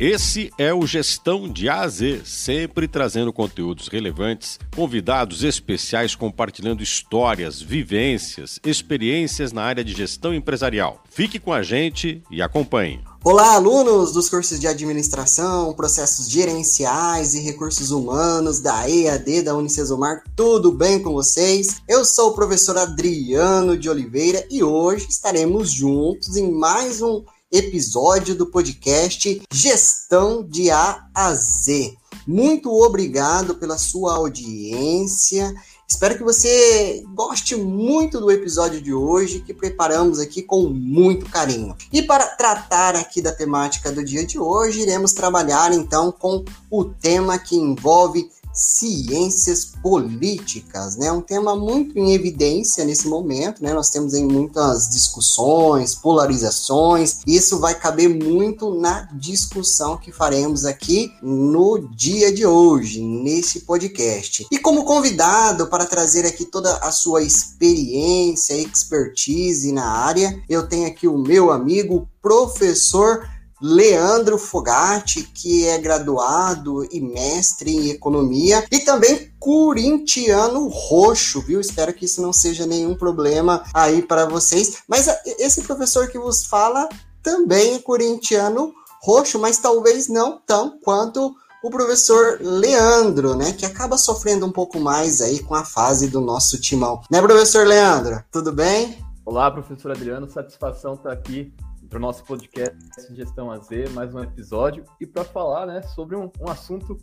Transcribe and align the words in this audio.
Esse 0.00 0.50
é 0.58 0.74
o 0.74 0.84
Gestão 0.84 1.48
de 1.48 1.68
A 1.68 1.82
a 1.82 1.88
Z, 1.88 2.22
sempre 2.24 2.88
trazendo 2.88 3.32
conteúdos 3.32 3.86
relevantes, 3.86 4.58
convidados 4.74 5.44
especiais 5.44 6.16
compartilhando 6.16 6.82
histórias, 6.82 7.62
vivências, 7.62 8.58
experiências 8.66 9.52
na 9.52 9.62
área 9.62 9.84
de 9.84 9.92
gestão 9.92 10.34
empresarial. 10.34 11.00
Fique 11.08 11.38
com 11.38 11.52
a 11.52 11.62
gente 11.62 12.20
e 12.28 12.42
acompanhe. 12.42 13.04
Olá, 13.22 13.54
alunos 13.54 14.12
dos 14.12 14.28
cursos 14.28 14.58
de 14.58 14.66
administração, 14.66 15.72
processos 15.72 16.28
gerenciais 16.28 17.34
e 17.34 17.40
recursos 17.40 17.92
humanos 17.92 18.58
da 18.58 18.90
EAD 18.90 19.42
da 19.42 19.54
Unicesumar, 19.54 20.24
tudo 20.34 20.72
bem 20.72 21.00
com 21.00 21.12
vocês? 21.12 21.80
Eu 21.88 22.04
sou 22.04 22.30
o 22.30 22.34
professor 22.34 22.76
Adriano 22.76 23.78
de 23.78 23.88
Oliveira 23.88 24.44
e 24.50 24.62
hoje 24.64 25.06
estaremos 25.08 25.70
juntos 25.70 26.36
em 26.36 26.50
mais 26.50 27.00
um 27.00 27.22
episódio 27.54 28.34
do 28.34 28.46
podcast 28.46 29.40
Gestão 29.52 30.42
de 30.42 30.72
A 30.72 31.06
a 31.14 31.32
Z. 31.34 31.94
Muito 32.26 32.68
obrigado 32.68 33.54
pela 33.54 33.78
sua 33.78 34.16
audiência. 34.16 35.54
Espero 35.86 36.16
que 36.16 36.24
você 36.24 37.04
goste 37.14 37.54
muito 37.54 38.18
do 38.18 38.28
episódio 38.28 38.80
de 38.80 38.92
hoje, 38.92 39.38
que 39.38 39.54
preparamos 39.54 40.18
aqui 40.18 40.42
com 40.42 40.62
muito 40.68 41.26
carinho. 41.26 41.76
E 41.92 42.02
para 42.02 42.26
tratar 42.26 42.96
aqui 42.96 43.22
da 43.22 43.30
temática 43.30 43.92
do 43.92 44.04
dia 44.04 44.26
de 44.26 44.36
hoje, 44.36 44.80
iremos 44.80 45.12
trabalhar 45.12 45.72
então 45.72 46.10
com 46.10 46.44
o 46.68 46.84
tema 46.84 47.38
que 47.38 47.54
envolve 47.54 48.28
ciências 48.54 49.64
políticas, 49.82 50.96
né? 50.96 51.10
Um 51.10 51.20
tema 51.20 51.56
muito 51.56 51.98
em 51.98 52.14
evidência 52.14 52.84
nesse 52.84 53.08
momento, 53.08 53.62
né? 53.62 53.74
Nós 53.74 53.90
temos 53.90 54.14
em 54.14 54.24
muitas 54.24 54.88
discussões, 54.88 55.94
polarizações. 55.94 57.18
Isso 57.26 57.58
vai 57.58 57.74
caber 57.74 58.08
muito 58.08 58.72
na 58.74 59.08
discussão 59.12 59.96
que 59.96 60.12
faremos 60.12 60.64
aqui 60.64 61.12
no 61.20 61.88
dia 61.94 62.32
de 62.32 62.46
hoje, 62.46 63.02
nesse 63.02 63.60
podcast. 63.60 64.46
E 64.50 64.58
como 64.58 64.84
convidado 64.84 65.66
para 65.66 65.84
trazer 65.84 66.24
aqui 66.24 66.44
toda 66.44 66.76
a 66.76 66.92
sua 66.92 67.22
experiência, 67.22 68.54
expertise 68.54 69.72
na 69.72 69.86
área, 69.86 70.40
eu 70.48 70.68
tenho 70.68 70.86
aqui 70.86 71.08
o 71.08 71.18
meu 71.18 71.50
amigo 71.50 72.08
professor 72.22 73.28
Leandro 73.66 74.36
Fogatti, 74.36 75.22
que 75.22 75.66
é 75.66 75.78
graduado 75.78 76.84
e 76.92 77.00
mestre 77.00 77.74
em 77.74 77.88
economia, 77.88 78.62
e 78.70 78.80
também 78.80 79.32
corintiano 79.38 80.68
roxo, 80.68 81.40
viu? 81.40 81.62
Espero 81.62 81.94
que 81.94 82.04
isso 82.04 82.20
não 82.20 82.30
seja 82.30 82.66
nenhum 82.66 82.94
problema 82.94 83.64
aí 83.72 84.02
para 84.02 84.26
vocês. 84.26 84.82
Mas 84.86 85.08
esse 85.38 85.62
professor 85.62 86.08
que 86.08 86.18
vos 86.18 86.44
fala 86.44 86.86
também 87.22 87.76
é 87.76 87.78
corintiano 87.78 88.74
roxo, 89.02 89.38
mas 89.38 89.56
talvez 89.56 90.08
não 90.08 90.38
tão 90.46 90.78
quanto 90.84 91.34
o 91.62 91.70
professor 91.70 92.38
Leandro, 92.42 93.34
né, 93.34 93.54
que 93.54 93.64
acaba 93.64 93.96
sofrendo 93.96 94.44
um 94.44 94.52
pouco 94.52 94.78
mais 94.78 95.22
aí 95.22 95.42
com 95.42 95.54
a 95.54 95.64
fase 95.64 96.08
do 96.08 96.20
nosso 96.20 96.60
timão. 96.60 97.00
Né, 97.10 97.22
professor 97.22 97.66
Leandro? 97.66 98.22
Tudo 98.30 98.52
bem? 98.52 98.98
Olá, 99.24 99.50
professor 99.50 99.90
Adriano, 99.90 100.28
satisfação 100.28 100.92
estar 100.92 101.12
aqui 101.12 101.50
para 101.94 102.00
o 102.00 102.02
nosso 102.02 102.24
podcast 102.24 102.76
Gestão 103.14 103.52
AZ, 103.52 103.68
mais 103.92 104.12
um 104.12 104.20
episódio, 104.20 104.84
e 105.00 105.06
para 105.06 105.22
falar 105.22 105.64
né, 105.64 105.80
sobre 105.80 106.16
um, 106.16 106.28
um 106.40 106.50
assunto 106.50 106.98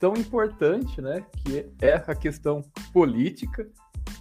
tão 0.00 0.14
importante, 0.14 1.02
né, 1.02 1.22
que 1.36 1.70
é 1.82 1.96
a 1.96 2.14
questão 2.14 2.62
política 2.94 3.68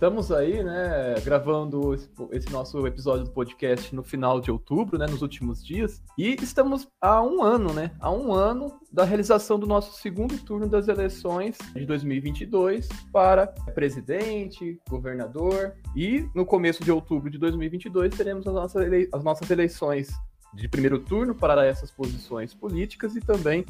Estamos 0.02 0.32
aí, 0.32 0.64
né, 0.64 1.14
gravando 1.24 1.94
esse 2.32 2.52
nosso 2.52 2.88
episódio 2.88 3.26
do 3.26 3.30
podcast 3.30 3.94
no 3.96 4.02
final 4.02 4.42
de 4.42 4.50
outubro, 4.50 4.98
né, 4.98 5.06
nos 5.06 5.22
últimos 5.22 5.64
dias, 5.64 6.02
e 6.18 6.36
estamos 6.42 6.88
há 7.00 7.22
um 7.22 7.44
ano, 7.44 7.72
né, 7.72 7.92
há 8.00 8.10
um 8.10 8.34
ano 8.34 8.80
da 8.92 9.04
realização 9.04 9.60
do 9.60 9.68
nosso 9.68 10.02
segundo 10.02 10.36
turno 10.40 10.68
das 10.68 10.88
eleições 10.88 11.56
de 11.76 11.86
2022 11.86 12.90
para 13.14 13.46
presidente, 13.76 14.82
governador, 14.90 15.76
e 15.96 16.28
no 16.34 16.48
começo 16.48 16.84
de 16.84 16.92
outubro 16.92 17.30
de 17.30 17.38
2022 17.38 18.18
teremos 18.18 18.48
as 18.48 18.54
nossas, 18.56 18.84
ele... 18.84 19.08
as 19.14 19.24
nossas 19.24 19.52
eleições 19.52 20.10
de 20.56 20.68
primeiro 20.68 20.98
turno 20.98 21.36
para 21.36 21.64
essas 21.64 21.92
posições 21.92 22.56
políticas 22.56 23.16
e 23.16 23.20
também 23.20 23.64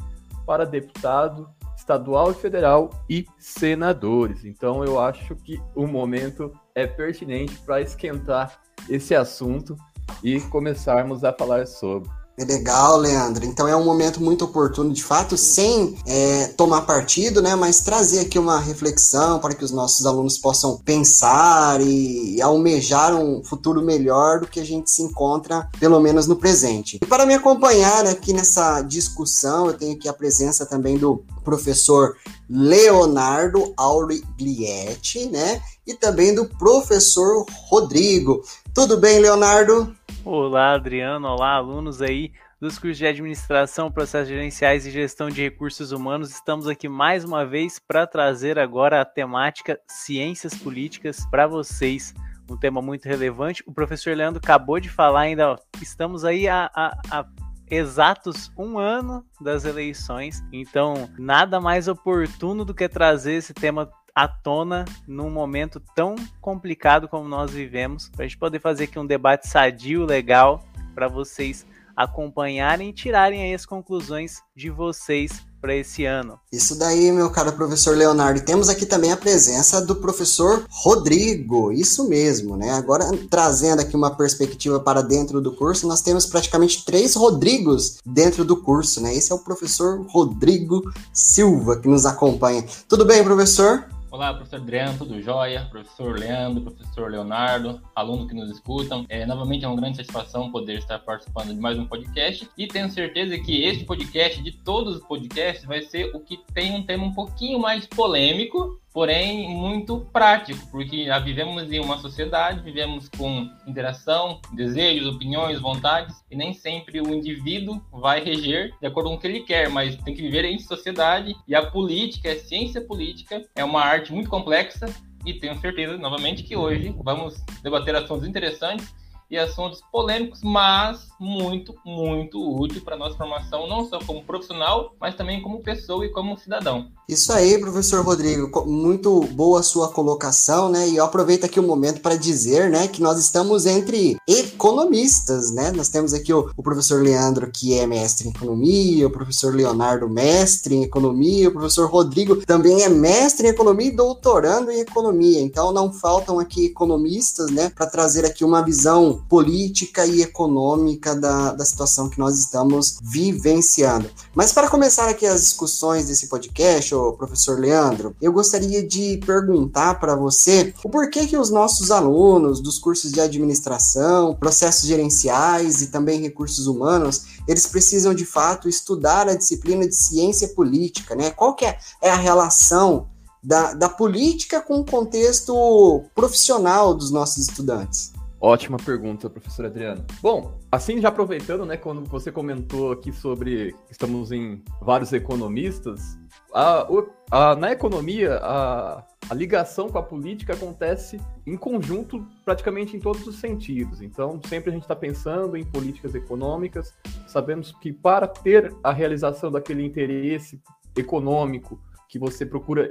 para 0.46 0.64
deputado, 0.64 1.46
estadual 1.82 2.30
e 2.30 2.34
federal 2.34 2.90
e 3.10 3.26
senadores. 3.38 4.44
Então 4.44 4.84
eu 4.84 5.00
acho 5.00 5.34
que 5.36 5.60
o 5.74 5.86
momento 5.86 6.52
é 6.74 6.86
pertinente 6.86 7.58
para 7.58 7.80
esquentar 7.80 8.60
esse 8.88 9.14
assunto 9.14 9.76
e 10.22 10.40
começarmos 10.42 11.24
a 11.24 11.32
falar 11.32 11.66
sobre. 11.66 12.08
É 12.38 12.44
legal, 12.44 12.96
Leandro. 12.96 13.44
Então 13.44 13.68
é 13.68 13.76
um 13.76 13.84
momento 13.84 14.22
muito 14.22 14.44
oportuno, 14.44 14.92
de 14.92 15.04
fato, 15.04 15.36
sem 15.36 15.98
é, 16.06 16.46
tomar 16.56 16.82
partido, 16.82 17.42
né? 17.42 17.54
Mas 17.54 17.80
trazer 17.80 18.20
aqui 18.20 18.38
uma 18.38 18.58
reflexão 18.58 19.38
para 19.38 19.54
que 19.54 19.64
os 19.64 19.70
nossos 19.70 20.06
alunos 20.06 20.38
possam 20.38 20.78
pensar 20.78 21.80
e, 21.82 22.36
e 22.36 22.42
almejar 22.42 23.14
um 23.14 23.44
futuro 23.44 23.82
melhor 23.82 24.40
do 24.40 24.46
que 24.46 24.60
a 24.60 24.64
gente 24.64 24.90
se 24.90 25.02
encontra, 25.02 25.68
pelo 25.78 26.00
menos 26.00 26.26
no 26.26 26.36
presente. 26.36 26.98
E 27.02 27.06
para 27.06 27.26
me 27.26 27.34
acompanhar 27.34 28.06
aqui 28.06 28.32
nessa 28.32 28.80
discussão, 28.80 29.66
eu 29.66 29.74
tenho 29.74 29.94
aqui 29.94 30.08
a 30.08 30.14
presença 30.14 30.64
também 30.64 30.96
do 30.96 31.22
professor 31.44 32.16
Leonardo 32.48 33.74
Auriglietti, 33.76 35.26
né? 35.26 35.60
E 35.86 35.94
também 35.94 36.34
do 36.34 36.46
professor 36.46 37.44
Rodrigo. 37.68 38.42
Tudo 38.74 38.96
bem, 38.96 39.18
Leonardo? 39.18 39.94
Olá, 40.24 40.74
Adriano. 40.74 41.26
Olá, 41.26 41.54
alunos 41.54 42.00
aí 42.00 42.32
dos 42.60 42.78
cursos 42.78 42.96
de 42.96 43.04
Administração, 43.04 43.90
Processos 43.90 44.28
Gerenciais 44.28 44.86
e 44.86 44.90
Gestão 44.92 45.28
de 45.28 45.42
Recursos 45.42 45.90
Humanos. 45.90 46.30
Estamos 46.30 46.68
aqui 46.68 46.88
mais 46.88 47.24
uma 47.24 47.44
vez 47.44 47.80
para 47.80 48.06
trazer 48.06 48.56
agora 48.56 49.00
a 49.00 49.04
temática 49.04 49.80
Ciências 49.88 50.54
Políticas 50.54 51.26
para 51.28 51.48
vocês. 51.48 52.14
Um 52.48 52.56
tema 52.56 52.80
muito 52.80 53.06
relevante. 53.06 53.64
O 53.66 53.74
professor 53.74 54.16
Leandro 54.16 54.40
acabou 54.42 54.78
de 54.78 54.88
falar 54.88 55.22
ainda, 55.22 55.54
ó, 55.54 55.56
estamos 55.80 56.24
aí 56.24 56.48
a, 56.48 56.70
a, 56.72 56.96
a 57.10 57.26
exatos 57.68 58.52
um 58.56 58.78
ano 58.78 59.24
das 59.40 59.64
eleições. 59.64 60.40
Então, 60.52 61.10
nada 61.18 61.60
mais 61.60 61.88
oportuno 61.88 62.64
do 62.64 62.72
que 62.72 62.88
trazer 62.88 63.34
esse 63.34 63.52
tema 63.52 63.90
à 64.14 64.28
tona 64.28 64.84
num 65.06 65.30
momento 65.30 65.80
tão 65.94 66.16
complicado 66.40 67.08
como 67.08 67.28
nós 67.28 67.50
vivemos, 67.50 68.08
para 68.08 68.24
a 68.24 68.28
gente 68.28 68.38
poder 68.38 68.60
fazer 68.60 68.84
aqui 68.84 68.98
um 68.98 69.06
debate 69.06 69.48
sadio, 69.48 70.04
legal, 70.04 70.64
para 70.94 71.08
vocês 71.08 71.66
acompanharem 71.96 72.90
e 72.90 72.92
tirarem 72.92 73.42
aí 73.42 73.54
as 73.54 73.66
conclusões 73.66 74.42
de 74.56 74.70
vocês 74.70 75.42
para 75.60 75.76
esse 75.76 76.04
ano. 76.04 76.40
Isso 76.50 76.76
daí, 76.76 77.12
meu 77.12 77.30
caro 77.30 77.52
professor 77.52 77.96
Leonardo. 77.96 78.40
E 78.40 78.44
temos 78.44 78.68
aqui 78.68 78.84
também 78.84 79.12
a 79.12 79.16
presença 79.16 79.80
do 79.80 79.94
professor 79.94 80.66
Rodrigo. 80.68 81.70
Isso 81.70 82.08
mesmo, 82.08 82.56
né? 82.56 82.72
Agora, 82.72 83.04
trazendo 83.30 83.80
aqui 83.80 83.94
uma 83.94 84.16
perspectiva 84.16 84.80
para 84.80 85.02
dentro 85.02 85.40
do 85.40 85.54
curso, 85.54 85.86
nós 85.86 86.00
temos 86.00 86.26
praticamente 86.26 86.84
três 86.84 87.14
Rodrigos 87.14 87.98
dentro 88.04 88.44
do 88.44 88.56
curso, 88.56 89.00
né? 89.00 89.14
Esse 89.14 89.30
é 89.30 89.34
o 89.34 89.38
professor 89.38 90.04
Rodrigo 90.08 90.82
Silva 91.12 91.78
que 91.78 91.88
nos 91.88 92.04
acompanha. 92.06 92.64
Tudo 92.88 93.04
bem, 93.04 93.22
professor? 93.22 93.86
Olá, 94.12 94.34
professor 94.34 94.56
Adriano, 94.56 94.98
tudo 94.98 95.22
jóia? 95.22 95.66
Professor 95.70 96.18
Leandro, 96.18 96.60
professor 96.60 97.10
Leonardo, 97.10 97.80
aluno 97.94 98.28
que 98.28 98.34
nos 98.34 98.50
escutam. 98.50 99.06
É, 99.08 99.24
novamente 99.24 99.64
é 99.64 99.68
uma 99.68 99.80
grande 99.80 99.96
satisfação 99.96 100.52
poder 100.52 100.76
estar 100.76 100.98
participando 100.98 101.54
de 101.54 101.58
mais 101.58 101.78
um 101.78 101.86
podcast 101.86 102.46
e 102.58 102.66
tenho 102.66 102.90
certeza 102.90 103.38
que 103.38 103.64
este 103.64 103.86
podcast, 103.86 104.42
de 104.42 104.52
todos 104.52 104.96
os 104.96 105.02
podcasts, 105.06 105.64
vai 105.64 105.80
ser 105.80 106.14
o 106.14 106.20
que 106.20 106.36
tem 106.52 106.76
um 106.76 106.84
tema 106.84 107.06
um 107.06 107.14
pouquinho 107.14 107.58
mais 107.58 107.86
polêmico, 107.86 108.78
porém 108.92 109.48
muito 109.48 110.06
prático, 110.12 110.66
porque 110.70 111.06
vivemos 111.24 111.72
em 111.72 111.80
uma 111.80 111.98
sociedade, 111.98 112.60
vivemos 112.60 113.08
com 113.08 113.48
interação, 113.66 114.40
desejos, 114.52 115.14
opiniões, 115.14 115.60
vontades, 115.60 116.22
e 116.30 116.36
nem 116.36 116.52
sempre 116.52 117.00
o 117.00 117.12
indivíduo 117.12 117.80
vai 117.90 118.22
reger 118.22 118.74
de 118.80 118.86
acordo 118.86 119.10
com 119.10 119.16
o 119.16 119.18
que 119.18 119.26
ele 119.26 119.40
quer, 119.40 119.68
mas 119.70 119.96
tem 119.96 120.14
que 120.14 120.22
viver 120.22 120.44
em 120.44 120.58
sociedade, 120.58 121.34
e 121.48 121.54
a 121.54 121.64
política, 121.64 122.32
a 122.32 122.38
ciência 122.38 122.80
política, 122.80 123.42
é 123.56 123.64
uma 123.64 123.80
arte 123.80 124.12
muito 124.12 124.28
complexa, 124.28 124.86
e 125.24 125.34
tenho 125.34 125.58
certeza, 125.60 125.96
novamente, 125.96 126.42
que 126.42 126.56
hoje 126.56 126.94
vamos 127.02 127.42
debater 127.62 127.94
assuntos 127.94 128.26
interessantes 128.26 128.92
e 129.32 129.38
assuntos 129.38 129.80
polêmicos, 129.90 130.40
mas 130.42 131.08
muito, 131.18 131.74
muito 131.86 132.38
útil 132.60 132.82
para 132.82 132.98
nossa 132.98 133.16
formação, 133.16 133.66
não 133.66 133.88
só 133.88 133.98
como 134.00 134.22
profissional, 134.22 134.94
mas 135.00 135.14
também 135.14 135.40
como 135.40 135.62
pessoa 135.62 136.04
e 136.04 136.10
como 136.10 136.36
cidadão. 136.36 136.88
Isso 137.08 137.32
aí, 137.32 137.58
professor 137.58 138.04
Rodrigo, 138.04 138.66
muito 138.66 139.20
boa 139.32 139.62
sua 139.62 139.88
colocação, 139.88 140.68
né? 140.68 140.88
E 140.88 140.96
eu 140.96 141.04
aproveito 141.04 141.44
aqui 141.44 141.60
o 141.60 141.62
um 141.62 141.66
momento 141.66 142.00
para 142.00 142.16
dizer, 142.16 142.70
né, 142.70 142.88
que 142.88 143.02
nós 143.02 143.18
estamos 143.18 143.66
entre 143.66 144.16
economistas, 144.28 145.50
né? 145.50 145.72
Nós 145.72 145.88
temos 145.88 146.12
aqui 146.12 146.32
o, 146.32 146.50
o, 146.56 146.62
professor 146.62 147.02
Leandro, 147.02 147.50
que 147.50 147.78
é 147.78 147.86
mestre 147.86 148.28
em 148.28 148.30
economia, 148.30 149.06
o 149.06 149.10
professor 149.10 149.54
Leonardo, 149.54 150.08
mestre 150.08 150.74
em 150.74 150.82
economia, 150.82 151.48
o 151.48 151.52
professor 151.52 151.88
Rodrigo 151.88 152.36
também 152.44 152.82
é 152.82 152.88
mestre 152.88 153.46
em 153.46 153.50
economia 153.50 153.88
e 153.88 153.96
doutorando 153.96 154.70
em 154.70 154.80
economia. 154.80 155.40
Então 155.40 155.72
não 155.72 155.92
faltam 155.92 156.38
aqui 156.38 156.66
economistas, 156.66 157.50
né, 157.50 157.70
para 157.74 157.86
trazer 157.86 158.24
aqui 158.24 158.44
uma 158.44 158.62
visão 158.62 159.21
política 159.28 160.06
e 160.06 160.22
econômica 160.22 161.14
da, 161.14 161.52
da 161.52 161.64
situação 161.64 162.08
que 162.08 162.18
nós 162.18 162.38
estamos 162.38 162.98
vivenciando. 163.02 164.10
Mas 164.34 164.52
para 164.52 164.68
começar 164.68 165.08
aqui 165.08 165.26
as 165.26 165.42
discussões 165.42 166.06
desse 166.06 166.28
podcast, 166.28 166.94
ô 166.94 167.12
professor 167.12 167.58
Leandro, 167.58 168.14
eu 168.20 168.32
gostaria 168.32 168.86
de 168.86 169.18
perguntar 169.24 169.98
para 170.00 170.14
você 170.14 170.74
o 170.84 170.88
porquê 170.88 171.26
que 171.26 171.36
os 171.36 171.50
nossos 171.50 171.90
alunos 171.90 172.60
dos 172.60 172.78
cursos 172.78 173.12
de 173.12 173.20
administração, 173.20 174.34
processos 174.34 174.86
gerenciais 174.86 175.82
e 175.82 175.88
também 175.88 176.20
recursos 176.20 176.66
humanos, 176.66 177.24
eles 177.46 177.66
precisam 177.66 178.14
de 178.14 178.24
fato 178.24 178.68
estudar 178.68 179.28
a 179.28 179.34
disciplina 179.34 179.86
de 179.86 179.94
ciência 179.94 180.48
política, 180.48 181.14
né? 181.14 181.30
Qual 181.30 181.54
que 181.54 181.64
é, 181.64 181.78
é 182.00 182.10
a 182.10 182.16
relação 182.16 183.08
da, 183.42 183.74
da 183.74 183.88
política 183.88 184.60
com 184.60 184.80
o 184.80 184.84
contexto 184.84 186.04
profissional 186.14 186.94
dos 186.94 187.10
nossos 187.10 187.48
estudantes? 187.48 188.11
Ótima 188.44 188.76
pergunta, 188.76 189.30
professor 189.30 189.66
Adriano. 189.66 190.04
Bom, 190.20 190.58
assim 190.68 191.00
já 191.00 191.10
aproveitando, 191.10 191.64
né, 191.64 191.76
quando 191.76 192.04
você 192.04 192.32
comentou 192.32 192.90
aqui 192.90 193.12
sobre 193.12 193.72
estamos 193.88 194.32
em 194.32 194.64
vários 194.80 195.12
economistas, 195.12 196.18
a, 196.52 196.84
a, 197.30 197.54
na 197.54 197.70
economia 197.70 198.40
a, 198.42 199.06
a 199.30 199.34
ligação 199.34 199.88
com 199.88 199.96
a 199.96 200.02
política 200.02 200.54
acontece 200.54 201.20
em 201.46 201.56
conjunto 201.56 202.26
praticamente 202.44 202.96
em 202.96 202.98
todos 202.98 203.24
os 203.28 203.36
sentidos. 203.36 204.02
Então, 204.02 204.40
sempre 204.48 204.70
a 204.70 204.72
gente 204.72 204.82
está 204.82 204.96
pensando 204.96 205.56
em 205.56 205.64
políticas 205.64 206.12
econômicas, 206.16 206.92
sabemos 207.28 207.70
que 207.70 207.92
para 207.92 208.26
ter 208.26 208.74
a 208.82 208.92
realização 208.92 209.52
daquele 209.52 209.86
interesse 209.86 210.60
econômico 210.96 211.80
que 212.08 212.18
você 212.18 212.44
procura 212.44 212.90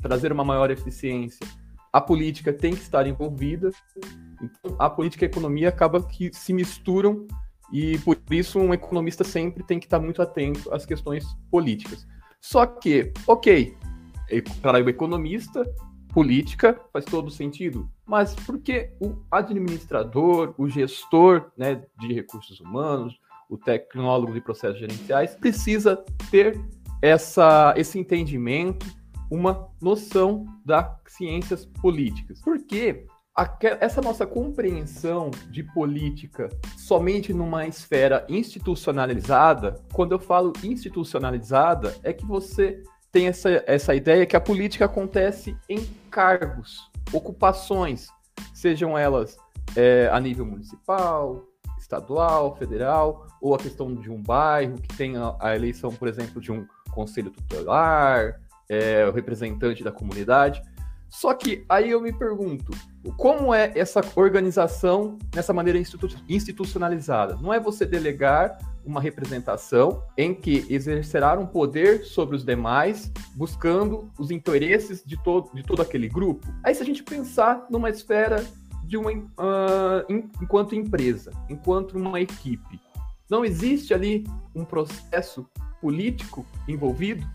trazer 0.00 0.32
uma 0.32 0.42
maior 0.42 0.70
eficiência, 0.70 1.46
a 1.92 2.00
política 2.00 2.50
tem 2.50 2.74
que 2.74 2.80
estar 2.80 3.06
envolvida. 3.06 3.70
Então, 4.40 4.76
a 4.78 4.88
política 4.90 5.24
e 5.24 5.28
a 5.28 5.30
economia 5.30 5.68
acabam 5.68 6.02
que 6.02 6.30
se 6.32 6.52
misturam 6.52 7.26
e 7.72 7.98
por 7.98 8.16
isso 8.30 8.58
um 8.58 8.72
economista 8.72 9.24
sempre 9.24 9.62
tem 9.62 9.78
que 9.78 9.86
estar 9.86 9.98
muito 9.98 10.22
atento 10.22 10.72
às 10.72 10.86
questões 10.86 11.24
políticas. 11.50 12.06
Só 12.40 12.64
que, 12.64 13.12
ok, 13.26 13.76
para 14.60 14.84
o 14.84 14.88
economista, 14.88 15.64
política 16.12 16.80
faz 16.92 17.04
todo 17.04 17.30
sentido, 17.30 17.90
mas 18.06 18.34
por 18.34 18.58
que 18.58 18.90
o 19.00 19.16
administrador, 19.30 20.54
o 20.56 20.68
gestor 20.68 21.50
né, 21.56 21.82
de 21.98 22.12
recursos 22.12 22.60
humanos, 22.60 23.18
o 23.48 23.56
tecnólogo 23.56 24.32
de 24.32 24.40
processos 24.40 24.78
gerenciais 24.78 25.34
precisa 25.34 26.02
ter 26.30 26.58
essa, 27.02 27.74
esse 27.76 27.98
entendimento 27.98 28.86
uma 29.30 29.68
noção 29.80 30.46
das 30.64 30.86
ciências 31.06 31.66
políticas. 31.66 32.40
Porque 32.40 33.06
essa 33.80 34.00
nossa 34.00 34.26
compreensão 34.26 35.30
de 35.50 35.62
política 35.62 36.48
somente 36.76 37.34
numa 37.34 37.66
esfera 37.66 38.24
institucionalizada, 38.28 39.78
quando 39.92 40.12
eu 40.12 40.18
falo 40.18 40.54
institucionalizada, 40.64 41.94
é 42.02 42.12
que 42.12 42.24
você 42.24 42.82
tem 43.12 43.28
essa, 43.28 43.62
essa 43.66 43.94
ideia 43.94 44.24
que 44.24 44.36
a 44.36 44.40
política 44.40 44.86
acontece 44.86 45.56
em 45.68 45.86
cargos, 46.10 46.90
ocupações, 47.12 48.08
sejam 48.54 48.96
elas 48.96 49.36
é, 49.74 50.08
a 50.10 50.18
nível 50.18 50.46
municipal, 50.46 51.44
estadual, 51.78 52.56
federal, 52.56 53.26
ou 53.40 53.54
a 53.54 53.58
questão 53.58 53.94
de 53.94 54.10
um 54.10 54.22
bairro 54.22 54.76
que 54.76 54.96
tem 54.96 55.16
a, 55.16 55.36
a 55.40 55.54
eleição, 55.54 55.90
por 55.90 56.08
exemplo, 56.08 56.40
de 56.40 56.50
um 56.50 56.66
conselho 56.90 57.30
tutelar, 57.30 58.40
é, 58.68 59.06
o 59.06 59.12
representante 59.12 59.84
da 59.84 59.92
comunidade. 59.92 60.62
Só 61.08 61.32
que 61.34 61.64
aí 61.68 61.90
eu 61.90 62.00
me 62.00 62.12
pergunto, 62.12 62.72
como 63.16 63.54
é 63.54 63.72
essa 63.74 64.00
organização 64.16 65.18
nessa 65.34 65.52
maneira 65.52 65.78
institu 65.78 66.08
institucionalizada? 66.28 67.36
Não 67.36 67.52
é 67.52 67.60
você 67.60 67.86
delegar 67.86 68.58
uma 68.84 69.00
representação 69.00 70.02
em 70.16 70.34
que 70.34 70.66
exercerá 70.68 71.38
um 71.38 71.46
poder 71.46 72.04
sobre 72.04 72.36
os 72.36 72.44
demais, 72.44 73.10
buscando 73.34 74.10
os 74.18 74.30
interesses 74.30 75.02
de 75.04 75.16
todo, 75.22 75.50
de 75.54 75.62
todo 75.62 75.82
aquele 75.82 76.08
grupo? 76.08 76.46
Aí 76.62 76.74
se 76.74 76.82
a 76.82 76.86
gente 76.86 77.02
pensar 77.02 77.66
numa 77.70 77.90
esfera 77.90 78.44
de 78.84 78.96
uma 78.96 79.10
uh, 79.10 80.22
enquanto 80.40 80.74
empresa, 80.74 81.32
enquanto 81.48 81.96
uma 81.98 82.20
equipe, 82.20 82.80
não 83.28 83.44
existe 83.44 83.92
ali 83.92 84.24
um 84.54 84.64
processo 84.64 85.48
político 85.80 86.46
envolvido 86.68 87.26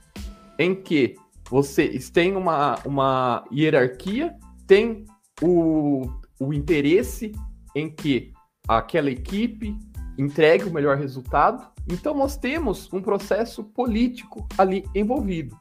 em 0.57 0.73
que 0.73 1.15
vocês 1.51 2.09
têm 2.09 2.37
uma, 2.37 2.79
uma 2.85 3.43
hierarquia, 3.51 4.33
tem 4.65 5.03
o, 5.41 6.09
o 6.39 6.53
interesse 6.53 7.33
em 7.75 7.93
que 7.93 8.31
aquela 8.65 9.11
equipe 9.11 9.77
entregue 10.17 10.63
o 10.63 10.71
melhor 10.71 10.95
resultado. 10.95 11.69
Então, 11.91 12.15
nós 12.15 12.37
temos 12.37 12.91
um 12.93 13.01
processo 13.01 13.65
político 13.65 14.47
ali 14.57 14.85
envolvido. 14.95 15.57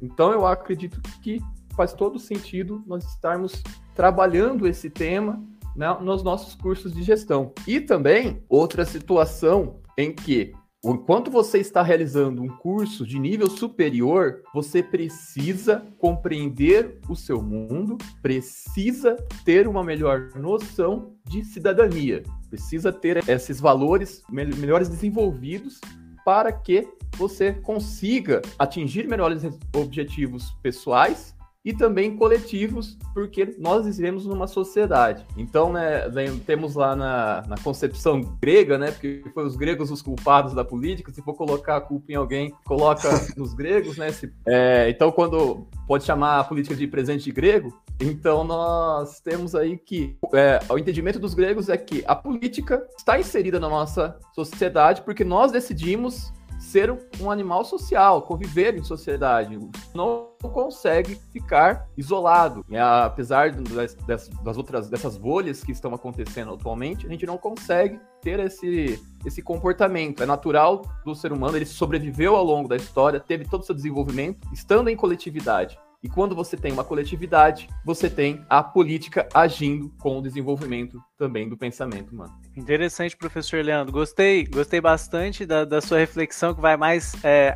Então, 0.00 0.32
eu 0.32 0.46
acredito 0.46 0.98
que 1.20 1.42
faz 1.76 1.92
todo 1.92 2.18
sentido 2.18 2.82
nós 2.86 3.04
estarmos 3.04 3.62
trabalhando 3.94 4.66
esse 4.66 4.88
tema 4.88 5.44
né, 5.76 5.94
nos 6.00 6.22
nossos 6.22 6.54
cursos 6.54 6.94
de 6.94 7.02
gestão. 7.02 7.52
E 7.66 7.80
também, 7.80 8.42
outra 8.48 8.86
situação 8.86 9.80
em 9.98 10.10
que 10.10 10.54
Enquanto 10.86 11.30
você 11.30 11.58
está 11.58 11.82
realizando 11.82 12.42
um 12.42 12.48
curso 12.48 13.06
de 13.06 13.18
nível 13.18 13.48
superior, 13.48 14.42
você 14.52 14.82
precisa 14.82 15.82
compreender 15.98 16.98
o 17.08 17.16
seu 17.16 17.40
mundo, 17.40 17.96
precisa 18.20 19.16
ter 19.46 19.66
uma 19.66 19.82
melhor 19.82 20.32
noção 20.36 21.14
de 21.24 21.42
cidadania, 21.42 22.22
precisa 22.50 22.92
ter 22.92 23.26
esses 23.26 23.58
valores 23.58 24.22
melhores 24.30 24.90
desenvolvidos 24.90 25.80
para 26.22 26.52
que 26.52 26.86
você 27.16 27.52
consiga 27.52 28.42
atingir 28.58 29.08
melhores 29.08 29.42
objetivos 29.74 30.50
pessoais 30.62 31.33
e 31.64 31.72
também 31.72 32.14
coletivos, 32.14 32.98
porque 33.14 33.56
nós 33.58 33.86
vivemos 33.86 34.26
numa 34.26 34.46
sociedade. 34.46 35.24
Então, 35.36 35.72
né, 35.72 36.02
temos 36.44 36.74
lá 36.74 36.94
na, 36.94 37.42
na 37.48 37.56
concepção 37.56 38.20
grega, 38.40 38.76
né, 38.76 38.90
porque 38.90 39.24
foi 39.32 39.44
os 39.46 39.56
gregos 39.56 39.90
os 39.90 40.02
culpados 40.02 40.52
da 40.52 40.64
política, 40.64 41.10
se 41.10 41.22
for 41.22 41.34
colocar 41.34 41.76
a 41.76 41.80
culpa 41.80 42.12
em 42.12 42.16
alguém, 42.16 42.52
coloca 42.64 43.08
nos 43.36 43.54
gregos, 43.54 43.96
né, 43.96 44.12
se, 44.12 44.30
é, 44.46 44.90
então 44.90 45.10
quando 45.10 45.66
pode 45.86 46.04
chamar 46.04 46.40
a 46.40 46.44
política 46.44 46.76
de 46.76 46.86
presente 46.86 47.32
grego, 47.32 47.72
então 47.98 48.44
nós 48.44 49.20
temos 49.20 49.54
aí 49.54 49.78
que 49.78 50.16
é, 50.34 50.60
o 50.68 50.76
entendimento 50.76 51.18
dos 51.18 51.32
gregos 51.32 51.68
é 51.68 51.76
que 51.76 52.04
a 52.06 52.14
política 52.14 52.86
está 52.98 53.18
inserida 53.18 53.58
na 53.58 53.68
nossa 53.68 54.18
sociedade 54.34 55.02
porque 55.02 55.24
nós 55.24 55.52
decidimos 55.52 56.32
ser 56.74 56.92
um 57.20 57.30
animal 57.30 57.64
social, 57.64 58.22
conviver 58.22 58.76
em 58.76 58.82
sociedade. 58.82 59.56
Não 59.94 60.30
consegue 60.42 61.14
ficar 61.32 61.86
isolado. 61.96 62.66
E, 62.68 62.76
apesar 62.76 63.52
das, 63.52 63.94
das, 64.42 64.56
outras 64.56 64.88
dessas 64.88 65.16
bolhas 65.16 65.62
que 65.62 65.70
estão 65.70 65.94
acontecendo 65.94 66.52
atualmente, 66.52 67.06
a 67.06 67.08
gente 67.08 67.26
não 67.26 67.38
consegue 67.38 68.00
ter 68.20 68.40
esse, 68.40 69.00
esse 69.24 69.40
comportamento. 69.40 70.24
É 70.24 70.26
natural 70.26 70.82
do 71.04 71.14
ser 71.14 71.32
humano, 71.32 71.56
ele 71.56 71.64
sobreviveu 71.64 72.34
ao 72.34 72.42
longo 72.42 72.68
da 72.68 72.74
história, 72.74 73.20
teve 73.20 73.44
todo 73.44 73.62
o 73.62 73.64
seu 73.64 73.74
desenvolvimento 73.74 74.48
estando 74.52 74.88
em 74.88 74.96
coletividade. 74.96 75.78
E 76.04 76.08
quando 76.08 76.34
você 76.34 76.54
tem 76.54 76.70
uma 76.70 76.84
coletividade, 76.84 77.66
você 77.82 78.10
tem 78.10 78.44
a 78.50 78.62
política 78.62 79.26
agindo 79.32 79.90
com 79.98 80.18
o 80.18 80.22
desenvolvimento 80.22 81.02
também 81.16 81.48
do 81.48 81.56
pensamento 81.56 82.12
humano. 82.12 82.30
Interessante, 82.54 83.16
professor 83.16 83.64
Leandro. 83.64 83.90
Gostei, 83.90 84.44
gostei 84.44 84.82
bastante 84.82 85.46
da, 85.46 85.64
da 85.64 85.80
sua 85.80 85.96
reflexão 85.96 86.54
que 86.54 86.60
vai 86.60 86.76
mais 86.76 87.14
é, 87.24 87.54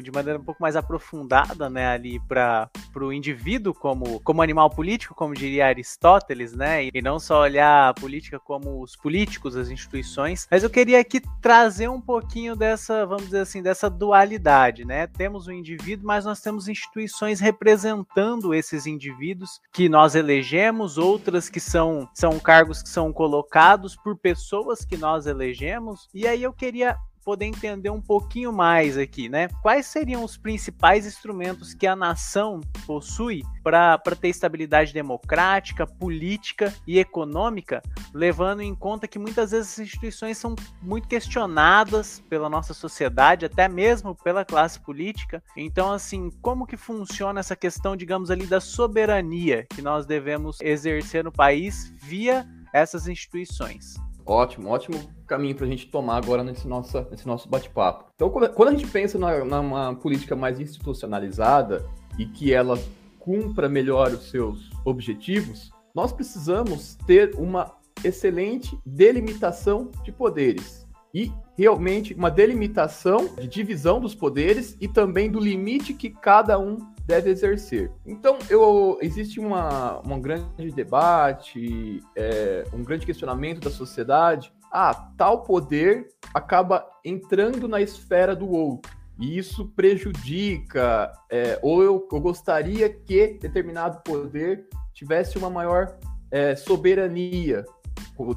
de 0.00 0.12
maneira 0.12 0.38
um 0.38 0.44
pouco 0.44 0.62
mais 0.62 0.76
aprofundada, 0.76 1.68
né, 1.68 1.88
ali 1.88 2.20
para 2.28 2.70
o 3.02 3.12
indivíduo 3.12 3.72
como, 3.72 4.20
como 4.20 4.42
animal 4.42 4.70
político, 4.70 5.14
como 5.14 5.34
diria 5.34 5.66
Aristóteles, 5.66 6.52
né, 6.52 6.88
e 6.92 7.02
não 7.02 7.18
só 7.18 7.40
olhar 7.40 7.88
a 7.88 7.94
política 7.94 8.38
como 8.38 8.82
os 8.82 8.94
políticos, 8.94 9.56
as 9.56 9.70
instituições. 9.70 10.46
Mas 10.50 10.62
eu 10.62 10.70
queria 10.70 11.00
aqui 11.00 11.20
trazer 11.40 11.88
um 11.88 12.00
pouquinho 12.00 12.54
dessa, 12.54 13.06
vamos 13.06 13.24
dizer 13.24 13.40
assim, 13.40 13.62
dessa 13.62 13.88
dualidade, 13.88 14.84
né? 14.84 15.06
Temos 15.06 15.46
o 15.46 15.52
indivíduo, 15.52 16.06
mas 16.06 16.24
nós 16.24 16.40
temos 16.40 16.68
instituições 16.68 17.40
representando 17.40 18.54
esses 18.54 18.86
indivíduos 18.86 19.60
que 19.72 19.88
nós 19.88 20.14
elegemos, 20.14 20.98
outras 20.98 21.48
que 21.48 21.60
são, 21.60 22.08
são 22.14 22.38
cargos 22.38 22.82
que 22.82 22.88
são 22.88 23.12
colocados 23.12 23.96
por 23.96 24.16
pessoas 24.16 24.84
que 24.84 24.96
nós 24.96 25.26
elegemos. 25.26 26.08
E 26.14 26.26
aí 26.26 26.42
eu 26.42 26.52
queria 26.52 26.96
poder 27.24 27.46
entender 27.46 27.90
um 27.90 28.00
pouquinho 28.00 28.52
mais 28.52 28.98
aqui, 28.98 29.28
né? 29.28 29.48
Quais 29.62 29.86
seriam 29.86 30.22
os 30.22 30.36
principais 30.36 31.06
instrumentos 31.06 31.74
que 31.74 31.86
a 31.86 31.96
nação 31.96 32.60
possui 32.86 33.42
para 33.62 33.98
ter 34.20 34.28
estabilidade 34.28 34.92
democrática, 34.92 35.86
política 35.86 36.72
e 36.86 36.98
econômica 36.98 37.82
levando 38.12 38.60
em 38.60 38.74
conta 38.74 39.08
que 39.08 39.18
muitas 39.18 39.50
vezes 39.50 39.72
essas 39.72 39.86
instituições 39.86 40.36
são 40.36 40.54
muito 40.82 41.08
questionadas 41.08 42.22
pela 42.28 42.48
nossa 42.48 42.74
sociedade, 42.74 43.46
até 43.46 43.68
mesmo 43.68 44.14
pela 44.14 44.44
classe 44.44 44.78
política. 44.80 45.42
Então, 45.56 45.92
assim, 45.92 46.30
como 46.42 46.66
que 46.66 46.76
funciona 46.76 47.40
essa 47.40 47.56
questão, 47.56 47.96
digamos 47.96 48.30
ali, 48.30 48.46
da 48.46 48.60
soberania 48.60 49.66
que 49.70 49.80
nós 49.80 50.06
devemos 50.06 50.60
exercer 50.60 51.24
no 51.24 51.32
país 51.32 51.92
via 52.02 52.46
essas 52.72 53.08
instituições? 53.08 53.94
Ótimo, 54.26 54.70
ótimo 54.70 54.98
caminho 55.26 55.54
para 55.54 55.66
a 55.66 55.68
gente 55.68 55.86
tomar 55.86 56.16
agora 56.16 56.42
nesse, 56.42 56.66
nossa, 56.66 57.06
nesse 57.10 57.26
nosso 57.26 57.48
bate-papo. 57.48 58.06
Então, 58.14 58.30
quando 58.30 58.68
a 58.68 58.72
gente 58.72 58.86
pensa 58.86 59.18
numa 59.18 59.94
política 59.94 60.34
mais 60.34 60.60
institucionalizada 60.60 61.84
e 62.18 62.24
que 62.26 62.52
ela 62.52 62.78
cumpra 63.18 63.68
melhor 63.68 64.12
os 64.12 64.30
seus 64.30 64.70
objetivos, 64.84 65.70
nós 65.94 66.12
precisamos 66.12 66.96
ter 67.06 67.34
uma 67.36 67.72
excelente 68.02 68.78
delimitação 68.84 69.90
de 70.02 70.12
poderes 70.12 70.84
e 71.14 71.32
realmente 71.56 72.12
uma 72.12 72.30
delimitação 72.30 73.28
de 73.36 73.46
divisão 73.46 74.00
dos 74.00 74.14
poderes 74.14 74.76
e 74.80 74.88
também 74.88 75.30
do 75.30 75.38
limite 75.38 75.94
que 75.94 76.10
cada 76.10 76.58
um 76.58 76.78
deve 77.06 77.30
exercer. 77.30 77.92
Então, 78.06 78.38
eu, 78.48 78.98
existe 79.00 79.38
uma, 79.38 80.00
um 80.06 80.20
grande 80.20 80.70
debate, 80.70 82.02
é, 82.16 82.64
um 82.72 82.82
grande 82.82 83.04
questionamento 83.04 83.60
da 83.60 83.70
sociedade. 83.70 84.52
Ah, 84.72 84.94
tal 85.16 85.42
poder 85.42 86.08
acaba 86.32 86.84
entrando 87.04 87.68
na 87.68 87.80
esfera 87.80 88.34
do 88.34 88.50
outro. 88.50 88.90
E 89.18 89.38
isso 89.38 89.68
prejudica, 89.76 91.12
é, 91.30 91.58
ou 91.62 91.82
eu, 91.82 92.08
eu, 92.10 92.20
gostaria 92.20 92.88
que 92.88 93.38
determinado 93.40 94.02
poder 94.02 94.66
tivesse 94.92 95.38
uma 95.38 95.48
maior 95.48 95.96
é, 96.30 96.56
soberania, 96.56 97.64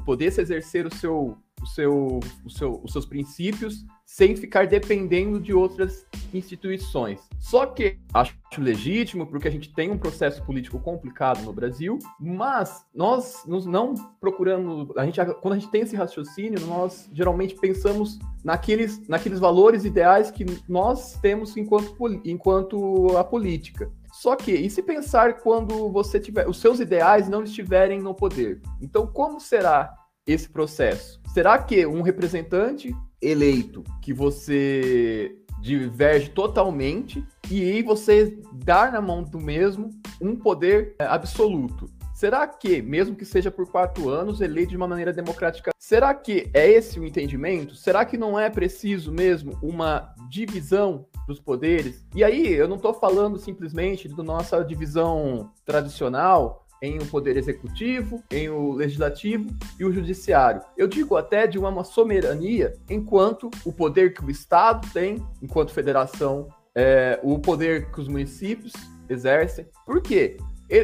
pudesse 0.04 0.40
exercer 0.40 0.86
o 0.86 0.94
seu, 0.94 1.36
o 1.60 1.66
seu, 1.66 2.20
o 2.44 2.50
seu, 2.50 2.80
os 2.84 2.92
seus 2.92 3.06
princípios 3.06 3.84
sem 4.08 4.34
ficar 4.34 4.66
dependendo 4.66 5.38
de 5.38 5.52
outras 5.52 6.06
instituições. 6.32 7.20
Só 7.38 7.66
que 7.66 7.98
acho 8.14 8.34
legítimo, 8.56 9.26
porque 9.26 9.46
a 9.46 9.50
gente 9.50 9.70
tem 9.74 9.90
um 9.90 9.98
processo 9.98 10.42
político 10.44 10.80
complicado 10.80 11.42
no 11.42 11.52
Brasil, 11.52 11.98
mas 12.18 12.86
nós 12.94 13.44
não 13.46 13.92
procuramos, 14.18 14.96
a 14.96 15.04
gente, 15.04 15.22
quando 15.42 15.54
a 15.54 15.58
gente 15.58 15.70
tem 15.70 15.82
esse 15.82 15.94
raciocínio, 15.94 16.58
nós 16.66 17.06
geralmente 17.12 17.54
pensamos 17.56 18.18
naqueles, 18.42 19.06
naqueles 19.06 19.38
valores 19.38 19.84
ideais 19.84 20.30
que 20.30 20.46
nós 20.66 21.20
temos 21.20 21.54
enquanto, 21.58 21.94
enquanto 22.24 23.14
a 23.14 23.22
política. 23.22 23.92
Só 24.14 24.34
que, 24.34 24.52
e 24.52 24.70
se 24.70 24.82
pensar 24.82 25.34
quando 25.40 25.92
você 25.92 26.18
tiver, 26.18 26.48
os 26.48 26.58
seus 26.58 26.80
ideais 26.80 27.28
não 27.28 27.44
estiverem 27.44 28.00
no 28.00 28.14
poder? 28.14 28.62
Então, 28.80 29.06
como 29.06 29.38
será 29.38 29.94
esse 30.26 30.48
processo? 30.48 31.20
Será 31.34 31.58
que 31.58 31.86
um 31.86 32.00
representante 32.00 32.96
eleito 33.20 33.82
que 34.02 34.12
você 34.12 35.36
diverge 35.60 36.30
totalmente 36.30 37.24
e 37.50 37.62
aí 37.62 37.82
você 37.82 38.38
dar 38.52 38.92
na 38.92 39.00
mão 39.00 39.22
do 39.22 39.40
mesmo 39.40 39.90
um 40.20 40.36
poder 40.36 40.94
é, 40.98 41.04
absoluto? 41.04 41.90
Será 42.14 42.48
que, 42.48 42.82
mesmo 42.82 43.14
que 43.14 43.24
seja 43.24 43.48
por 43.48 43.70
quatro 43.70 44.08
anos, 44.08 44.40
eleito 44.40 44.70
de 44.70 44.76
uma 44.76 44.88
maneira 44.88 45.12
democrática, 45.12 45.70
será 45.78 46.12
que 46.12 46.50
é 46.52 46.68
esse 46.68 46.98
o 46.98 47.04
entendimento? 47.04 47.76
Será 47.76 48.04
que 48.04 48.18
não 48.18 48.36
é 48.36 48.50
preciso 48.50 49.12
mesmo 49.12 49.56
uma 49.62 50.12
divisão 50.28 51.06
dos 51.28 51.38
poderes? 51.38 52.04
E 52.16 52.24
aí, 52.24 52.52
eu 52.52 52.66
não 52.66 52.74
estou 52.74 52.92
falando 52.92 53.38
simplesmente 53.38 54.08
da 54.08 54.24
nossa 54.24 54.64
divisão 54.64 55.52
tradicional, 55.64 56.66
em 56.82 57.00
um 57.00 57.06
poder 57.06 57.36
executivo, 57.36 58.22
em 58.30 58.48
o 58.48 58.70
um 58.70 58.72
legislativo 58.72 59.48
e 59.78 59.84
o 59.84 59.92
judiciário. 59.92 60.62
Eu 60.76 60.86
digo 60.86 61.16
até 61.16 61.46
de 61.46 61.58
uma 61.58 61.84
soberania, 61.84 62.74
enquanto 62.88 63.50
o 63.64 63.72
poder 63.72 64.14
que 64.14 64.24
o 64.24 64.30
Estado 64.30 64.88
tem, 64.92 65.24
enquanto 65.42 65.72
federação, 65.72 66.48
é, 66.74 67.18
o 67.22 67.38
poder 67.38 67.90
que 67.90 68.00
os 68.00 68.08
municípios 68.08 68.72
exercem. 69.08 69.66
Por 69.84 70.00
quê? 70.02 70.36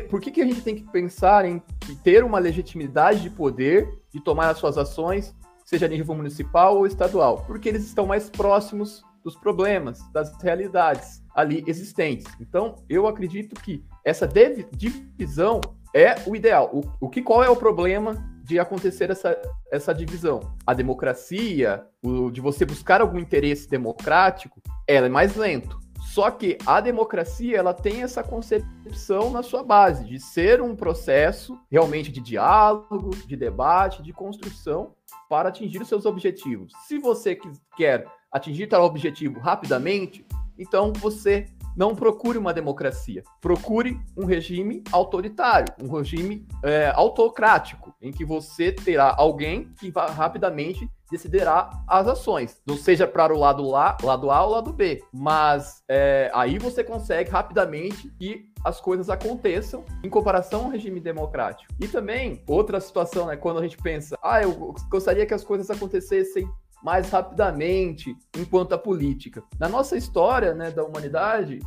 Por 0.09 0.21
que, 0.21 0.31
que 0.31 0.41
a 0.41 0.47
gente 0.47 0.63
tem 0.63 0.75
que 0.75 0.91
pensar 0.91 1.45
em 1.45 1.63
ter 2.03 2.25
uma 2.25 2.39
legitimidade 2.39 3.21
de 3.21 3.31
poder 3.31 3.89
de 4.11 4.19
tomar 4.19 4.49
as 4.49 4.59
suas 4.59 4.79
ações, 4.79 5.37
seja 5.65 5.85
a 5.85 5.89
nível 5.89 6.15
municipal 6.15 6.79
ou 6.79 6.87
estadual? 6.87 7.45
Porque 7.47 7.69
eles 7.69 7.85
estão 7.85 8.07
mais 8.07 8.31
próximos 8.31 9.05
dos 9.23 9.37
problemas, 9.37 10.01
das 10.11 10.35
realidades 10.43 11.23
ali 11.35 11.65
existentes. 11.67 12.27
Então, 12.41 12.77
eu 12.89 13.07
acredito 13.07 13.55
que 13.61 13.85
essa 14.05 14.29
divisão 14.73 15.61
é 15.95 16.17
o 16.27 16.35
ideal. 16.35 16.71
O, 16.73 17.07
o 17.07 17.09
que 17.09 17.23
qual 17.23 17.43
é 17.45 17.49
o 17.49 17.57
problema 17.57 18.17
de 18.43 18.59
acontecer 18.59 19.11
essa, 19.11 19.41
essa 19.71 19.95
divisão? 19.95 20.41
A 20.67 20.75
democracia, 20.75 21.87
o, 22.05 22.31
de 22.31 22.41
você 22.41 22.67
buscar 22.67 23.01
algum 23.01 23.19
interesse 23.19 23.69
democrático, 23.69 24.61
ela 24.87 25.07
é 25.07 25.11
mais 25.11 25.37
lento. 25.37 25.79
Só 26.13 26.31
que 26.31 26.59
a 26.67 26.81
democracia 26.81 27.57
ela 27.57 27.73
tem 27.73 28.03
essa 28.03 28.23
concepção 28.23 29.31
na 29.31 29.43
sua 29.43 29.63
base 29.63 30.05
de 30.05 30.21
ser 30.21 30.61
um 30.61 30.77
processo 30.77 31.59
realmente 31.71 32.13
de 32.13 32.21
diálogo, 32.21 33.11
de 33.27 33.35
debate, 33.35 34.03
de 34.03 34.13
construção 34.13 34.93
para 35.31 35.49
atingir 35.49 35.81
os 35.81 35.89
seus 35.89 36.05
objetivos. 36.05 36.73
Se 36.87 36.99
você 36.99 37.39
quer 37.77 38.07
atingir 38.31 38.67
tal 38.67 38.85
objetivo 38.85 39.41
rapidamente, 39.41 40.27
então 40.59 40.93
você 40.93 41.47
não 41.77 41.95
procure 41.95 42.39
uma 42.39 42.53
democracia, 42.53 43.23
procure 43.41 44.01
um 44.17 44.25
regime 44.25 44.83
autoritário, 44.93 45.73
um 45.81 45.91
regime 45.91 46.47
é, 46.63 46.93
autocrático, 46.95 47.95
em 48.01 48.13
que 48.13 48.25
você 48.25 48.73
terá 48.73 49.15
alguém 49.17 49.73
que 49.79 49.91
vai 49.91 50.11
rapidamente 50.11 50.89
decidirá 51.11 51.71
as 51.87 52.09
ações, 52.09 52.61
não 52.67 52.77
seja 52.77 53.07
para 53.07 53.33
o 53.33 53.39
lado, 53.39 53.63
lá, 53.63 53.97
lado 54.03 54.31
A 54.31 54.45
ou 54.45 54.53
lado 54.53 54.73
B, 54.73 55.03
mas 55.13 55.83
é, 55.89 56.31
aí 56.35 56.59
você 56.59 56.83
consegue 56.83 57.31
rapidamente 57.31 58.11
que 58.19 58.47
as 58.65 58.81
coisas 58.81 59.11
aconteçam 59.11 59.85
em 60.03 60.09
comparação 60.09 60.65
ao 60.65 60.71
regime 60.71 60.99
democrático. 60.99 61.73
E 61.79 61.87
também, 61.87 62.43
outra 62.49 62.81
situação, 62.81 63.27
né, 63.27 63.37
quando 63.37 63.59
a 63.59 63.63
gente 63.63 63.77
pensa, 63.77 64.19
ah, 64.23 64.43
eu 64.43 64.75
gostaria 64.91 65.27
que 65.27 65.35
as 65.35 65.45
coisas 65.45 65.71
acontecesse 65.71 66.49
mais 66.85 67.09
rapidamente 67.09 68.15
enquanto 68.37 68.75
a 68.75 68.79
política. 68.79 69.43
Na 69.59 69.71
nossa 69.71 69.97
história 69.97 70.53
né, 70.53 70.71
da 70.71 70.85
humanidade, 70.85 71.61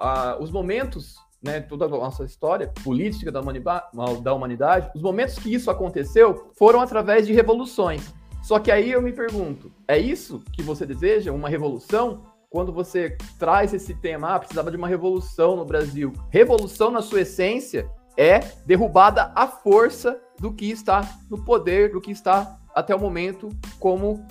ah, 0.00 0.36
os 0.40 0.50
momentos, 0.50 1.14
né, 1.40 1.60
toda 1.60 1.84
a 1.84 1.88
nossa 1.88 2.24
história 2.24 2.72
política 2.82 3.30
da 3.30 3.40
humanidade, 3.40 3.86
da 4.20 4.34
humanidade, 4.34 4.90
os 4.92 5.00
momentos 5.00 5.38
que 5.38 5.54
isso 5.54 5.70
aconteceu 5.70 6.50
foram 6.58 6.80
através 6.80 7.24
de 7.24 7.32
revoluções. 7.32 8.12
Só 8.42 8.58
que 8.58 8.72
aí 8.72 8.90
eu 8.90 9.00
me 9.00 9.12
pergunto, 9.12 9.72
é 9.86 9.96
isso 9.96 10.42
que 10.52 10.60
você 10.60 10.84
deseja? 10.84 11.30
Uma 11.30 11.48
revolução? 11.48 12.24
Quando 12.50 12.72
você 12.72 13.16
traz 13.38 13.72
esse 13.72 13.94
tema, 13.94 14.34
ah, 14.34 14.38
precisava 14.40 14.72
de 14.72 14.76
uma 14.76 14.88
revolução 14.88 15.54
no 15.54 15.64
Brasil. 15.64 16.12
Revolução, 16.30 16.90
na 16.90 17.00
sua 17.00 17.20
essência, 17.20 17.88
é 18.16 18.40
derrubada 18.66 19.32
à 19.36 19.46
força 19.46 20.20
do 20.38 20.52
que 20.52 20.68
está 20.68 21.08
no 21.30 21.44
poder, 21.44 21.92
do 21.92 22.00
que 22.00 22.10
está 22.10 22.58
até 22.74 22.94
o 22.94 22.98
momento 22.98 23.48
como 23.78 24.26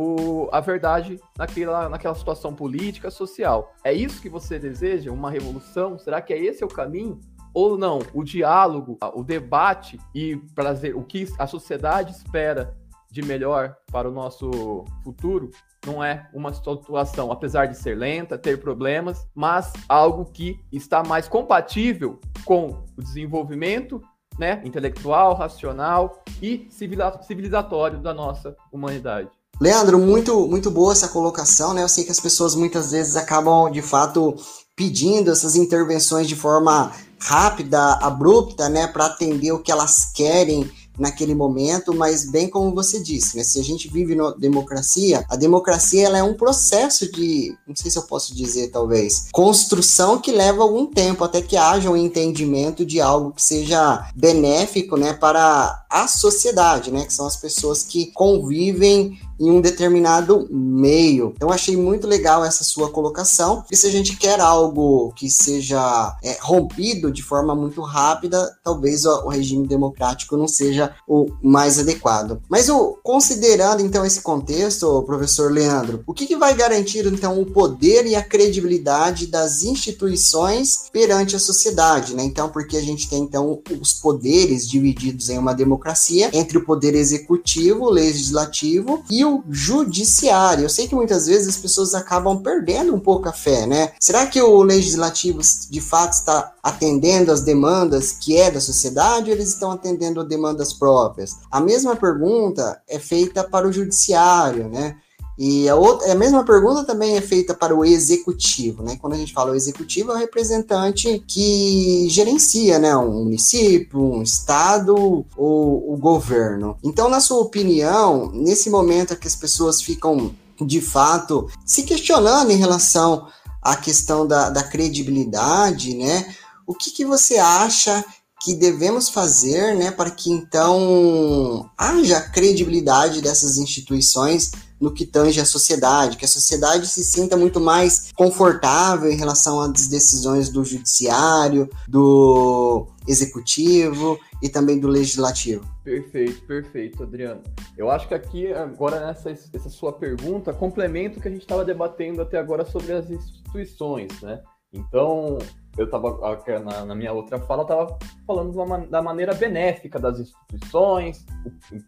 o, 0.00 0.48
a 0.52 0.60
verdade 0.60 1.20
naquela, 1.36 1.88
naquela 1.88 2.14
situação 2.14 2.54
política, 2.54 3.10
social. 3.10 3.74
É 3.82 3.92
isso 3.92 4.22
que 4.22 4.28
você 4.28 4.56
deseja? 4.56 5.10
Uma 5.10 5.28
revolução? 5.28 5.98
Será 5.98 6.22
que 6.22 6.32
é 6.32 6.38
esse 6.38 6.64
o 6.64 6.68
caminho? 6.68 7.18
Ou 7.52 7.76
não? 7.76 7.98
O 8.14 8.22
diálogo, 8.22 8.96
o 9.12 9.24
debate 9.24 9.98
e 10.14 10.36
prazer, 10.54 10.94
o 10.94 11.02
que 11.02 11.26
a 11.36 11.48
sociedade 11.48 12.12
espera 12.12 12.76
de 13.10 13.22
melhor 13.22 13.76
para 13.90 14.08
o 14.08 14.12
nosso 14.12 14.84
futuro 15.02 15.50
não 15.84 16.04
é 16.04 16.28
uma 16.32 16.52
situação, 16.52 17.32
apesar 17.32 17.66
de 17.66 17.76
ser 17.76 17.96
lenta, 17.96 18.38
ter 18.38 18.60
problemas, 18.60 19.26
mas 19.34 19.72
algo 19.88 20.26
que 20.26 20.60
está 20.70 21.02
mais 21.02 21.26
compatível 21.26 22.20
com 22.44 22.84
o 22.96 23.02
desenvolvimento 23.02 24.00
né, 24.38 24.62
intelectual, 24.64 25.34
racional 25.34 26.22
e 26.40 26.68
civilizatório 26.70 27.98
da 27.98 28.14
nossa 28.14 28.56
humanidade. 28.70 29.37
Leandro, 29.60 29.98
muito, 29.98 30.46
muito 30.46 30.70
boa 30.70 30.92
essa 30.92 31.08
colocação, 31.08 31.74
né? 31.74 31.82
Eu 31.82 31.88
sei 31.88 32.04
que 32.04 32.12
as 32.12 32.20
pessoas 32.20 32.54
muitas 32.54 32.92
vezes 32.92 33.16
acabam, 33.16 33.70
de 33.70 33.82
fato, 33.82 34.36
pedindo 34.76 35.32
essas 35.32 35.56
intervenções 35.56 36.28
de 36.28 36.36
forma 36.36 36.92
rápida, 37.18 37.94
abrupta, 37.94 38.68
né, 38.68 38.86
para 38.86 39.06
atender 39.06 39.50
o 39.50 39.58
que 39.58 39.72
elas 39.72 40.12
querem 40.14 40.70
naquele 40.96 41.34
momento, 41.34 41.94
mas 41.94 42.28
bem 42.28 42.48
como 42.48 42.74
você 42.74 43.00
disse, 43.00 43.36
né, 43.36 43.44
se 43.44 43.60
a 43.60 43.62
gente 43.62 43.88
vive 43.88 44.14
na 44.16 44.32
democracia, 44.32 45.24
a 45.28 45.36
democracia 45.36 46.06
ela 46.06 46.18
é 46.18 46.22
um 46.22 46.34
processo 46.34 47.10
de, 47.12 47.56
não 47.66 47.76
sei 47.76 47.90
se 47.90 47.98
eu 47.98 48.02
posso 48.02 48.34
dizer 48.34 48.68
talvez, 48.68 49.26
construção 49.32 50.18
que 50.18 50.32
leva 50.32 50.62
algum 50.62 50.86
tempo 50.86 51.22
até 51.22 51.40
que 51.40 51.56
haja 51.56 51.88
um 51.88 51.96
entendimento 51.96 52.84
de 52.84 53.00
algo 53.00 53.32
que 53.32 53.42
seja 53.42 54.10
benéfico, 54.14 54.96
né, 54.96 55.12
para 55.12 55.84
a 55.88 56.08
sociedade, 56.08 56.90
né, 56.90 57.04
que 57.04 57.14
são 57.14 57.26
as 57.26 57.36
pessoas 57.36 57.84
que 57.84 58.06
convivem 58.12 59.18
em 59.38 59.50
um 59.50 59.60
determinado 59.60 60.48
meio. 60.50 61.32
Então 61.36 61.50
achei 61.50 61.76
muito 61.76 62.06
legal 62.06 62.44
essa 62.44 62.64
sua 62.64 62.90
colocação. 62.90 63.64
E 63.70 63.76
se 63.76 63.86
a 63.86 63.90
gente 63.90 64.16
quer 64.16 64.40
algo 64.40 65.12
que 65.14 65.28
seja 65.30 66.16
é, 66.22 66.36
rompido 66.40 67.12
de 67.12 67.22
forma 67.22 67.54
muito 67.54 67.80
rápida, 67.82 68.56
talvez 68.62 69.04
o, 69.04 69.26
o, 69.26 69.28
regime 69.28 69.66
democrático 69.66 70.36
não 70.36 70.48
seja 70.48 70.94
o 71.06 71.26
mais 71.42 71.78
adequado. 71.78 72.40
Mas 72.48 72.68
o, 72.68 72.98
considerando 73.02 73.82
então 73.82 74.04
esse 74.04 74.22
contexto, 74.22 75.02
professor 75.02 75.52
Leandro, 75.52 76.02
o 76.06 76.14
que, 76.14 76.26
que 76.26 76.36
vai 76.36 76.54
garantir 76.54 77.06
então 77.06 77.40
o 77.40 77.46
poder 77.46 78.06
e 78.06 78.14
a 78.14 78.22
credibilidade 78.22 79.26
das 79.26 79.62
instituições 79.62 80.88
perante 80.92 81.36
a 81.36 81.38
sociedade, 81.38 82.14
né? 82.14 82.24
Então, 82.24 82.48
porque 82.48 82.76
a 82.76 82.82
gente 82.82 83.08
tem 83.08 83.22
então 83.22 83.60
os 83.80 83.92
poderes 83.92 84.68
divididos 84.68 85.28
em 85.28 85.38
uma 85.38 85.54
democracia 85.54 86.30
entre 86.32 86.58
o 86.58 86.64
poder 86.64 86.94
executivo, 86.94 87.90
legislativo 87.90 89.02
e 89.10 89.24
o 89.24 89.27
judiciário. 89.50 90.64
Eu 90.64 90.68
sei 90.68 90.88
que 90.88 90.94
muitas 90.94 91.26
vezes 91.26 91.48
as 91.48 91.56
pessoas 91.56 91.94
acabam 91.94 92.42
perdendo 92.42 92.94
um 92.94 93.00
pouco 93.00 93.28
a 93.28 93.32
fé, 93.32 93.66
né? 93.66 93.92
Será 94.00 94.26
que 94.26 94.40
o 94.40 94.62
legislativo 94.62 95.40
de 95.70 95.80
fato 95.80 96.12
está 96.12 96.52
atendendo 96.62 97.32
às 97.32 97.40
demandas 97.40 98.12
que 98.12 98.36
é 98.36 98.50
da 98.50 98.60
sociedade 98.60 99.30
ou 99.30 99.36
eles 99.36 99.48
estão 99.48 99.70
atendendo 99.70 100.20
a 100.20 100.24
demandas 100.24 100.72
próprias? 100.72 101.36
A 101.50 101.60
mesma 101.60 101.96
pergunta 101.96 102.80
é 102.88 102.98
feita 102.98 103.44
para 103.44 103.66
o 103.66 103.72
judiciário, 103.72 104.68
né? 104.68 104.96
E 105.38 105.68
a, 105.68 105.76
outra, 105.76 106.10
a 106.10 106.16
mesma 106.16 106.44
pergunta 106.44 106.82
também 106.82 107.16
é 107.16 107.20
feita 107.20 107.54
para 107.54 107.72
o 107.72 107.84
executivo, 107.84 108.82
né? 108.82 108.98
Quando 109.00 109.12
a 109.12 109.16
gente 109.16 109.32
fala 109.32 109.52
o 109.52 109.54
executivo, 109.54 110.10
é 110.10 110.14
o 110.14 110.18
representante 110.18 111.22
que 111.28 112.08
gerencia, 112.10 112.80
né? 112.80 112.96
Um 112.96 113.22
município, 113.22 114.00
um 114.00 114.20
estado 114.20 115.24
ou 115.36 115.92
o 115.92 115.96
governo. 115.96 116.76
Então, 116.82 117.08
na 117.08 117.20
sua 117.20 117.38
opinião, 117.38 118.32
nesse 118.32 118.68
momento 118.68 119.16
que 119.16 119.28
as 119.28 119.36
pessoas 119.36 119.80
ficam 119.80 120.34
de 120.60 120.80
fato 120.80 121.48
se 121.64 121.84
questionando 121.84 122.50
em 122.50 122.56
relação 122.56 123.28
à 123.62 123.76
questão 123.76 124.26
da, 124.26 124.50
da 124.50 124.64
credibilidade, 124.64 125.94
né? 125.94 126.34
O 126.66 126.74
que, 126.74 126.90
que 126.90 127.04
você 127.04 127.38
acha 127.38 128.04
que 128.40 128.54
devemos 128.54 129.08
fazer, 129.08 129.76
né, 129.76 129.90
para 129.90 130.10
que 130.10 130.30
então 130.30 131.68
haja 131.76 132.20
credibilidade 132.20 133.20
dessas 133.20 133.56
instituições 133.56 134.52
no 134.80 134.92
que 134.92 135.04
tange 135.04 135.40
a 135.40 135.44
sociedade, 135.44 136.16
que 136.16 136.24
a 136.24 136.28
sociedade 136.28 136.86
se 136.86 137.02
sinta 137.04 137.36
muito 137.36 137.60
mais 137.60 138.12
confortável 138.12 139.10
em 139.10 139.16
relação 139.16 139.60
às 139.60 139.88
decisões 139.88 140.48
do 140.48 140.64
judiciário, 140.64 141.68
do 141.88 142.86
executivo 143.06 144.18
e 144.42 144.48
também 144.48 144.78
do 144.78 144.88
legislativo. 144.88 145.64
Perfeito, 145.82 146.42
perfeito, 146.42 147.02
Adriano. 147.02 147.42
Eu 147.76 147.90
acho 147.90 148.06
que 148.06 148.14
aqui, 148.14 148.52
agora, 148.52 149.06
nessa 149.06 149.30
essa 149.30 149.70
sua 149.70 149.92
pergunta, 149.92 150.52
complementa 150.52 151.18
o 151.18 151.22
que 151.22 151.28
a 151.28 151.30
gente 151.30 151.40
estava 151.40 151.64
debatendo 151.64 152.22
até 152.22 152.38
agora 152.38 152.64
sobre 152.64 152.92
as 152.92 153.10
instituições, 153.10 154.20
né? 154.20 154.40
Então, 154.72 155.38
eu 155.78 155.86
estava, 155.86 156.18
na, 156.62 156.84
na, 156.84 156.94
minha 156.94 157.12
outra 157.12 157.38
fala, 157.38 157.62
estava 157.62 157.98
falando 158.26 158.54
uma, 158.60 158.78
da 158.78 159.00
maneira 159.00 159.32
benéfica 159.32 159.98
das 159.98 160.20
instituições, 160.20 161.24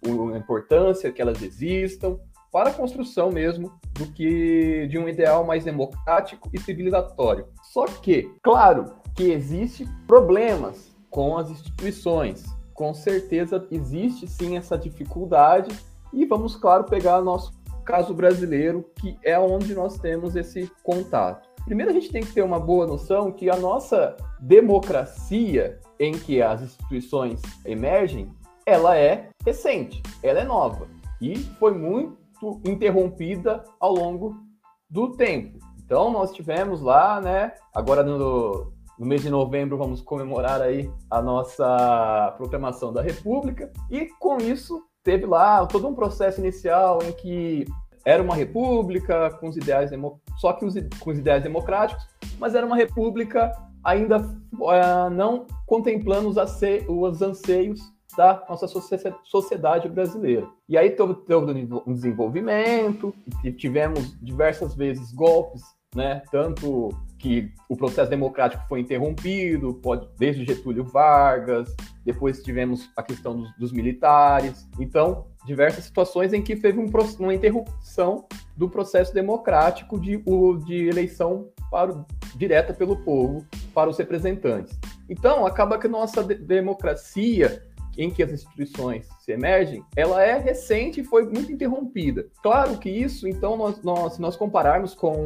o, 0.07 0.33
a 0.33 0.39
importância 0.39 1.13
que 1.13 1.21
elas 1.21 1.43
existam, 1.43 2.19
para 2.53 2.71
a 2.71 2.73
construção 2.73 3.31
mesmo 3.31 3.73
do 3.95 4.07
que 4.07 4.87
de 4.89 4.99
um 4.99 5.09
ideal 5.09 5.45
mais 5.45 5.65
democrático 5.65 6.49
e 6.53 6.59
civilizatório. 6.59 7.47
Só 7.73 7.85
que, 7.87 8.31
claro, 8.43 8.93
que 9.15 9.31
existe 9.31 9.87
problemas 10.07 10.95
com 11.09 11.37
as 11.37 11.51
instituições. 11.51 12.45
Com 12.75 12.95
certeza 12.95 13.67
existe 13.71 14.27
sim 14.27 14.57
essa 14.57 14.77
dificuldade 14.77 15.71
e 16.13 16.25
vamos, 16.25 16.57
claro, 16.57 16.85
pegar 16.85 17.21
nosso 17.21 17.53
caso 17.85 18.15
brasileiro, 18.15 18.89
que 19.01 19.19
é 19.25 19.39
onde 19.39 19.75
nós 19.75 19.99
temos 19.99 20.37
esse 20.37 20.71
contato. 20.83 21.49
Primeiro, 21.65 21.91
a 21.91 21.95
gente 21.95 22.11
tem 22.11 22.23
que 22.23 22.33
ter 22.33 22.43
uma 22.43 22.59
boa 22.59 22.87
noção 22.87 23.31
que 23.31 23.51
a 23.51 23.57
nossa 23.57 24.17
democracia, 24.41 25.79
em 25.99 26.13
que 26.13 26.41
as 26.41 26.63
instituições 26.63 27.43
emergem, 27.65 28.31
ela 28.65 28.97
é 28.97 29.29
recente, 29.45 30.03
ela 30.23 30.41
é 30.41 30.45
nova 30.45 30.89
e 31.21 31.37
foi 31.37 31.75
muito 31.75 32.20
interrompida 32.65 33.65
ao 33.79 33.95
longo 33.95 34.37
do 34.89 35.13
tempo. 35.13 35.59
Então, 35.85 36.11
nós 36.11 36.33
tivemos 36.33 36.81
lá, 36.81 37.21
né, 37.21 37.53
agora 37.75 38.03
no, 38.03 38.73
no 38.99 39.07
mês 39.07 39.23
de 39.23 39.31
novembro 39.31 39.77
vamos 39.77 40.01
comemorar 40.01 40.61
aí 40.61 40.91
a 41.11 41.23
nossa 41.23 42.35
proclamação 42.37 42.93
da 42.93 43.03
República 43.03 43.73
e 43.91 44.07
com 44.19 44.37
isso 44.39 44.83
teve 45.03 45.27
lá 45.27 45.65
todo 45.67 45.89
um 45.89 45.95
processo 45.95 46.41
inicial 46.41 47.03
em 47.03 47.13
que 47.13 47.65
era 48.05 48.23
uma 48.23 48.35
república 48.35 49.31
com 49.41 49.49
os 49.49 49.57
ideais 49.57 49.91
só 50.39 50.53
que 50.53 50.65
os, 50.65 50.75
com 51.01 51.11
os 51.11 51.19
ideais 51.19 51.43
democráticos, 51.43 52.07
mas 52.39 52.55
era 52.55 52.67
uma 52.67 52.77
república 52.77 53.53
ainda 53.83 54.19
uh, 54.19 55.11
não 55.11 55.47
contemplando 55.67 56.29
os, 56.29 56.37
os 56.89 57.23
anseios 57.23 57.81
da 58.21 58.45
nossa 58.47 58.69
sociedade 59.25 59.89
brasileira. 59.89 60.47
E 60.69 60.77
aí 60.77 60.91
teve, 60.91 61.17
um 61.87 61.95
desenvolvimento, 61.95 63.15
tivemos 63.57 64.15
diversas 64.21 64.75
vezes 64.75 65.11
golpes, 65.11 65.63
né? 65.95 66.23
Tanto 66.31 66.91
que 67.19 67.51
o 67.67 67.75
processo 67.75 68.11
democrático 68.11 68.63
foi 68.69 68.81
interrompido, 68.81 69.73
pode, 69.73 70.07
desde 70.19 70.45
Getúlio 70.45 70.85
Vargas, 70.85 71.75
depois 72.05 72.43
tivemos 72.43 72.91
a 72.95 73.03
questão 73.03 73.39
dos, 73.39 73.57
dos 73.57 73.73
militares. 73.73 74.69
Então, 74.79 75.27
diversas 75.47 75.85
situações 75.85 76.35
em 76.35 76.43
que 76.43 76.55
teve 76.57 76.79
um, 76.79 76.91
uma 77.21 77.35
interrupção 77.35 78.27
do 78.55 78.69
processo 78.69 79.15
democrático 79.15 79.99
de, 79.99 80.23
de 80.67 80.89
eleição 80.89 81.49
para, 81.71 82.05
direta 82.37 82.75
pelo 82.75 82.97
povo 82.97 83.47
para 83.73 83.89
os 83.89 83.97
representantes. 83.97 84.79
Então, 85.09 85.47
acaba 85.47 85.79
que 85.79 85.89
nossa 85.89 86.23
de 86.23 86.35
democracia 86.35 87.63
em 87.97 88.11
que 88.11 88.23
as 88.23 88.33
instituições 88.33 89.09
se 89.19 89.33
emergem, 89.33 89.85
ela 89.97 90.23
é 90.23 90.39
recente 90.39 91.01
e 91.01 91.05
foi 91.05 91.25
muito 91.25 91.53
interrompida. 91.53 92.27
Claro 92.43 92.79
que 92.79 92.89
isso, 92.89 93.29
então, 93.29 93.57
nós, 93.57 93.83
nós 93.83 94.15
se 94.15 94.21
nós 94.21 94.37
compararmos 94.37 94.95
com 94.95 95.25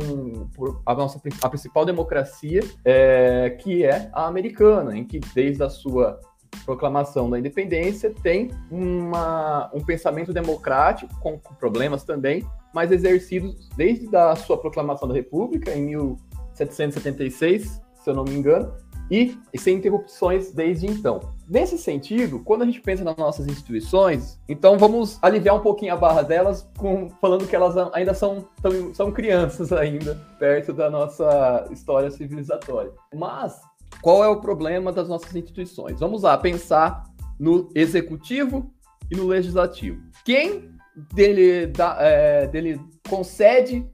a 0.84 0.94
nossa 0.94 1.20
a 1.42 1.48
principal 1.48 1.84
democracia, 1.84 2.60
é, 2.84 3.50
que 3.50 3.84
é 3.84 4.10
a 4.12 4.26
americana, 4.26 4.96
em 4.96 5.04
que 5.04 5.20
desde 5.34 5.62
a 5.62 5.68
sua 5.68 6.20
proclamação 6.64 7.28
da 7.28 7.38
independência 7.38 8.12
tem 8.22 8.50
uma, 8.70 9.70
um 9.74 9.84
pensamento 9.84 10.32
democrático, 10.32 11.12
com, 11.20 11.38
com 11.38 11.54
problemas 11.54 12.04
também, 12.04 12.46
mas 12.72 12.90
exercidos 12.90 13.68
desde 13.76 14.14
a 14.16 14.34
sua 14.36 14.56
proclamação 14.56 15.08
da 15.08 15.14
República, 15.14 15.72
em 15.72 15.86
1776, 15.86 17.82
se 17.94 18.10
eu 18.10 18.14
não 18.14 18.24
me 18.24 18.34
engano, 18.34 18.72
e, 19.10 19.38
sem 19.56 19.76
interrupções 19.76 20.52
desde 20.52 20.86
então. 20.86 21.20
Nesse 21.48 21.76
sentido, 21.76 22.38
quando 22.40 22.62
a 22.62 22.64
gente 22.64 22.80
pensa 22.80 23.04
nas 23.04 23.16
nossas 23.16 23.46
instituições, 23.46 24.40
então 24.48 24.78
vamos 24.78 25.18
aliviar 25.22 25.56
um 25.56 25.60
pouquinho 25.60 25.92
a 25.92 25.96
barra 25.96 26.22
delas, 26.22 26.66
com, 26.78 27.10
falando 27.20 27.46
que 27.46 27.54
elas 27.54 27.76
ainda 27.92 28.14
são, 28.14 28.46
tão, 28.62 28.94
são 28.94 29.12
crianças 29.12 29.70
ainda, 29.74 30.14
perto 30.38 30.72
da 30.72 30.90
nossa 30.90 31.68
história 31.70 32.10
civilizatória. 32.10 32.92
Mas 33.14 33.60
qual 34.00 34.24
é 34.24 34.28
o 34.28 34.40
problema 34.40 34.92
das 34.92 35.08
nossas 35.08 35.34
instituições? 35.34 36.00
Vamos 36.00 36.22
lá 36.22 36.36
pensar 36.38 37.04
no 37.38 37.68
executivo 37.74 38.72
e 39.10 39.16
no 39.16 39.26
legislativo. 39.26 40.00
Quem 40.24 40.70
dele, 41.12 41.66
dá, 41.66 41.96
é, 42.00 42.46
dele 42.46 42.80
concede 43.08 43.86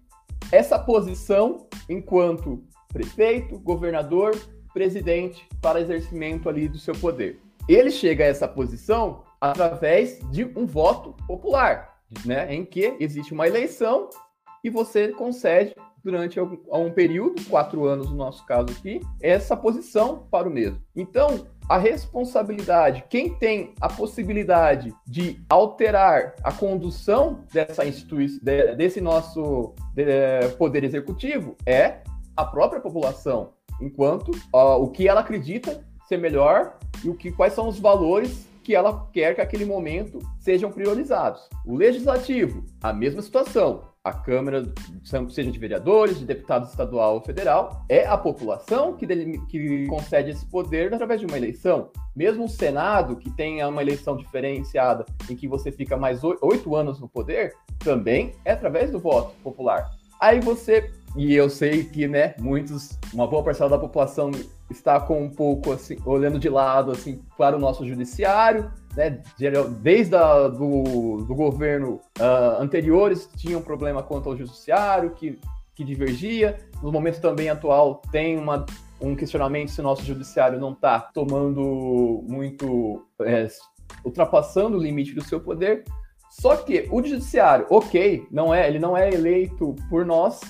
essa 0.53 0.79
posição 0.79 1.67
enquanto 1.89 2.63
prefeito, 2.93 3.59
governador, 3.59 4.37
presidente 4.73 5.49
para 5.61 5.81
exercimento 5.81 6.49
ali 6.49 6.69
do 6.69 6.79
seu 6.79 6.95
poder. 6.95 7.41
Ele 7.69 7.91
chega 7.91 8.25
a 8.25 8.29
essa 8.29 8.49
posição 8.49 9.23
através 9.41 10.21
de 10.31 10.45
um 10.57 10.67
voto 10.67 11.15
popular, 11.27 12.01
né, 12.25 12.53
em 12.55 12.65
que 12.65 12.97
existe 12.99 13.33
uma 13.33 13.47
eleição 13.47 14.09
e 14.63 14.71
você 14.71 15.09
concede 15.09 15.75
durante 16.03 16.41
um 16.41 16.91
período, 16.91 17.43
quatro 17.45 17.85
anos 17.85 18.11
no 18.11 18.17
nosso 18.17 18.45
caso 18.47 18.69
aqui, 18.71 19.01
essa 19.21 19.55
posição 19.57 20.27
para 20.31 20.49
o 20.49 20.51
mesmo. 20.51 20.81
Então, 20.97 21.47
a 21.69 21.77
responsabilidade, 21.77 23.05
quem 23.09 23.35
tem 23.35 23.75
a 23.81 23.89
possibilidade 23.89 24.95
de 25.07 25.41
alterar 25.49 26.35
a 26.43 26.51
condução 26.51 27.45
dessa 27.53 27.85
instituição, 27.85 28.41
desse 28.77 29.01
nosso 29.01 29.75
poder 30.59 30.85
executivo, 30.85 31.55
é 31.67 32.03
a 32.35 32.45
própria 32.45 32.81
população 32.81 33.53
enquanto 33.81 34.31
o 34.53 34.89
que 34.89 35.09
ela 35.09 35.21
acredita 35.21 35.85
ser 36.09 36.19
melhor 36.19 36.79
e 37.05 37.09
o 37.09 37.15
que 37.15 37.31
quais 37.31 37.53
são 37.53 37.69
os 37.69 37.79
valores 37.79 38.49
que 38.63 38.75
ela 38.75 39.09
quer 39.13 39.35
que 39.35 39.41
aquele 39.41 39.65
momento 39.65 40.19
sejam 40.39 40.71
priorizados. 40.71 41.49
O 41.67 41.75
legislativo, 41.75 42.65
a 42.83 42.93
mesma 42.93 43.23
situação. 43.23 43.89
a 44.03 44.13
Câmara, 44.13 44.65
seja 45.29 45.51
de 45.51 45.59
vereadores, 45.59 46.19
de 46.19 46.25
deputados 46.25 46.71
estadual 46.71 47.15
ou 47.17 47.21
federal, 47.21 47.85
é 47.89 48.07
a 48.07 48.17
população 48.17 48.95
que, 48.95 49.07
que 49.49 49.87
concede 49.87 50.31
esse 50.31 50.47
poder 50.47 50.93
através 50.95 51.21
de 51.21 51.27
uma 51.27 51.37
eleição. 51.37 51.91
Mesmo 52.17 52.45
o 52.45 52.49
Senado, 52.49 53.17
que 53.17 53.31
tem 53.31 53.63
uma 53.65 53.83
eleição 53.83 54.17
diferenciada 54.17 55.05
em 55.29 55.37
que 55.37 55.47
você 55.47 55.71
fica 55.71 55.97
mais 55.97 56.23
oito 56.25 56.75
anos 56.75 56.99
no 56.99 57.09
poder, 57.09 57.55
também 57.79 58.33
é 58.45 58.53
através 58.53 58.91
do 58.91 58.99
voto 58.99 59.35
popular. 59.43 59.91
Aí 60.21 60.39
você, 60.39 60.91
e 61.17 61.35
eu 61.35 61.51
sei 61.51 61.85
que, 61.85 62.07
né, 62.07 62.35
muitos, 62.39 62.99
uma 63.13 63.27
boa 63.27 63.43
parcela 63.43 63.71
da 63.71 63.79
população 63.79 64.31
está 64.71 65.01
com 65.01 65.25
um 65.25 65.31
pouco 65.31 65.73
assim, 65.73 65.97
olhando 66.05 66.39
de 66.39 66.49
lado 66.49 66.93
assim 66.93 67.21
para 67.37 67.57
o 67.57 67.59
nosso 67.59 67.85
judiciário, 67.85 68.71
né, 68.97 69.21
desde 69.81 70.15
a, 70.15 70.49
do, 70.49 71.25
do 71.27 71.35
governo 71.35 72.01
uh, 72.19 72.61
anteriores 72.61 73.29
tinham 73.37 73.61
um 73.61 73.63
problema 73.63 74.03
quanto 74.03 74.29
ao 74.29 74.37
judiciário, 74.37 75.11
que, 75.11 75.39
que 75.75 75.83
divergia. 75.83 76.59
No 76.81 76.93
momento 76.93 77.21
também 77.21 77.49
atual 77.49 78.01
tem 78.13 78.39
uma, 78.39 78.65
um 79.01 79.17
questionamento 79.17 79.71
se 79.71 79.81
o 79.81 79.85
nosso 79.85 80.05
judiciário 80.05 80.61
não 80.61 80.73
está 80.73 81.01
tomando 81.01 82.25
muito, 82.29 83.05
é, 83.23 83.49
ultrapassando 84.05 84.79
o 84.79 84.83
limite 84.83 85.13
do 85.13 85.25
seu 85.25 85.41
poder. 85.41 85.85
Só 86.31 86.57
que 86.57 86.89
o 86.93 87.03
judiciário, 87.03 87.67
ok, 87.69 88.25
não 88.31 88.55
é, 88.55 88.69
ele 88.69 88.79
não 88.79 88.97
é 88.97 89.13
eleito 89.13 89.75
por 89.89 90.07
nós, 90.07 90.41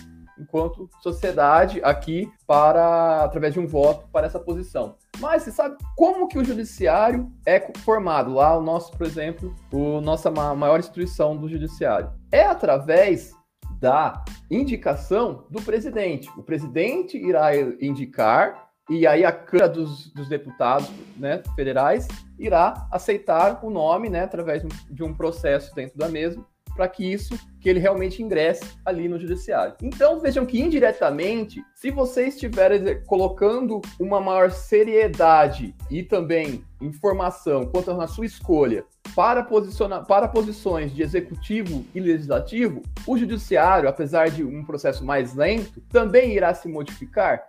enquanto 0.41 0.89
sociedade 1.03 1.81
aqui 1.85 2.31
para 2.47 3.25
através 3.25 3.55
de 3.55 3.61
um 3.61 3.67
voto 3.67 4.09
para 4.13 4.27
essa 4.27 4.39
posição. 4.39 4.97
Mas 5.19 5.43
você 5.43 5.51
sabe 5.51 5.77
como 5.97 6.29
que 6.29 6.39
o 6.39 6.45
judiciário 6.45 7.31
é 7.45 7.61
formado? 7.85 8.35
Lá 8.35 8.57
o 8.57 8.63
nosso, 8.63 8.93
por 8.93 9.07
exemplo, 9.07 9.55
o 9.73 10.01
nossa 10.01 10.31
maior 10.31 10.79
instituição 10.79 11.37
do 11.37 11.49
judiciário 11.49 12.11
é 12.33 12.45
através 12.45 13.33
da 13.81 14.23
indicação 14.51 15.45
do 15.51 15.63
presidente. 15.63 16.29
O 16.37 16.43
presidente 16.43 17.17
irá 17.17 17.57
indicar 17.81 18.71
e 18.91 19.07
aí 19.07 19.25
a 19.25 19.31
Câmara 19.31 19.69
dos, 19.69 20.13
dos 20.13 20.29
Deputados 20.29 20.91
né, 21.17 21.43
federais 21.55 22.09
irá 22.39 22.89
aceitar 22.91 23.65
o 23.65 23.71
nome, 23.71 24.11
né, 24.11 24.23
através 24.23 24.63
de 24.91 25.03
um 25.05 25.15
processo 25.15 25.73
dentro 25.75 25.97
da 25.97 26.09
mesma, 26.09 26.45
para 26.81 26.89
que 26.89 27.05
isso, 27.05 27.39
que 27.61 27.69
ele 27.69 27.79
realmente 27.79 28.23
ingresse 28.23 28.65
ali 28.87 29.07
no 29.07 29.19
judiciário. 29.19 29.75
Então 29.83 30.19
vejam 30.19 30.47
que 30.47 30.59
indiretamente, 30.59 31.63
se 31.75 31.91
você 31.91 32.29
estiver 32.29 33.05
colocando 33.05 33.83
uma 33.99 34.19
maior 34.19 34.51
seriedade 34.51 35.75
e 35.91 36.03
também 36.03 36.65
informação 36.81 37.67
quanto 37.67 37.91
à 37.91 38.07
sua 38.07 38.25
escolha 38.25 38.83
para, 39.15 39.43
posicionar, 39.43 40.07
para 40.07 40.27
posições 40.27 40.95
de 40.95 41.03
executivo 41.03 41.85
e 41.95 42.01
legislativo, 42.01 42.81
o 43.07 43.19
judiciário, 43.19 43.87
apesar 43.87 44.31
de 44.31 44.43
um 44.43 44.65
processo 44.65 45.05
mais 45.05 45.35
lento, 45.35 45.83
também 45.91 46.33
irá 46.33 46.55
se 46.55 46.67
modificar. 46.67 47.43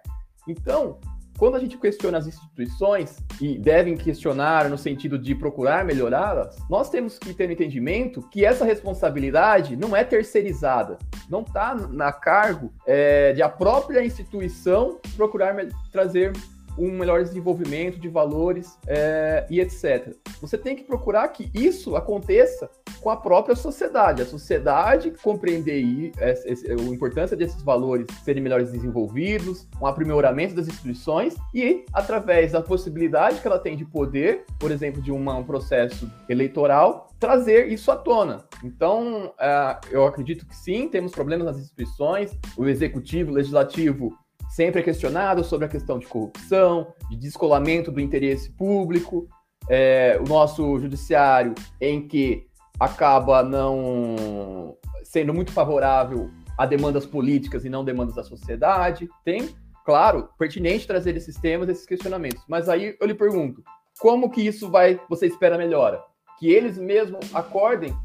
Então, 0.46 1.00
quando 1.42 1.56
a 1.56 1.60
gente 1.60 1.76
questiona 1.76 2.20
as 2.20 2.28
instituições 2.28 3.18
e 3.42 3.58
devem 3.58 3.98
questionar 3.98 4.70
no 4.70 4.78
sentido 4.78 5.18
de 5.18 5.34
procurar 5.34 5.84
melhorá-las, 5.84 6.56
nós 6.70 6.88
temos 6.88 7.18
que 7.18 7.34
ter 7.34 7.50
um 7.50 7.52
entendimento 7.52 8.22
que 8.30 8.46
essa 8.46 8.64
responsabilidade 8.64 9.76
não 9.76 9.96
é 9.96 10.04
terceirizada, 10.04 11.00
não 11.28 11.42
está 11.42 11.74
na 11.74 12.14
cargo 12.14 12.72
é, 12.86 13.34
de 13.34 13.42
a 13.42 13.50
própria 13.50 14.06
instituição 14.06 15.00
procurar 15.18 15.56
trazer 15.92 16.32
um 16.78 16.92
melhor 16.92 17.24
desenvolvimento 17.24 18.00
de 18.00 18.08
valores 18.08 18.78
é, 18.88 19.46
e 19.50 19.60
etc. 19.60 20.16
Você 20.40 20.58
tem 20.58 20.76
que 20.76 20.84
procurar 20.84 21.28
que 21.30 21.50
isso 21.54 21.96
aconteça 21.96 22.70
com 23.02 23.10
a 23.10 23.18
própria 23.18 23.56
sociedade. 23.56 24.22
A 24.22 24.26
sociedade 24.26 25.12
compreender 25.24 26.12
a 26.20 26.94
importância 26.94 27.36
desses 27.36 27.62
valores 27.62 28.08
serem 28.24 28.42
melhores 28.42 28.72
desenvolvidos, 28.72 29.68
um 29.82 29.86
aprimoramento 29.86 30.56
das 30.56 30.68
instituições 30.68 31.36
e, 31.54 31.86
através 31.94 32.52
da 32.52 32.62
possibilidade 32.62 33.42
que 33.42 33.48
ela 33.48 33.60
tem 33.60 33.76
de 33.76 33.86
poder, 33.86 34.46
por 34.60 34.72
exemplo, 34.72 35.02
de 35.02 35.12
uma, 35.12 35.36
um 35.36 35.44
processo 35.44 36.10
eleitoral, 36.30 37.10
trazer 37.20 37.72
isso 37.72 37.92
à 37.92 37.96
tona. 37.96 38.44
Então, 38.64 39.28
uh, 39.28 39.88
eu 39.90 40.06
acredito 40.06 40.46
que 40.46 40.56
sim, 40.56 40.88
temos 40.88 41.12
problemas 41.12 41.46
nas 41.46 41.58
instituições, 41.58 42.38
o 42.58 42.66
executivo, 42.68 43.32
o 43.32 43.34
legislativo 43.34 44.18
sempre 44.52 44.82
é 44.82 44.84
questionado 44.84 45.44
sobre 45.44 45.66
a 45.66 45.70
questão 45.70 45.98
de 45.98 46.06
corrupção, 46.06 46.94
de 47.10 47.16
descolamento 47.16 47.92
do 47.92 48.02
interesse 48.02 48.52
público, 48.52 49.28
é, 49.70 50.20
o 50.20 50.28
nosso 50.28 50.78
judiciário 50.80 51.56
em 51.80 52.08
que 52.08 52.46
acaba 52.80 53.44
não 53.44 54.76
sendo 55.04 55.34
muito 55.34 55.52
favorável 55.52 56.30
a 56.58 56.66
demandas 56.66 57.06
políticas 57.06 57.64
e 57.64 57.70
não 57.70 57.86
demandas 57.86 58.16
da 58.16 58.24
sociedade. 58.24 59.10
Tem, 59.24 59.50
claro, 59.86 60.30
pertinente 60.38 60.86
trazer 60.86 61.16
esses 61.16 61.38
temas, 61.38 61.70
esses 61.70 61.86
questionamentos. 61.86 62.44
Mas 62.48 62.68
aí 62.68 62.98
eu 63.00 63.08
lhe 63.08 63.14
pergunto, 63.14 63.64
como 64.00 64.30
que 64.30 64.42
isso 64.42 64.70
vai, 64.70 65.00
você 65.10 65.28
espera 65.28 65.58
melhora? 65.58 66.04
Que 66.38 66.50
eles 66.50 66.78
mesmos 66.78 67.34
acordem 67.34 67.96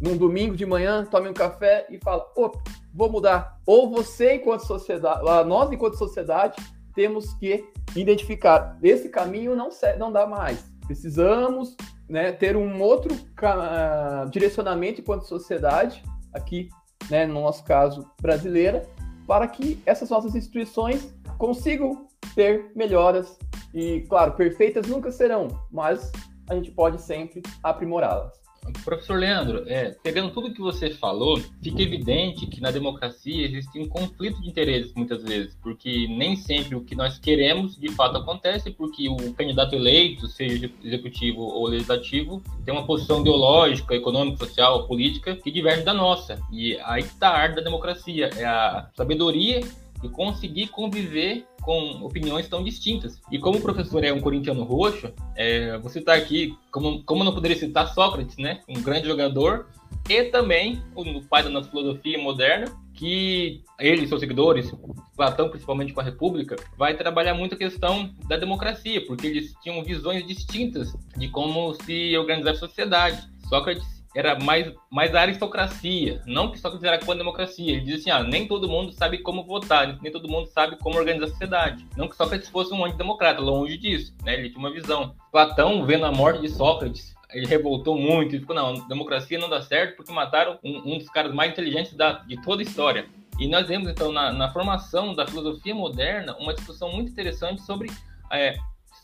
num 0.00 0.16
domingo 0.16 0.56
de 0.56 0.66
manhã, 0.66 1.04
tomem 1.04 1.30
um 1.30 1.34
café 1.34 1.86
e 1.90 1.98
falem, 1.98 2.24
opa, 2.36 2.62
vou 2.92 3.10
mudar. 3.10 3.58
Ou 3.66 3.90
você, 3.90 4.34
enquanto 4.34 4.66
sociedade, 4.66 5.22
nós, 5.46 5.72
enquanto 5.72 5.96
sociedade, 5.96 6.56
temos 6.94 7.34
que 7.34 7.64
identificar 7.96 8.78
esse 8.82 9.08
caminho 9.08 9.54
não, 9.56 9.68
não 9.98 10.12
dá 10.12 10.26
mais. 10.26 10.64
Precisamos 10.86 11.76
né, 12.08 12.32
ter 12.32 12.56
um 12.56 12.80
outro 12.80 13.14
uh, 13.14 14.28
direcionamento 14.30 15.00
enquanto 15.00 15.26
sociedade, 15.26 16.02
aqui, 16.32 16.68
né, 17.10 17.26
no 17.26 17.34
nosso 17.34 17.64
caso, 17.64 18.06
brasileira, 18.20 18.86
para 19.26 19.46
que 19.48 19.80
essas 19.86 20.10
nossas 20.10 20.34
instituições 20.34 21.14
consigam 21.38 22.06
ter 22.34 22.70
melhoras. 22.74 23.38
E, 23.72 24.02
claro, 24.02 24.32
perfeitas 24.32 24.86
nunca 24.86 25.10
serão, 25.10 25.48
mas 25.72 26.12
a 26.48 26.54
gente 26.54 26.70
pode 26.70 27.00
sempre 27.00 27.42
aprimorá-las. 27.62 28.43
Professor 28.84 29.18
Leandro, 29.18 29.64
é, 29.66 29.94
pegando 30.02 30.30
tudo 30.30 30.52
que 30.52 30.60
você 30.60 30.90
falou, 30.90 31.40
fica 31.62 31.82
evidente 31.82 32.46
que 32.46 32.60
na 32.60 32.70
democracia 32.70 33.46
existe 33.46 33.78
um 33.78 33.88
conflito 33.88 34.40
de 34.42 34.48
interesses 34.48 34.92
muitas 34.94 35.22
vezes, 35.22 35.56
porque 35.62 36.06
nem 36.08 36.36
sempre 36.36 36.74
o 36.74 36.80
que 36.80 36.94
nós 36.94 37.18
queremos 37.18 37.76
de 37.76 37.90
fato 37.90 38.16
acontece, 38.16 38.70
porque 38.70 39.08
o 39.08 39.32
candidato 39.34 39.74
eleito, 39.74 40.26
seja 40.28 40.70
executivo 40.82 41.40
ou 41.40 41.66
legislativo, 41.66 42.42
tem 42.64 42.74
uma 42.74 42.86
posição 42.86 43.20
ideológica, 43.20 43.94
econômica, 43.94 44.44
social, 44.44 44.86
política 44.86 45.36
que 45.36 45.50
diverge 45.50 45.82
da 45.82 45.94
nossa. 45.94 46.40
E 46.52 46.78
aí 46.84 47.02
está 47.02 47.28
a 47.28 47.38
arte 47.38 47.56
da 47.56 47.62
democracia, 47.62 48.30
é 48.36 48.44
a 48.44 48.88
sabedoria 48.94 49.60
e 50.02 50.08
conseguir 50.08 50.68
conviver 50.68 51.46
com 51.64 52.04
opiniões 52.04 52.48
tão 52.48 52.62
distintas. 52.62 53.20
E 53.30 53.38
como 53.38 53.58
o 53.58 53.62
professor 53.62 54.04
é 54.04 54.12
um 54.12 54.20
corintiano 54.20 54.64
roxo, 54.64 55.12
é, 55.34 55.78
você 55.78 55.98
está 55.98 56.14
aqui, 56.14 56.56
como, 56.70 57.02
como 57.04 57.24
não 57.24 57.34
poderia 57.34 57.56
citar 57.56 57.92
Sócrates, 57.94 58.36
né? 58.36 58.60
Um 58.68 58.82
grande 58.82 59.08
jogador, 59.08 59.66
e 60.08 60.24
também 60.24 60.82
o 60.94 61.22
pai 61.22 61.42
da 61.42 61.48
nossa 61.48 61.70
filosofia 61.70 62.18
moderna, 62.18 62.66
que 62.92 63.62
ele 63.78 64.04
e 64.04 64.08
seus 64.08 64.20
seguidores, 64.20 64.72
Platão 65.16 65.48
principalmente 65.48 65.92
com 65.92 66.00
a 66.00 66.04
República, 66.04 66.56
vai 66.76 66.94
trabalhar 66.94 67.34
muito 67.34 67.54
a 67.54 67.58
questão 67.58 68.10
da 68.28 68.36
democracia, 68.36 69.04
porque 69.06 69.26
eles 69.26 69.54
tinham 69.62 69.82
visões 69.82 70.26
distintas 70.26 70.94
de 71.16 71.28
como 71.28 71.74
se 71.74 72.16
organizar 72.16 72.52
a 72.52 72.56
sociedade. 72.56 73.22
Sócrates 73.48 74.03
era 74.14 74.38
mais, 74.38 74.72
mais 74.90 75.14
a 75.14 75.22
aristocracia, 75.22 76.22
não 76.26 76.50
que 76.50 76.58
Sócrates 76.58 76.84
era 76.84 76.98
contra 76.98 77.14
a 77.14 77.18
democracia. 77.18 77.72
Ele 77.72 77.84
diz 77.84 78.00
assim, 78.00 78.10
ah, 78.10 78.22
nem 78.22 78.46
todo 78.46 78.68
mundo 78.68 78.92
sabe 78.92 79.18
como 79.18 79.44
votar, 79.44 79.98
nem 80.00 80.12
todo 80.12 80.28
mundo 80.28 80.46
sabe 80.46 80.76
como 80.76 80.98
organizar 80.98 81.26
a 81.26 81.30
sociedade. 81.30 81.86
Não 81.96 82.08
que 82.08 82.16
Sócrates 82.16 82.48
fosse 82.48 82.72
um 82.72 82.84
antidemocrata, 82.84 83.40
longe 83.40 83.76
disso, 83.76 84.14
né? 84.22 84.34
Ele 84.34 84.48
tinha 84.48 84.60
uma 84.60 84.72
visão. 84.72 85.14
Platão, 85.32 85.84
vendo 85.84 86.06
a 86.06 86.12
morte 86.12 86.42
de 86.42 86.48
Sócrates, 86.48 87.14
ele 87.32 87.46
revoltou 87.46 87.98
muito 87.98 88.36
e 88.36 88.38
ficou, 88.38 88.54
não, 88.54 88.86
democracia 88.86 89.38
não 89.38 89.48
dá 89.48 89.60
certo 89.60 89.96
porque 89.96 90.12
mataram 90.12 90.58
um, 90.62 90.94
um 90.94 90.98
dos 90.98 91.08
caras 91.08 91.34
mais 91.34 91.50
inteligentes 91.50 91.94
da, 91.94 92.12
de 92.12 92.40
toda 92.42 92.62
a 92.62 92.64
história. 92.64 93.06
E 93.38 93.48
nós 93.48 93.66
vemos, 93.66 93.88
então, 93.88 94.12
na, 94.12 94.32
na 94.32 94.52
formação 94.52 95.12
da 95.12 95.26
filosofia 95.26 95.74
moderna, 95.74 96.36
uma 96.38 96.54
discussão 96.54 96.92
muito 96.92 97.10
interessante 97.10 97.62
sobre 97.62 97.90
é, 98.30 98.56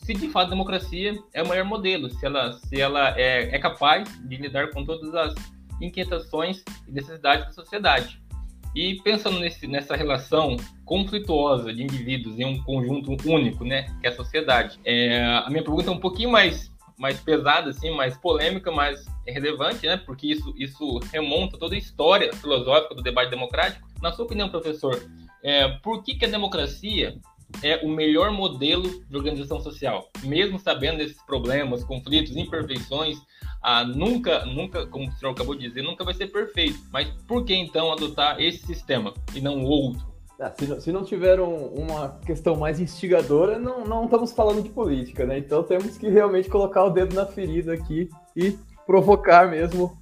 se 0.03 0.15
de 0.15 0.29
fato 0.29 0.49
a 0.49 0.51
democracia 0.51 1.19
é 1.33 1.43
o 1.43 1.49
maior 1.49 1.65
modelo, 1.65 2.11
se 2.11 2.25
ela, 2.25 2.53
se 2.53 2.81
ela 2.81 3.15
é, 3.19 3.55
é 3.55 3.59
capaz 3.59 4.09
de 4.27 4.37
lidar 4.37 4.71
com 4.71 4.85
todas 4.85 5.15
as 5.15 5.35
inquietações 5.81 6.63
e 6.87 6.93
necessidades 6.93 7.47
da 7.47 7.53
sociedade. 7.53 8.21
E 8.75 9.01
pensando 9.03 9.41
nesse, 9.41 9.67
nessa 9.67 9.97
relação 9.97 10.57
conflituosa 10.85 11.73
de 11.73 11.83
indivíduos 11.83 12.39
em 12.39 12.45
um 12.45 12.63
conjunto 12.63 13.13
único, 13.29 13.65
né, 13.65 13.83
que 14.01 14.07
é 14.07 14.11
a 14.11 14.15
sociedade, 14.15 14.79
é, 14.85 15.25
a 15.45 15.49
minha 15.51 15.63
pergunta 15.63 15.91
é 15.91 15.93
um 15.93 15.99
pouquinho 15.99 16.31
mais, 16.31 16.71
mais 16.97 17.19
pesada, 17.19 17.71
assim, 17.71 17.91
mais 17.91 18.17
polêmica, 18.17 18.71
mas 18.71 19.05
é 19.27 19.33
relevante, 19.33 19.87
né, 19.87 19.97
porque 19.97 20.29
isso, 20.29 20.55
isso 20.57 20.99
remonta 21.13 21.59
toda 21.59 21.75
a 21.75 21.79
história 21.79 22.33
filosófica 22.35 22.95
do 22.95 23.03
debate 23.03 23.31
democrático. 23.31 23.89
Na 24.01 24.13
sua 24.13 24.25
opinião, 24.25 24.49
professor, 24.49 25.03
é, 25.43 25.69
por 25.83 26.03
que, 26.05 26.15
que 26.15 26.25
a 26.25 26.29
democracia 26.29 27.19
é 27.63 27.85
o 27.85 27.89
melhor 27.89 28.31
modelo 28.31 28.89
de 29.09 29.17
organização 29.17 29.61
social. 29.61 30.09
Mesmo 30.25 30.59
sabendo 30.59 30.99
desses 30.99 31.23
problemas, 31.25 31.85
conflitos, 31.85 32.37
imperfeições, 32.37 33.19
ah, 33.63 33.85
nunca, 33.85 34.45
nunca, 34.47 34.87
como 34.87 35.09
o 35.09 35.13
senhor 35.13 35.33
acabou 35.33 35.55
de 35.55 35.69
dizer, 35.69 35.83
nunca 35.83 36.05
vai 36.05 36.15
ser 36.15 36.29
perfeito. 36.29 36.79
Mas 36.93 37.09
por 37.27 37.45
que 37.45 37.55
então 37.55 37.93
adotar 37.93 38.41
esse 38.41 38.65
sistema 38.67 39.13
e 39.35 39.41
não 39.41 39.65
outro? 39.65 40.09
Ah, 40.41 40.51
se, 40.59 40.67
não, 40.67 40.81
se 40.81 40.93
não 40.93 41.05
tiver 41.05 41.39
um, 41.39 41.67
uma 41.67 42.19
questão 42.25 42.57
mais 42.57 42.81
instigadora, 42.81 43.59
não, 43.59 43.85
não 43.85 44.05
estamos 44.05 44.33
falando 44.33 44.63
de 44.63 44.71
política, 44.71 45.27
né? 45.27 45.39
Então 45.39 45.63
temos 45.63 45.99
que 45.99 46.09
realmente 46.09 46.49
colocar 46.49 46.85
o 46.85 46.91
dedo 46.91 47.15
na 47.15 47.27
ferida 47.27 47.75
aqui 47.75 48.09
e 48.35 48.57
provocar 48.87 49.51
mesmo 49.51 49.99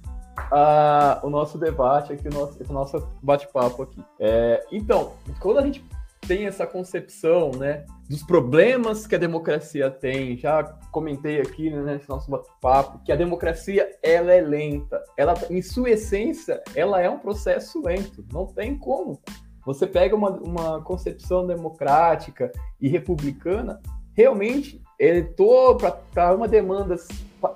a, 0.49 1.19
o 1.23 1.29
nosso 1.29 1.57
debate 1.57 2.13
aqui, 2.13 2.29
o 2.29 2.33
nosso, 2.33 2.57
o 2.63 2.73
nosso 2.73 3.07
bate-papo 3.21 3.83
aqui. 3.83 4.01
É, 4.17 4.65
então, 4.71 5.13
quando 5.41 5.59
a 5.59 5.61
gente 5.61 5.83
tem 6.29 6.45
essa 6.45 6.67
concepção, 6.67 7.49
né, 7.57 7.83
dos 8.07 8.21
problemas 8.21 9.07
que 9.07 9.15
a 9.15 9.17
democracia 9.17 9.89
tem, 9.89 10.37
já 10.37 10.63
comentei 10.91 11.41
aqui 11.41 11.71
né, 11.71 11.81
nesse 11.81 12.07
nosso 12.07 12.29
bate-papo, 12.29 12.99
que 13.03 13.11
a 13.11 13.15
democracia 13.15 13.89
ela 14.03 14.31
é 14.31 14.39
lenta, 14.39 15.03
ela, 15.17 15.33
em 15.49 15.59
sua 15.63 15.89
essência, 15.89 16.61
ela 16.75 17.01
é 17.01 17.09
um 17.09 17.17
processo 17.17 17.81
lento, 17.81 18.23
não 18.31 18.45
tem 18.45 18.77
como. 18.77 19.19
Você 19.65 19.87
pega 19.87 20.15
uma, 20.15 20.29
uma 20.29 20.83
concepção 20.83 21.47
democrática 21.47 22.51
e 22.79 22.87
republicana, 22.87 23.81
realmente, 24.13 24.79
para 26.13 26.35
uma 26.35 26.47
demanda 26.47 26.95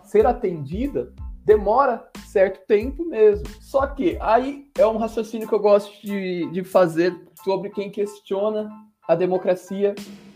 ser 0.03 0.25
atendida, 0.25 1.13
demora 1.45 2.09
certo 2.25 2.65
tempo 2.65 3.05
mesmo. 3.05 3.45
Só 3.61 3.85
que 3.85 4.17
aí 4.19 4.65
é 4.75 4.87
um 4.87 4.97
raciocínio 4.97 5.47
que 5.47 5.53
eu 5.53 5.59
gosto 5.59 5.91
de, 6.01 6.49
de 6.51 6.63
fazer 6.63 7.15
sobre 7.43 7.69
quem 7.69 7.89
questiona 7.89 8.69
a 9.07 9.15
democracia 9.15 9.93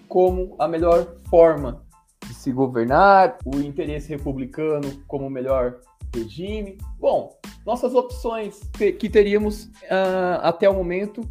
como 0.07 0.55
a 0.59 0.67
melhor 0.67 1.15
forma 1.29 1.85
de 2.25 2.33
se 2.33 2.51
governar, 2.51 3.37
o 3.45 3.57
interesse 3.57 4.09
republicano 4.09 5.03
como 5.07 5.27
o 5.27 5.29
melhor 5.29 5.79
regime. 6.13 6.77
Bom, 6.99 7.37
nossas 7.65 7.93
opções 7.93 8.59
que 8.99 9.09
teríamos 9.09 9.65
uh, 9.65 10.39
até 10.41 10.69
o 10.69 10.73
momento, 10.73 11.21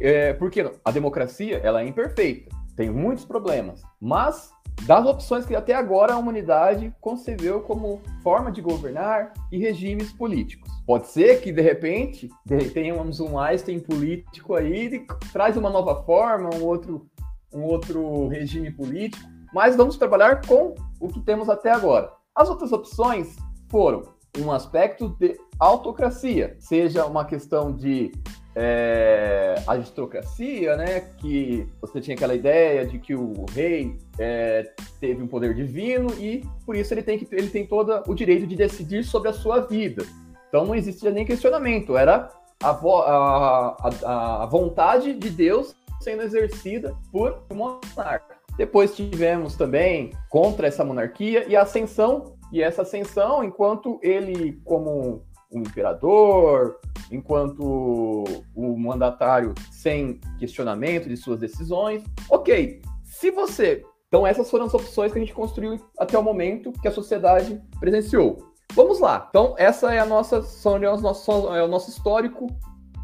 é, 0.00 0.32
porque 0.34 0.70
a 0.84 0.90
democracia 0.90 1.58
ela 1.62 1.82
é 1.82 1.86
imperfeita, 1.86 2.54
tem 2.76 2.90
muitos 2.90 3.24
problemas, 3.24 3.82
mas 4.00 4.52
das 4.86 5.04
opções 5.06 5.44
que 5.44 5.54
até 5.54 5.74
agora 5.74 6.14
a 6.14 6.18
humanidade 6.18 6.94
concebeu 7.00 7.60
como 7.60 8.00
forma 8.22 8.50
de 8.50 8.60
governar 8.60 9.32
e 9.52 9.58
regimes 9.58 10.12
políticos. 10.12 10.70
Pode 10.86 11.08
ser 11.08 11.40
que, 11.40 11.52
de 11.52 11.60
repente, 11.60 12.30
tenhamos 12.72 13.20
um 13.20 13.38
Einstein 13.38 13.80
político 13.80 14.54
aí 14.54 14.86
e 14.86 15.06
traz 15.32 15.56
uma 15.56 15.70
nova 15.70 16.02
forma, 16.04 16.50
um 16.54 16.64
outro, 16.64 17.06
um 17.52 17.62
outro 17.62 18.28
regime 18.28 18.70
político, 18.70 19.28
mas 19.52 19.76
vamos 19.76 19.96
trabalhar 19.96 20.46
com 20.46 20.74
o 21.00 21.08
que 21.08 21.20
temos 21.20 21.48
até 21.48 21.70
agora. 21.70 22.10
As 22.34 22.48
outras 22.48 22.72
opções 22.72 23.36
foram 23.68 24.02
um 24.38 24.52
aspecto 24.52 25.08
de 25.18 25.36
autocracia, 25.58 26.56
seja 26.60 27.04
uma 27.06 27.24
questão 27.24 27.72
de 27.72 28.12
é, 28.60 29.54
aristocracia, 29.68 30.76
né? 30.76 31.00
Que 31.18 31.64
você 31.80 32.00
tinha 32.00 32.16
aquela 32.16 32.34
ideia 32.34 32.84
de 32.84 32.98
que 32.98 33.14
o 33.14 33.46
rei 33.52 33.96
é, 34.18 34.68
teve 35.00 35.22
um 35.22 35.28
poder 35.28 35.54
divino 35.54 36.12
e 36.18 36.44
por 36.66 36.74
isso 36.74 36.92
ele 36.92 37.02
tem 37.02 37.16
que 37.16 37.28
ele 37.32 37.48
tem 37.48 37.64
todo 37.64 38.02
o 38.08 38.14
direito 38.14 38.48
de 38.48 38.56
decidir 38.56 39.04
sobre 39.04 39.28
a 39.28 39.32
sua 39.32 39.60
vida. 39.60 40.04
Então 40.48 40.66
não 40.66 40.74
existia 40.74 41.12
nem 41.12 41.24
questionamento, 41.24 41.96
era 41.96 42.30
a, 42.60 42.70
a, 42.70 43.76
a, 44.04 44.42
a 44.42 44.46
vontade 44.46 45.14
de 45.14 45.30
Deus 45.30 45.76
sendo 46.00 46.22
exercida 46.22 46.96
por 47.12 47.44
um 47.50 47.54
monarca. 47.54 48.38
Depois 48.56 48.96
tivemos 48.96 49.54
também 49.54 50.12
contra 50.28 50.66
essa 50.66 50.84
monarquia 50.84 51.46
e 51.46 51.54
a 51.54 51.62
ascensão, 51.62 52.36
e 52.52 52.60
essa 52.60 52.82
ascensão, 52.82 53.44
enquanto 53.44 54.00
ele, 54.02 54.60
como 54.64 55.22
um 55.50 55.60
imperador, 55.60 56.78
enquanto 57.10 58.24
o 58.54 58.78
mandatário 58.78 59.54
sem 59.70 60.20
questionamento 60.38 61.08
de 61.08 61.16
suas 61.16 61.40
decisões. 61.40 62.04
Ok, 62.30 62.82
se 63.04 63.30
você. 63.30 63.84
Então, 64.08 64.26
essas 64.26 64.50
foram 64.50 64.66
as 64.66 64.74
opções 64.74 65.12
que 65.12 65.18
a 65.18 65.20
gente 65.20 65.34
construiu 65.34 65.78
até 65.98 66.18
o 66.18 66.22
momento 66.22 66.72
que 66.72 66.88
a 66.88 66.92
sociedade 66.92 67.60
presenciou. 67.78 68.38
Vamos 68.72 69.00
lá. 69.00 69.26
Então, 69.28 69.54
essa 69.58 69.92
é 69.92 69.98
a 69.98 70.06
nossa, 70.06 70.42
são 70.42 70.78
o 70.78 71.54
é 71.54 71.62
o 71.62 71.68
nosso 71.68 71.90
histórico 71.90 72.46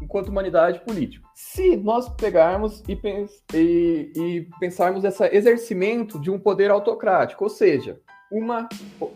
enquanto 0.01 0.29
humanidade 0.29 0.79
política. 0.81 1.27
Se 1.33 1.75
nós 1.77 2.07
pegarmos 2.09 2.83
e, 2.87 2.95
pens 2.95 3.43
e, 3.53 4.11
e 4.15 4.49
pensarmos 4.59 5.03
esse 5.03 5.25
exercimento 5.35 6.19
de 6.19 6.31
um 6.31 6.39
poder 6.39 6.71
autocrático, 6.71 7.43
ou 7.43 7.49
seja, 7.49 7.99
uma 8.31 8.67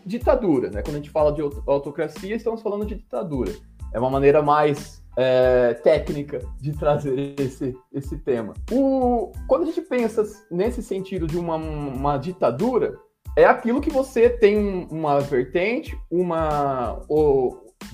ditadura, 0.06 0.70
né? 0.70 0.82
Quando 0.82 0.96
a 0.96 1.00
gente 1.00 1.10
fala 1.10 1.32
de 1.32 1.42
autocracia, 1.42 2.36
estamos 2.36 2.62
falando 2.62 2.86
de 2.86 2.96
ditadura. 2.96 3.52
É 3.94 4.00
uma 4.00 4.10
maneira 4.10 4.42
mais 4.42 5.04
é, 5.18 5.74
técnica 5.74 6.40
de 6.60 6.74
trazer 6.74 7.36
esse, 7.40 7.76
esse 7.92 8.18
tema. 8.20 8.54
O, 8.72 9.32
quando 9.48 9.64
a 9.64 9.66
gente 9.66 9.82
pensa 9.82 10.24
nesse 10.50 10.82
sentido 10.82 11.28
de 11.28 11.38
uma, 11.38 11.56
uma 11.56 12.18
ditadura, 12.18 12.98
é 13.36 13.46
aquilo 13.46 13.82
que 13.82 13.90
você 13.90 14.30
tem 14.30 14.88
uma 14.92 15.20
vertente, 15.20 15.98
uma, 16.10 17.02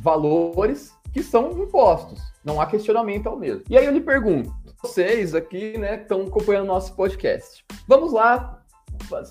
valores 0.01 0.93
que 1.13 1.23
são 1.23 1.51
impostos. 1.51 2.19
Não 2.43 2.59
há 2.59 2.65
questionamento 2.65 3.27
ao 3.27 3.37
mesmo. 3.37 3.63
E 3.69 3.77
aí 3.77 3.85
eu 3.85 3.91
lhe 3.91 4.01
pergunto, 4.01 4.53
vocês 4.81 5.33
aqui, 5.33 5.77
né, 5.77 6.01
estão 6.01 6.21
acompanhando 6.21 6.67
nosso 6.67 6.95
podcast. 6.95 7.65
Vamos 7.87 8.11
lá 8.11 8.61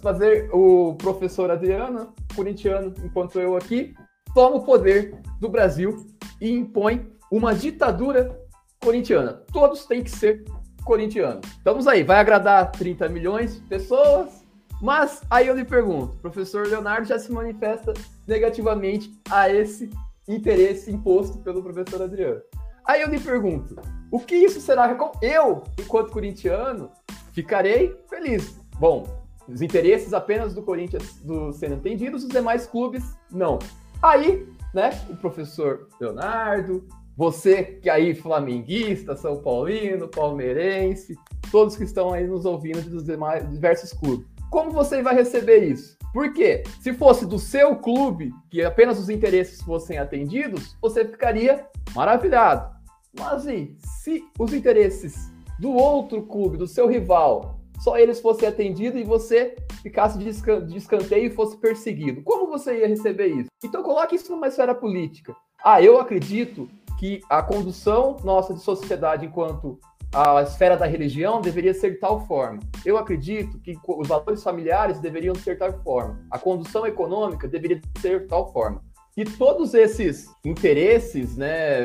fazer 0.02 0.48
o 0.52 0.94
professor 0.94 1.50
Adriano, 1.50 2.12
corintiano, 2.34 2.94
enquanto 3.04 3.40
eu 3.40 3.56
aqui, 3.56 3.94
toma 4.34 4.56
o 4.56 4.64
poder 4.64 5.20
do 5.40 5.48
Brasil 5.48 6.06
e 6.40 6.50
impõe 6.50 7.10
uma 7.30 7.54
ditadura 7.54 8.40
corintiana. 8.80 9.42
Todos 9.52 9.86
têm 9.86 10.02
que 10.02 10.10
ser 10.10 10.44
corintianos. 10.84 11.46
Estamos 11.56 11.86
aí, 11.86 12.02
vai 12.02 12.18
agradar 12.18 12.70
30 12.72 13.08
milhões 13.08 13.54
de 13.54 13.60
pessoas, 13.62 14.44
mas 14.80 15.22
aí 15.30 15.46
eu 15.46 15.56
lhe 15.56 15.64
pergunto, 15.64 16.18
professor 16.18 16.66
Leonardo 16.66 17.06
já 17.06 17.18
se 17.18 17.32
manifesta 17.32 17.94
negativamente 18.26 19.10
a 19.30 19.48
esse 19.48 19.90
interesse 20.28 20.90
imposto 20.90 21.38
pelo 21.38 21.62
professor 21.62 22.02
Adriano. 22.02 22.42
Aí 22.86 23.00
eu 23.00 23.08
lhe 23.08 23.18
pergunto, 23.18 23.76
o 24.10 24.20
que 24.20 24.34
isso 24.34 24.60
será? 24.60 24.94
Eu, 25.22 25.62
enquanto 25.80 26.12
corintiano, 26.12 26.90
ficarei 27.32 27.96
feliz. 28.10 28.60
Bom, 28.78 29.23
os 29.48 29.62
interesses 29.62 30.12
apenas 30.12 30.54
do 30.54 30.62
Corinthians 30.62 31.20
do 31.22 31.52
sendo 31.52 31.74
entendidos, 31.74 32.24
os 32.24 32.30
demais 32.30 32.66
clubes 32.66 33.16
não. 33.30 33.58
Aí, 34.02 34.46
né, 34.72 34.90
o 35.08 35.16
professor 35.16 35.88
Leonardo, 36.00 36.86
você 37.16 37.62
que 37.62 37.88
aí 37.88 38.14
flamenguista, 38.14 39.16
São 39.16 39.40
Paulino, 39.40 40.08
palmeirense, 40.08 41.16
todos 41.50 41.76
que 41.76 41.84
estão 41.84 42.12
aí 42.12 42.26
nos 42.26 42.44
ouvindo 42.44 42.82
dos 42.90 43.04
demais 43.04 43.48
diversos 43.50 43.92
clubes. 43.92 44.26
Como 44.50 44.70
você 44.70 45.02
vai 45.02 45.14
receber 45.14 45.64
isso? 45.64 45.96
Porque 46.12 46.62
se 46.80 46.92
fosse 46.92 47.26
do 47.26 47.38
seu 47.38 47.76
clube, 47.76 48.32
que 48.50 48.62
apenas 48.62 48.98
os 48.98 49.08
interesses 49.08 49.60
fossem 49.62 49.98
atendidos, 49.98 50.76
você 50.80 51.04
ficaria 51.04 51.66
maravilhado. 51.94 52.72
Mas 53.18 53.46
e 53.46 53.76
se 53.78 54.24
os 54.38 54.52
interesses 54.52 55.32
do 55.58 55.72
outro 55.72 56.22
clube, 56.22 56.56
do 56.56 56.66
seu 56.66 56.86
rival, 56.88 57.60
só 57.80 57.98
eles 57.98 58.20
fossem 58.20 58.48
atendidos 58.48 59.00
e 59.00 59.04
você 59.04 59.56
ficasse 59.82 60.18
de 60.18 60.76
escanteio 60.76 61.26
e 61.26 61.30
fosse 61.30 61.56
perseguido. 61.56 62.22
Como 62.22 62.46
você 62.46 62.80
ia 62.80 62.88
receber 62.88 63.26
isso? 63.26 63.50
Então 63.62 63.82
coloque 63.82 64.16
isso 64.16 64.30
numa 64.32 64.48
esfera 64.48 64.74
política. 64.74 65.34
Ah, 65.62 65.82
eu 65.82 65.98
acredito 65.98 66.68
que 66.98 67.20
a 67.28 67.42
condução 67.42 68.16
nossa 68.22 68.54
de 68.54 68.60
sociedade 68.60 69.26
enquanto 69.26 69.78
a 70.14 70.42
esfera 70.42 70.76
da 70.76 70.86
religião 70.86 71.40
deveria 71.40 71.74
ser 71.74 71.90
de 71.90 71.98
tal 71.98 72.24
forma. 72.26 72.60
Eu 72.84 72.96
acredito 72.96 73.58
que 73.58 73.76
os 73.88 74.06
valores 74.06 74.42
familiares 74.42 75.00
deveriam 75.00 75.34
ser 75.34 75.54
de 75.54 75.58
tal 75.58 75.72
forma. 75.82 76.24
A 76.30 76.38
condução 76.38 76.86
econômica 76.86 77.48
deveria 77.48 77.80
ser 78.00 78.20
de 78.20 78.26
tal 78.28 78.52
forma. 78.52 78.80
E 79.16 79.24
todos 79.24 79.74
esses 79.74 80.32
interesses, 80.44 81.36
né, 81.36 81.84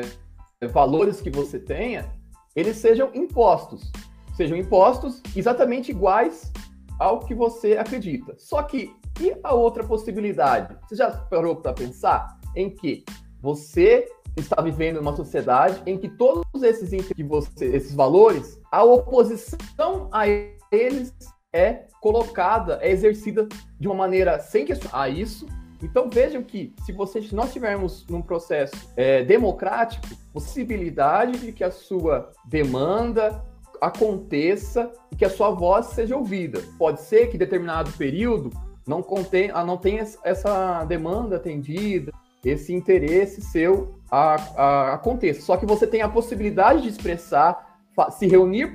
valores 0.72 1.20
que 1.20 1.30
você 1.30 1.58
tenha, 1.58 2.08
eles 2.54 2.76
sejam 2.76 3.10
impostos 3.14 3.90
sejam 4.36 4.56
impostos 4.56 5.22
exatamente 5.34 5.90
iguais 5.90 6.52
ao 6.98 7.20
que 7.20 7.34
você 7.34 7.76
acredita. 7.76 8.34
Só 8.38 8.62
que 8.62 8.94
e 9.20 9.36
a 9.42 9.54
outra 9.54 9.84
possibilidade? 9.84 10.76
Você 10.88 10.96
já 10.96 11.10
parou 11.10 11.56
para 11.56 11.72
pensar 11.72 12.38
em 12.54 12.70
que 12.70 13.04
você 13.40 14.06
está 14.36 14.60
vivendo 14.62 14.98
uma 14.98 15.14
sociedade 15.14 15.82
em 15.86 15.98
que 15.98 16.08
todos 16.08 16.62
esses 16.62 16.90
que 17.06 17.22
você, 17.22 17.66
esses 17.66 17.94
valores, 17.94 18.58
a 18.70 18.84
oposição 18.84 20.08
a 20.12 20.26
eles 20.70 21.12
é 21.52 21.86
colocada, 22.00 22.78
é 22.80 22.90
exercida 22.90 23.48
de 23.78 23.88
uma 23.88 23.94
maneira 23.94 24.38
sem 24.38 24.64
questionar 24.64 25.08
isso. 25.08 25.46
Então 25.82 26.08
vejam 26.10 26.42
que 26.42 26.74
se 26.84 26.92
você, 26.92 27.22
se 27.22 27.34
nós 27.34 27.52
tivermos 27.52 28.06
num 28.06 28.22
processo 28.22 28.74
é, 28.96 29.24
democrático, 29.24 30.06
possibilidade 30.32 31.38
de 31.38 31.52
que 31.52 31.64
a 31.64 31.70
sua 31.70 32.30
demanda, 32.44 33.42
aconteça 33.80 34.90
e 35.10 35.16
que 35.16 35.24
a 35.24 35.30
sua 35.30 35.50
voz 35.50 35.86
seja 35.86 36.16
ouvida. 36.16 36.60
Pode 36.78 37.00
ser 37.00 37.28
que 37.28 37.38
determinado 37.38 37.90
período 37.92 38.50
não 38.86 39.02
contém, 39.02 39.50
ah, 39.52 39.64
não 39.64 39.76
tenha 39.76 40.04
essa 40.24 40.84
demanda 40.84 41.36
atendida, 41.36 42.12
esse 42.44 42.72
interesse 42.72 43.40
seu 43.42 43.94
a, 44.10 44.34
a, 44.34 44.94
aconteça. 44.94 45.42
Só 45.42 45.56
que 45.56 45.66
você 45.66 45.86
tem 45.86 46.02
a 46.02 46.08
possibilidade 46.08 46.82
de 46.82 46.88
expressar, 46.88 47.78
se 48.10 48.26
reunir 48.26 48.72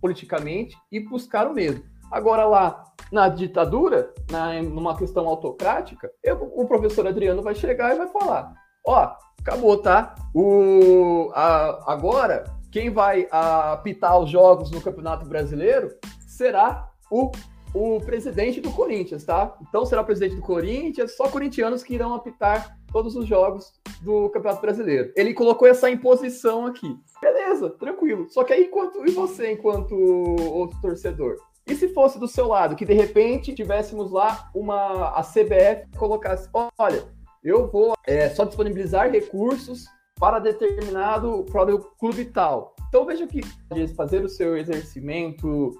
politicamente 0.00 0.76
e 0.90 1.00
buscar 1.00 1.46
o 1.46 1.54
mesmo. 1.54 1.82
Agora 2.10 2.44
lá 2.44 2.84
na 3.12 3.28
ditadura, 3.28 4.12
na, 4.30 4.62
numa 4.62 4.96
questão 4.96 5.26
autocrática, 5.26 6.10
eu, 6.22 6.50
o 6.54 6.66
professor 6.66 7.06
Adriano 7.06 7.42
vai 7.42 7.54
chegar 7.54 7.94
e 7.94 7.98
vai 7.98 8.08
falar: 8.08 8.54
ó, 8.86 9.12
acabou, 9.40 9.78
tá? 9.78 10.14
O, 10.34 11.30
a, 11.34 11.92
agora, 11.92 12.44
quem 12.70 12.90
vai 12.90 13.26
apitar 13.30 14.18
os 14.18 14.30
jogos 14.30 14.70
no 14.70 14.80
Campeonato 14.80 15.26
Brasileiro 15.26 15.90
será 16.26 16.88
o, 17.10 17.30
o 17.74 18.00
presidente 18.00 18.60
do 18.60 18.70
Corinthians, 18.70 19.24
tá? 19.24 19.56
Então 19.62 19.86
será 19.86 20.02
o 20.02 20.04
presidente 20.04 20.36
do 20.36 20.42
Corinthians, 20.42 21.16
só 21.16 21.28
corintianos 21.28 21.82
que 21.82 21.94
irão 21.94 22.14
apitar 22.14 22.78
todos 22.92 23.16
os 23.16 23.26
jogos 23.26 23.72
do 24.02 24.28
Campeonato 24.30 24.62
Brasileiro. 24.62 25.12
Ele 25.16 25.34
colocou 25.34 25.68
essa 25.68 25.90
imposição 25.90 26.66
aqui. 26.66 26.96
Beleza, 27.20 27.70
tranquilo. 27.70 28.26
Só 28.30 28.44
que 28.44 28.52
aí, 28.52 28.64
enquanto, 28.64 29.04
e 29.06 29.10
você, 29.10 29.52
enquanto 29.52 29.94
outro 29.94 30.80
torcedor? 30.80 31.36
E 31.66 31.74
se 31.74 31.88
fosse 31.88 32.18
do 32.18 32.26
seu 32.26 32.48
lado, 32.48 32.76
que 32.76 32.86
de 32.86 32.94
repente 32.94 33.54
tivéssemos 33.54 34.10
lá 34.10 34.48
uma 34.54 35.10
a 35.10 35.22
CBF 35.22 35.86
colocasse, 35.98 36.48
olha, 36.78 37.04
eu 37.44 37.70
vou 37.70 37.92
é, 38.06 38.30
só 38.30 38.44
disponibilizar 38.44 39.10
recursos 39.10 39.84
para 40.18 40.38
determinado 40.38 41.44
para 41.50 41.74
o 41.74 41.78
clube 41.78 42.24
tal. 42.26 42.74
Então 42.88 43.04
veja 43.04 43.26
que 43.26 43.40
fazer 43.94 44.24
o 44.24 44.28
seu 44.28 44.56
exercimento 44.56 45.72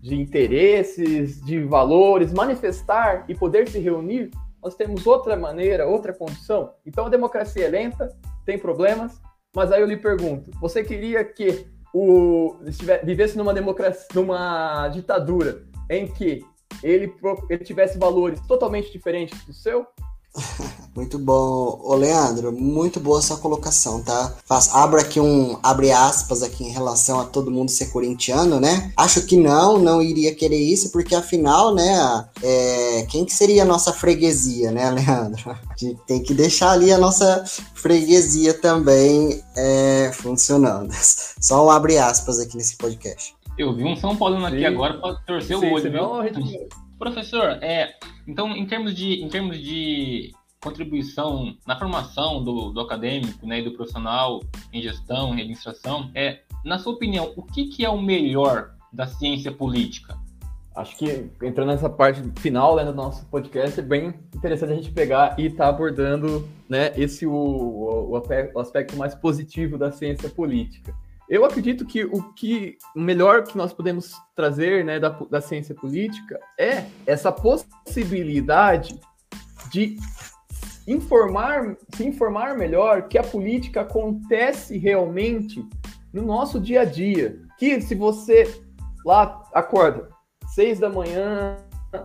de 0.00 0.14
interesses, 0.14 1.40
de 1.42 1.62
valores, 1.64 2.32
manifestar 2.32 3.24
e 3.28 3.34
poder 3.34 3.68
se 3.68 3.78
reunir, 3.78 4.30
nós 4.62 4.74
temos 4.74 5.06
outra 5.06 5.36
maneira, 5.36 5.86
outra 5.86 6.12
condição. 6.12 6.72
Então 6.84 7.06
a 7.06 7.08
democracia 7.08 7.66
é 7.66 7.68
lenta, 7.68 8.14
tem 8.44 8.58
problemas, 8.58 9.20
mas 9.54 9.72
aí 9.72 9.80
eu 9.80 9.86
lhe 9.86 9.96
pergunto: 9.96 10.50
você 10.60 10.84
queria 10.84 11.24
que 11.24 11.66
o 11.92 12.56
vivesse 13.02 13.36
numa 13.36 13.52
democracia, 13.52 14.06
numa 14.14 14.88
ditadura 14.88 15.62
em 15.88 16.06
que 16.06 16.44
ele, 16.82 17.12
ele 17.48 17.64
tivesse 17.64 17.98
valores 17.98 18.40
totalmente 18.46 18.92
diferentes 18.92 19.44
do 19.44 19.52
seu? 19.52 19.86
Muito 20.94 21.18
bom. 21.18 21.80
Ô 21.84 21.94
Leandro, 21.94 22.52
muito 22.52 22.98
boa 22.98 23.22
sua 23.22 23.36
colocação, 23.38 24.02
tá? 24.02 24.34
Faz, 24.44 24.74
abro 24.74 25.00
aqui 25.00 25.20
um 25.20 25.58
abre 25.62 25.92
aspas 25.92 26.42
aqui 26.42 26.64
em 26.64 26.70
relação 26.70 27.20
a 27.20 27.24
todo 27.24 27.50
mundo 27.50 27.70
ser 27.70 27.86
corintiano, 27.92 28.58
né? 28.58 28.92
Acho 28.96 29.24
que 29.24 29.36
não, 29.36 29.78
não 29.78 30.02
iria 30.02 30.34
querer 30.34 30.58
isso, 30.58 30.90
porque 30.90 31.14
afinal, 31.14 31.74
né, 31.74 32.28
é, 32.42 33.06
quem 33.08 33.24
que 33.24 33.32
seria 33.32 33.62
a 33.62 33.66
nossa 33.66 33.92
freguesia, 33.92 34.72
né, 34.72 34.90
Leandro? 34.90 35.50
A 35.50 35.76
gente 35.76 36.00
tem 36.06 36.22
que 36.22 36.34
deixar 36.34 36.72
ali 36.72 36.92
a 36.92 36.98
nossa 36.98 37.44
freguesia 37.74 38.52
também 38.52 39.42
é, 39.56 40.10
funcionando. 40.12 40.92
Só 41.40 41.64
um 41.64 41.70
abre 41.70 41.98
aspas 41.98 42.40
aqui 42.40 42.56
nesse 42.56 42.76
podcast. 42.76 43.34
Eu 43.56 43.74
vi 43.74 43.84
um 43.84 43.96
São 43.96 44.16
Paulo 44.16 44.44
aqui 44.44 44.64
agora 44.64 44.94
para 44.94 45.14
torcer 45.26 45.56
Sim, 45.56 45.66
o 45.66 45.72
olho, 45.72 45.90
viu? 45.90 46.68
Professor, 47.00 47.58
é, 47.62 47.94
então 48.28 48.54
em 48.54 48.66
termos 48.66 48.94
de, 48.94 49.24
em 49.24 49.28
termos 49.30 49.58
de 49.58 50.34
contribuição 50.62 51.56
na 51.66 51.78
formação 51.78 52.44
do, 52.44 52.70
do 52.72 52.78
acadêmico 52.78 53.46
né, 53.46 53.60
e 53.60 53.64
do 53.64 53.72
profissional 53.72 54.42
em 54.70 54.82
gestão, 54.82 55.30
em 55.30 55.40
administração, 55.40 56.10
é, 56.14 56.40
na 56.62 56.78
sua 56.78 56.92
opinião, 56.92 57.32
o 57.36 57.42
que, 57.42 57.68
que 57.68 57.86
é 57.86 57.88
o 57.88 57.98
melhor 57.98 58.74
da 58.92 59.06
ciência 59.06 59.50
política? 59.50 60.14
Acho 60.76 60.94
que 60.98 61.30
entrando 61.42 61.68
nessa 61.68 61.88
parte 61.88 62.20
final 62.38 62.76
né, 62.76 62.84
do 62.84 62.92
nosso 62.92 63.24
podcast, 63.28 63.80
é 63.80 63.82
bem 63.82 64.12
interessante 64.34 64.72
a 64.74 64.76
gente 64.76 64.92
pegar 64.92 65.36
e 65.38 65.46
estar 65.46 65.64
tá 65.64 65.70
abordando 65.70 66.46
né, 66.68 66.92
esse 66.96 67.26
o, 67.26 67.32
o, 67.32 68.10
o 68.10 68.58
aspecto 68.58 68.94
mais 68.94 69.14
positivo 69.14 69.78
da 69.78 69.90
ciência 69.90 70.28
política. 70.28 70.94
Eu 71.30 71.44
acredito 71.44 71.86
que 71.86 72.04
o 72.04 72.32
que 72.32 72.76
melhor 72.94 73.44
que 73.44 73.56
nós 73.56 73.72
podemos 73.72 74.16
trazer 74.34 74.84
né, 74.84 74.98
da, 74.98 75.10
da 75.10 75.40
ciência 75.40 75.72
política 75.76 76.40
é 76.58 76.86
essa 77.06 77.30
possibilidade 77.30 78.98
de 79.70 79.96
informar, 80.88 81.76
se 81.94 82.04
informar 82.04 82.58
melhor 82.58 83.06
que 83.06 83.16
a 83.16 83.22
política 83.22 83.82
acontece 83.82 84.76
realmente 84.76 85.64
no 86.12 86.22
nosso 86.22 86.58
dia 86.58 86.80
a 86.80 86.84
dia. 86.84 87.40
Que 87.56 87.80
se 87.80 87.94
você 87.94 88.52
lá 89.06 89.40
acorda 89.54 90.08
seis 90.52 90.80
da 90.80 90.90
manhã, 90.90 91.58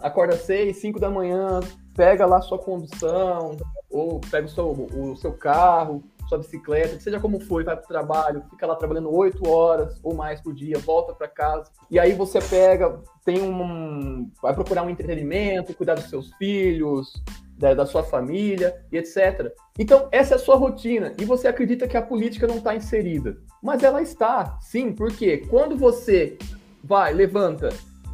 acorda 0.03 0.37
seis, 0.37 0.77
cinco 0.77 0.99
da 0.99 1.09
manhã, 1.09 1.61
pega 1.95 2.27
lá 2.27 2.41
sua 2.43 2.59
condução, 2.59 3.57
ou 3.89 4.21
pega 4.29 4.45
o 4.45 4.49
seu, 4.49 4.69
o 4.69 5.15
seu 5.15 5.33
carro, 5.33 6.03
sua 6.27 6.37
bicicleta, 6.37 6.99
seja 6.99 7.19
como 7.19 7.39
for, 7.39 7.63
vai 7.63 7.75
para 7.75 7.85
o 7.85 7.87
trabalho, 7.87 8.43
fica 8.49 8.65
lá 8.65 8.75
trabalhando 8.75 9.13
oito 9.13 9.47
horas 9.47 9.99
ou 10.03 10.13
mais 10.13 10.41
por 10.41 10.53
dia, 10.53 10.77
volta 10.79 11.13
para 11.13 11.27
casa, 11.27 11.71
e 11.89 11.99
aí 11.99 12.13
você 12.13 12.39
pega, 12.39 12.99
tem 13.23 13.41
um, 13.41 14.29
vai 14.41 14.53
procurar 14.53 14.83
um 14.83 14.89
entretenimento, 14.89 15.73
cuidar 15.73 15.95
dos 15.95 16.09
seus 16.09 16.33
filhos, 16.33 17.13
da, 17.57 17.73
da, 17.73 17.85
sua 17.85 18.03
família 18.03 18.75
e 18.91 18.97
etc. 18.97 19.53
Então, 19.79 20.09
essa 20.11 20.33
é 20.33 20.35
a 20.35 20.39
sua 20.39 20.55
rotina 20.55 21.13
e 21.19 21.25
você 21.25 21.47
acredita 21.47 21.87
que 21.87 21.95
a 21.95 22.01
política 22.01 22.47
não 22.47 22.57
está 22.57 22.75
inserida. 22.75 23.37
Mas 23.63 23.81
ela 23.81 24.01
está, 24.01 24.57
sim, 24.61 24.91
porque 24.91 25.37
quando 25.47 25.77
você 25.77 26.37
vai, 26.83 27.13
levanta 27.13 27.69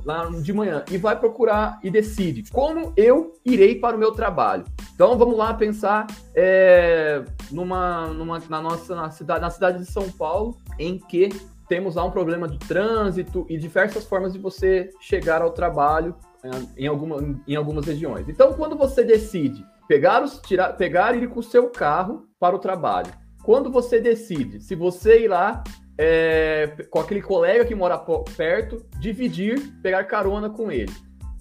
lá 0.05 0.25
de 0.29 0.53
manhã 0.53 0.83
e 0.89 0.97
vai 0.97 1.17
procurar 1.17 1.79
e 1.83 1.89
decide 1.89 2.49
como 2.51 2.93
eu 2.95 3.33
irei 3.45 3.75
para 3.75 3.95
o 3.95 3.99
meu 3.99 4.11
trabalho. 4.11 4.65
Então 4.93 5.17
vamos 5.17 5.37
lá 5.37 5.53
pensar 5.53 6.07
é, 6.35 7.23
numa, 7.51 8.07
numa, 8.07 8.39
na 8.49 8.61
nossa 8.61 8.95
na 8.95 9.09
cidade, 9.11 9.41
na 9.41 9.49
cidade 9.49 9.77
de 9.79 9.85
São 9.85 10.09
Paulo, 10.09 10.57
em 10.77 10.97
que 10.97 11.29
temos 11.67 11.95
lá 11.95 12.03
um 12.03 12.11
problema 12.11 12.47
de 12.47 12.57
trânsito 12.59 13.45
e 13.49 13.57
diversas 13.57 14.05
formas 14.05 14.33
de 14.33 14.39
você 14.39 14.89
chegar 14.99 15.41
ao 15.41 15.51
trabalho 15.51 16.15
é, 16.43 16.49
em, 16.83 16.87
alguma, 16.87 17.35
em 17.47 17.55
algumas 17.55 17.85
regiões. 17.85 18.27
Então, 18.27 18.53
quando 18.53 18.75
você 18.75 19.03
decide 19.03 19.65
pegar, 19.87 20.23
os, 20.23 20.39
tirar, 20.41 20.73
pegar 20.73 21.15
e 21.15 21.23
ir 21.23 21.29
com 21.29 21.39
o 21.39 21.43
seu 21.43 21.69
carro 21.69 22.25
para 22.39 22.55
o 22.55 22.59
trabalho, 22.59 23.11
quando 23.43 23.71
você 23.71 23.99
decide 23.99 24.59
se 24.59 24.75
você 24.75 25.23
ir 25.23 25.27
lá 25.27 25.63
é, 26.03 26.65
com 26.89 26.97
aquele 26.97 27.21
colega 27.21 27.63
que 27.63 27.75
mora 27.75 27.95
perto, 28.35 28.83
dividir, 28.99 29.71
pegar 29.83 30.03
carona 30.05 30.49
com 30.49 30.71
ele. 30.71 30.91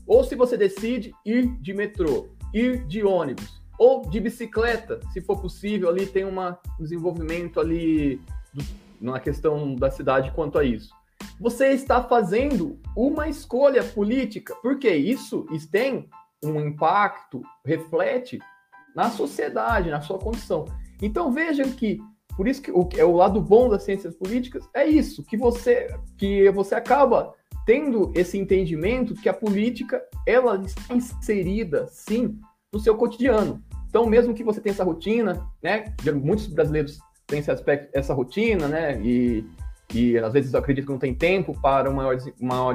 Ou 0.06 0.22
se 0.22 0.34
você 0.34 0.54
decide 0.54 1.14
ir 1.24 1.46
de 1.62 1.72
metrô, 1.72 2.28
ir 2.52 2.84
de 2.84 3.02
ônibus, 3.02 3.58
ou 3.78 4.02
de 4.02 4.20
bicicleta, 4.20 5.00
se 5.14 5.22
for 5.22 5.40
possível, 5.40 5.88
ali 5.88 6.04
tem 6.04 6.26
uma, 6.26 6.58
um 6.78 6.82
desenvolvimento 6.82 7.58
ali 7.58 8.20
do, 8.52 8.62
na 9.00 9.18
questão 9.18 9.74
da 9.74 9.90
cidade 9.90 10.30
quanto 10.32 10.58
a 10.58 10.64
isso 10.64 10.94
você 11.38 11.68
está 11.68 12.02
fazendo 12.02 12.78
uma 12.94 13.26
escolha 13.26 13.82
política, 13.82 14.54
porque 14.62 14.90
isso 14.90 15.46
tem 15.70 16.06
um 16.44 16.60
impacto, 16.60 17.40
reflete 17.64 18.38
na 18.94 19.08
sociedade, 19.10 19.90
na 19.90 20.02
sua 20.02 20.18
condição. 20.18 20.66
Então 21.00 21.32
vejam 21.32 21.70
que 21.72 21.98
por 22.40 22.48
isso 22.48 22.62
que 22.62 22.70
o, 22.70 22.88
é 22.96 23.04
o 23.04 23.12
lado 23.12 23.38
bom 23.38 23.68
das 23.68 23.82
ciências 23.82 24.14
políticas 24.14 24.66
é 24.72 24.86
isso, 24.86 25.22
que 25.22 25.36
você 25.36 25.94
que 26.16 26.50
você 26.52 26.74
acaba 26.74 27.34
tendo 27.66 28.10
esse 28.14 28.38
entendimento 28.38 29.12
que 29.12 29.28
a 29.28 29.34
política 29.34 30.02
ela 30.26 30.56
está 30.64 30.94
inserida 30.94 31.86
sim 31.88 32.40
no 32.72 32.80
seu 32.80 32.96
cotidiano. 32.96 33.62
Então 33.90 34.06
mesmo 34.06 34.32
que 34.32 34.42
você 34.42 34.58
tenha 34.58 34.72
essa 34.72 34.84
rotina, 34.84 35.46
né, 35.62 35.94
muitos 36.14 36.46
brasileiros 36.46 36.98
têm 37.26 37.40
esse 37.40 37.50
aspecto, 37.50 37.90
essa 37.92 38.14
rotina, 38.14 38.66
né, 38.66 38.98
e 39.02 39.44
e 39.92 40.16
às 40.16 40.32
vezes 40.32 40.54
acredito 40.54 40.86
que 40.86 40.92
não 40.92 40.98
tem 40.98 41.14
tempo 41.14 41.52
para 41.60 41.90
um 41.90 41.92
maior, 41.92 42.16
maior 42.40 42.74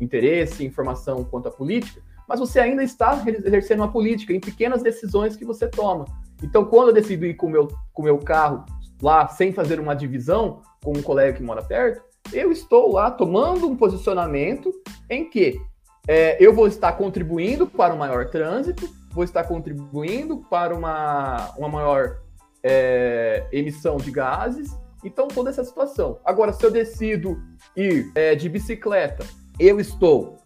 interesse, 0.00 0.64
informação 0.64 1.24
quanto 1.24 1.48
à 1.48 1.50
política, 1.50 2.00
mas 2.28 2.38
você 2.38 2.60
ainda 2.60 2.84
está 2.84 3.20
exercendo 3.26 3.80
uma 3.80 3.90
política 3.90 4.32
em 4.32 4.38
pequenas 4.38 4.84
decisões 4.84 5.34
que 5.34 5.44
você 5.44 5.66
toma. 5.66 6.04
Então, 6.42 6.64
quando 6.64 6.88
eu 6.88 6.94
decido 6.94 7.26
ir 7.26 7.34
com 7.34 7.48
o 7.48 7.50
meu, 7.50 7.68
com 7.92 8.02
meu 8.02 8.18
carro 8.18 8.64
lá 9.02 9.28
sem 9.28 9.52
fazer 9.52 9.80
uma 9.80 9.94
divisão 9.94 10.62
com 10.82 10.92
um 10.96 11.02
colega 11.02 11.36
que 11.36 11.42
mora 11.42 11.62
perto, 11.62 12.02
eu 12.32 12.52
estou 12.52 12.92
lá 12.92 13.10
tomando 13.10 13.66
um 13.66 13.76
posicionamento 13.76 14.72
em 15.08 15.28
que 15.28 15.60
é, 16.06 16.36
eu 16.44 16.54
vou 16.54 16.66
estar 16.66 16.92
contribuindo 16.92 17.66
para 17.66 17.94
um 17.94 17.98
maior 17.98 18.30
trânsito, 18.30 18.88
vou 19.12 19.24
estar 19.24 19.44
contribuindo 19.44 20.38
para 20.48 20.74
uma, 20.74 21.52
uma 21.56 21.68
maior 21.68 22.18
é, 22.62 23.46
emissão 23.52 23.96
de 23.96 24.10
gases 24.10 24.70
então, 25.04 25.28
toda 25.28 25.50
essa 25.50 25.64
situação. 25.64 26.18
Agora, 26.24 26.52
se 26.52 26.64
eu 26.64 26.70
decido 26.70 27.42
ir 27.76 28.10
é, 28.14 28.34
de 28.34 28.48
bicicleta, 28.48 29.24
eu 29.58 29.80
estou 29.80 30.36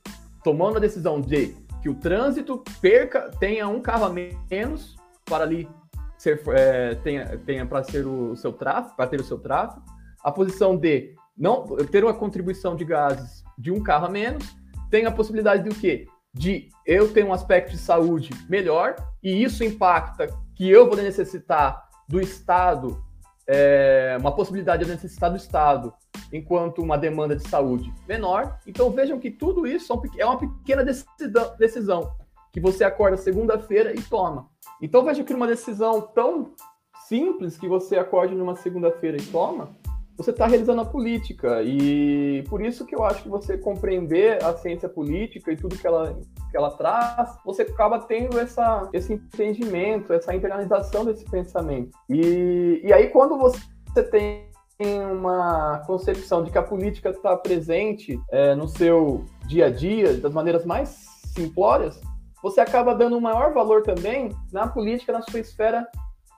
tomando 0.42 0.76
a 0.76 0.80
decisão 0.80 1.20
de 1.20 1.54
que 1.82 1.88
o 1.88 1.94
trânsito 1.94 2.62
perca, 2.80 3.30
tenha 3.38 3.68
um 3.68 3.80
carro 3.80 4.04
a 4.04 4.10
menos 4.10 4.96
para 5.24 5.44
ali 5.44 5.68
ser, 6.24 6.42
é, 6.48 6.94
tenha, 6.96 7.38
tenha 7.38 7.66
para 7.66 7.84
ser 7.84 8.06
o 8.06 8.34
seu 8.34 8.52
tráfego, 8.52 8.96
para 8.96 9.06
ter 9.06 9.20
o 9.20 9.24
seu 9.24 9.38
tráfego. 9.38 9.84
A 10.22 10.32
posição 10.32 10.74
de 10.76 11.14
não 11.36 11.64
ter 11.90 12.02
uma 12.02 12.14
contribuição 12.14 12.74
de 12.74 12.84
gases 12.84 13.44
de 13.58 13.70
um 13.70 13.82
carro 13.82 14.06
a 14.06 14.08
menos, 14.08 14.56
tem 14.90 15.04
a 15.04 15.12
possibilidade 15.12 15.68
do 15.68 15.74
quê? 15.74 16.06
De 16.32 16.68
eu 16.86 17.12
ter 17.12 17.24
um 17.24 17.32
aspecto 17.32 17.72
de 17.72 17.78
saúde 17.78 18.30
melhor, 18.48 18.96
e 19.22 19.42
isso 19.42 19.62
impacta 19.62 20.28
que 20.56 20.68
eu 20.68 20.86
vou 20.86 20.96
necessitar 20.96 21.88
do 22.08 22.20
Estado, 22.20 23.02
é, 23.46 24.16
uma 24.18 24.34
possibilidade 24.34 24.84
de 24.84 24.90
necessitar 24.90 25.30
do 25.30 25.36
Estado, 25.36 25.92
enquanto 26.32 26.80
uma 26.80 26.96
demanda 26.96 27.36
de 27.36 27.46
saúde 27.48 27.92
menor. 28.08 28.58
Então 28.66 28.90
vejam 28.90 29.18
que 29.18 29.30
tudo 29.30 29.66
isso 29.66 29.92
é 30.16 30.24
uma 30.24 30.38
pequena 30.38 30.84
decisão 31.58 32.16
que 32.52 32.60
você 32.60 32.84
acorda 32.84 33.16
segunda-feira 33.16 33.92
e 33.92 34.00
toma. 34.02 34.48
Então 34.80 35.04
veja 35.04 35.24
que 35.24 35.34
uma 35.34 35.46
decisão 35.46 36.00
tão 36.00 36.52
simples 37.08 37.56
que 37.56 37.68
você 37.68 37.96
acorde 37.96 38.34
numa 38.34 38.56
segunda-feira 38.56 39.16
e 39.16 39.26
toma, 39.26 39.70
você 40.16 40.30
está 40.30 40.46
realizando 40.46 40.80
a 40.80 40.84
política. 40.84 41.62
E 41.62 42.44
por 42.48 42.64
isso 42.64 42.86
que 42.86 42.94
eu 42.94 43.04
acho 43.04 43.22
que 43.22 43.28
você 43.28 43.58
compreender 43.58 44.42
a 44.44 44.56
ciência 44.56 44.88
política 44.88 45.52
e 45.52 45.56
tudo 45.56 45.76
que 45.76 45.86
ela, 45.86 46.18
que 46.50 46.56
ela 46.56 46.70
traz, 46.70 47.36
você 47.44 47.62
acaba 47.62 47.98
tendo 47.98 48.38
essa, 48.38 48.88
esse 48.92 49.12
entendimento, 49.12 50.12
essa 50.12 50.34
internalização 50.34 51.04
desse 51.04 51.24
pensamento. 51.24 51.90
E, 52.08 52.80
e 52.84 52.92
aí, 52.92 53.08
quando 53.08 53.36
você 53.36 54.02
tem 54.10 54.48
uma 54.80 55.82
concepção 55.86 56.42
de 56.42 56.50
que 56.50 56.58
a 56.58 56.62
política 56.62 57.10
está 57.10 57.36
presente 57.36 58.20
é, 58.30 58.54
no 58.54 58.68
seu 58.68 59.24
dia 59.46 59.66
a 59.66 59.70
dia, 59.70 60.14
das 60.14 60.32
maneiras 60.32 60.64
mais 60.64 61.06
simplórias, 61.34 62.00
você 62.44 62.60
acaba 62.60 62.94
dando 62.94 63.16
um 63.16 63.20
maior 63.22 63.54
valor 63.54 63.82
também 63.82 64.28
na 64.52 64.68
política, 64.68 65.14
na 65.14 65.22
sua 65.22 65.40
esfera 65.40 65.88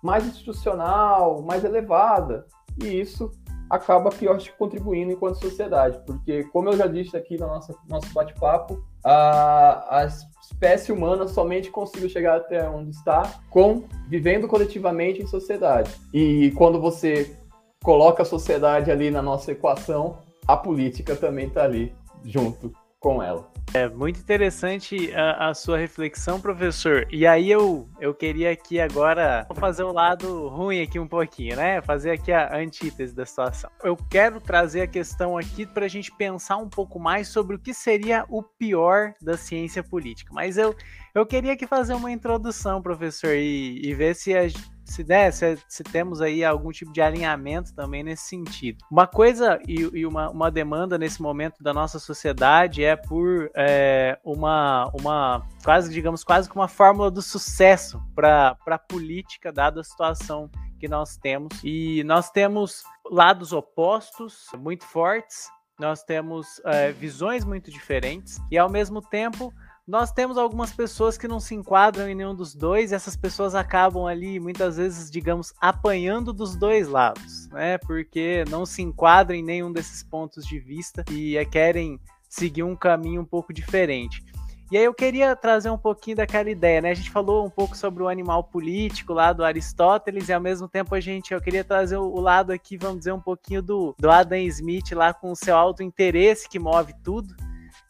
mais 0.00 0.24
institucional, 0.24 1.42
mais 1.42 1.64
elevada. 1.64 2.46
E 2.80 2.86
isso 2.86 3.32
acaba 3.68 4.10
eu 4.22 4.32
acho 4.32 4.56
contribuindo 4.56 5.10
enquanto 5.10 5.40
sociedade, 5.40 6.00
porque 6.06 6.44
como 6.44 6.68
eu 6.68 6.76
já 6.76 6.86
disse 6.86 7.16
aqui 7.16 7.36
no 7.36 7.48
nosso, 7.48 7.76
nosso 7.88 8.12
bate-papo, 8.14 8.80
a, 9.04 9.98
a 9.98 10.06
espécie 10.06 10.92
humana 10.92 11.26
somente 11.26 11.72
conseguiu 11.72 12.08
chegar 12.08 12.36
até 12.36 12.68
onde 12.68 12.90
está 12.90 13.40
com 13.50 13.82
vivendo 14.08 14.46
coletivamente 14.46 15.20
em 15.20 15.26
sociedade. 15.26 15.90
E 16.14 16.52
quando 16.52 16.80
você 16.80 17.36
coloca 17.82 18.22
a 18.22 18.26
sociedade 18.26 18.92
ali 18.92 19.10
na 19.10 19.20
nossa 19.20 19.50
equação, 19.50 20.18
a 20.46 20.56
política 20.56 21.16
também 21.16 21.48
está 21.48 21.64
ali 21.64 21.92
junto 22.24 22.72
com 23.06 23.22
ela. 23.22 23.48
É 23.72 23.88
muito 23.88 24.18
interessante 24.18 25.14
a, 25.14 25.50
a, 25.50 25.54
sua 25.54 25.78
reflexão, 25.78 26.40
professor. 26.40 27.06
E 27.10 27.24
aí 27.24 27.48
eu, 27.48 27.88
eu 28.00 28.12
queria 28.12 28.50
aqui 28.50 28.80
agora 28.80 29.46
fazer 29.54 29.84
o 29.84 29.92
lado 29.92 30.48
ruim 30.48 30.82
aqui 30.82 30.98
um 30.98 31.06
pouquinho, 31.06 31.54
né? 31.54 31.80
Fazer 31.82 32.10
aqui 32.10 32.32
a 32.32 32.56
antítese 32.56 33.14
da 33.14 33.24
situação. 33.24 33.70
Eu 33.84 33.96
quero 33.96 34.40
trazer 34.40 34.82
a 34.82 34.86
questão 34.88 35.38
aqui 35.38 35.66
para 35.66 35.84
a 35.84 35.88
gente 35.88 36.10
pensar 36.16 36.56
um 36.56 36.68
pouco 36.68 36.98
mais 36.98 37.28
sobre 37.28 37.54
o 37.54 37.58
que 37.58 37.72
seria 37.72 38.24
o 38.28 38.42
pior 38.42 39.12
da 39.20 39.36
ciência 39.36 39.84
política. 39.84 40.32
Mas 40.32 40.56
eu, 40.56 40.74
eu 41.14 41.24
queria 41.24 41.52
aqui 41.52 41.66
fazer 41.66 41.94
uma 41.94 42.10
introdução, 42.10 42.82
professor, 42.82 43.34
e, 43.34 43.80
e 43.84 43.94
ver 43.94 44.14
se 44.16 44.34
a 44.34 44.48
se 44.86 45.02
der, 45.02 45.32
se, 45.32 45.58
se, 45.68 45.82
temos 45.82 46.22
aí 46.22 46.44
algum 46.44 46.70
tipo 46.70 46.92
de 46.92 47.02
alinhamento 47.02 47.74
também 47.74 48.02
nesse 48.02 48.28
sentido. 48.28 48.84
Uma 48.90 49.06
coisa 49.06 49.58
e, 49.66 49.74
e 49.92 50.06
uma, 50.06 50.30
uma, 50.30 50.50
demanda 50.50 50.96
nesse 50.96 51.20
momento 51.20 51.62
da 51.62 51.74
nossa 51.74 51.98
sociedade 51.98 52.84
é 52.84 52.94
por 52.94 53.50
é, 53.54 54.18
uma, 54.24 54.90
uma 54.98 55.46
quase, 55.64 55.92
digamos, 55.92 56.22
quase 56.22 56.48
que 56.48 56.54
uma 56.54 56.68
fórmula 56.68 57.10
do 57.10 57.20
sucesso 57.20 58.00
para 58.14 58.56
a 58.66 58.78
política, 58.78 59.52
dada 59.52 59.80
a 59.80 59.84
situação 59.84 60.48
que 60.78 60.88
nós 60.88 61.16
temos. 61.16 61.48
E 61.64 62.04
nós 62.04 62.30
temos 62.30 62.84
lados 63.10 63.52
opostos 63.52 64.46
muito 64.56 64.84
fortes, 64.84 65.48
nós 65.78 66.02
temos 66.04 66.60
é, 66.64 66.92
visões 66.92 67.44
muito 67.44 67.70
diferentes, 67.70 68.40
e 68.50 68.56
ao 68.56 68.70
mesmo 68.70 69.02
tempo 69.02 69.52
nós 69.86 70.10
temos 70.10 70.36
algumas 70.36 70.72
pessoas 70.72 71.16
que 71.16 71.28
não 71.28 71.38
se 71.38 71.54
enquadram 71.54 72.08
em 72.08 72.14
nenhum 72.14 72.34
dos 72.34 72.54
dois, 72.54 72.90
e 72.90 72.94
essas 72.94 73.16
pessoas 73.16 73.54
acabam 73.54 74.04
ali, 74.06 74.40
muitas 74.40 74.76
vezes, 74.76 75.08
digamos, 75.10 75.54
apanhando 75.60 76.32
dos 76.32 76.56
dois 76.56 76.88
lados, 76.88 77.48
né? 77.50 77.78
Porque 77.78 78.44
não 78.50 78.66
se 78.66 78.82
enquadram 78.82 79.36
em 79.36 79.44
nenhum 79.44 79.72
desses 79.72 80.02
pontos 80.02 80.44
de 80.44 80.58
vista 80.58 81.04
e 81.10 81.36
querem 81.46 82.00
seguir 82.28 82.64
um 82.64 82.74
caminho 82.74 83.20
um 83.20 83.24
pouco 83.24 83.52
diferente. 83.52 84.24
E 84.72 84.76
aí 84.76 84.82
eu 84.82 84.92
queria 84.92 85.36
trazer 85.36 85.70
um 85.70 85.78
pouquinho 85.78 86.16
daquela 86.16 86.50
ideia, 86.50 86.80
né? 86.80 86.90
A 86.90 86.94
gente 86.94 87.08
falou 87.08 87.46
um 87.46 87.50
pouco 87.50 87.76
sobre 87.76 88.02
o 88.02 88.08
animal 88.08 88.42
político 88.42 89.12
lá 89.12 89.32
do 89.32 89.44
Aristóteles 89.44 90.28
e 90.28 90.32
ao 90.32 90.40
mesmo 90.40 90.68
tempo 90.68 90.92
a 90.96 90.98
gente, 90.98 91.32
eu 91.32 91.40
queria 91.40 91.62
trazer 91.62 91.96
o, 91.96 92.20
lado 92.20 92.50
aqui, 92.50 92.76
vamos 92.76 92.98
dizer, 92.98 93.12
um 93.12 93.20
pouquinho 93.20 93.62
do, 93.62 93.94
do 93.96 94.10
Adam 94.10 94.38
Smith 94.38 94.90
lá 94.90 95.14
com 95.14 95.30
o 95.30 95.36
seu 95.36 95.56
alto 95.56 95.84
interesse 95.84 96.48
que 96.48 96.58
move 96.58 96.92
tudo. 97.04 97.36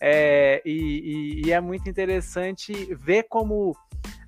É, 0.00 0.62
e, 0.64 1.40
e, 1.42 1.46
e 1.46 1.52
é 1.52 1.60
muito 1.60 1.88
interessante 1.88 2.72
ver 2.94 3.24
como, 3.24 3.76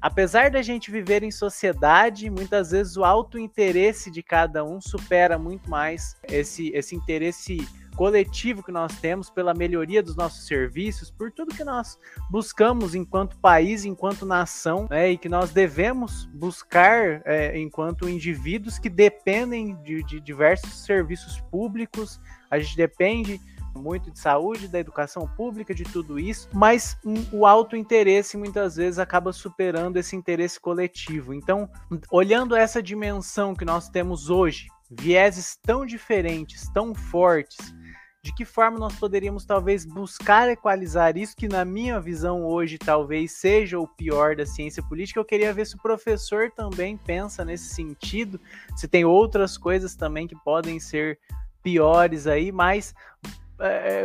apesar 0.00 0.50
da 0.50 0.62
gente 0.62 0.90
viver 0.90 1.22
em 1.22 1.30
sociedade, 1.30 2.30
muitas 2.30 2.70
vezes 2.70 2.96
o 2.96 3.04
alto 3.04 3.38
interesse 3.38 4.10
de 4.10 4.22
cada 4.22 4.64
um 4.64 4.80
supera 4.80 5.38
muito 5.38 5.68
mais 5.68 6.16
esse, 6.28 6.70
esse 6.74 6.96
interesse 6.96 7.66
coletivo 7.98 8.62
que 8.62 8.70
nós 8.70 8.96
temos 9.00 9.28
pela 9.28 9.52
melhoria 9.52 10.00
dos 10.00 10.14
nossos 10.14 10.46
serviços, 10.46 11.10
por 11.10 11.32
tudo 11.32 11.52
que 11.52 11.64
nós 11.64 11.98
buscamos 12.30 12.94
enquanto 12.94 13.36
país, 13.38 13.84
enquanto 13.84 14.24
nação, 14.24 14.86
né, 14.88 15.10
e 15.10 15.18
que 15.18 15.28
nós 15.28 15.50
devemos 15.50 16.26
buscar 16.26 17.20
é, 17.24 17.58
enquanto 17.58 18.08
indivíduos 18.08 18.78
que 18.78 18.88
dependem 18.88 19.74
de, 19.82 20.04
de 20.04 20.20
diversos 20.20 20.84
serviços 20.84 21.40
públicos, 21.50 22.20
a 22.48 22.60
gente 22.60 22.76
depende 22.76 23.40
muito 23.74 24.10
de 24.10 24.18
saúde, 24.18 24.68
da 24.68 24.78
educação 24.78 25.28
pública, 25.36 25.74
de 25.74 25.84
tudo 25.84 26.18
isso, 26.18 26.48
mas 26.52 26.96
o 27.32 27.46
alto 27.46 27.76
interesse 27.76 28.36
muitas 28.36 28.76
vezes 28.76 28.98
acaba 28.98 29.32
superando 29.32 29.96
esse 29.96 30.16
interesse 30.16 30.60
coletivo. 30.60 31.32
Então, 31.32 31.68
olhando 32.10 32.56
essa 32.56 32.82
dimensão 32.82 33.54
que 33.54 33.64
nós 33.64 33.88
temos 33.88 34.30
hoje, 34.30 34.68
vieses 34.90 35.58
tão 35.62 35.84
diferentes, 35.84 36.68
tão 36.72 36.94
fortes, 36.94 37.74
de 38.22 38.34
que 38.34 38.44
forma 38.44 38.78
nós 38.78 38.94
poderíamos 38.96 39.44
talvez 39.44 39.84
buscar 39.84 40.48
equalizar 40.48 41.16
isso, 41.16 41.36
que 41.36 41.48
na 41.48 41.64
minha 41.64 42.00
visão 42.00 42.44
hoje 42.44 42.76
talvez 42.76 43.32
seja 43.32 43.78
o 43.78 43.86
pior 43.86 44.34
da 44.34 44.44
ciência 44.44 44.82
política. 44.82 45.20
Eu 45.20 45.24
queria 45.24 45.52
ver 45.52 45.66
se 45.66 45.76
o 45.76 45.82
professor 45.82 46.50
também 46.50 46.96
pensa 46.96 47.44
nesse 47.44 47.74
sentido, 47.74 48.40
se 48.76 48.88
tem 48.88 49.04
outras 49.04 49.56
coisas 49.56 49.94
também 49.94 50.26
que 50.26 50.36
podem 50.44 50.80
ser 50.80 51.18
piores 51.62 52.26
aí, 52.26 52.50
mas 52.50 52.94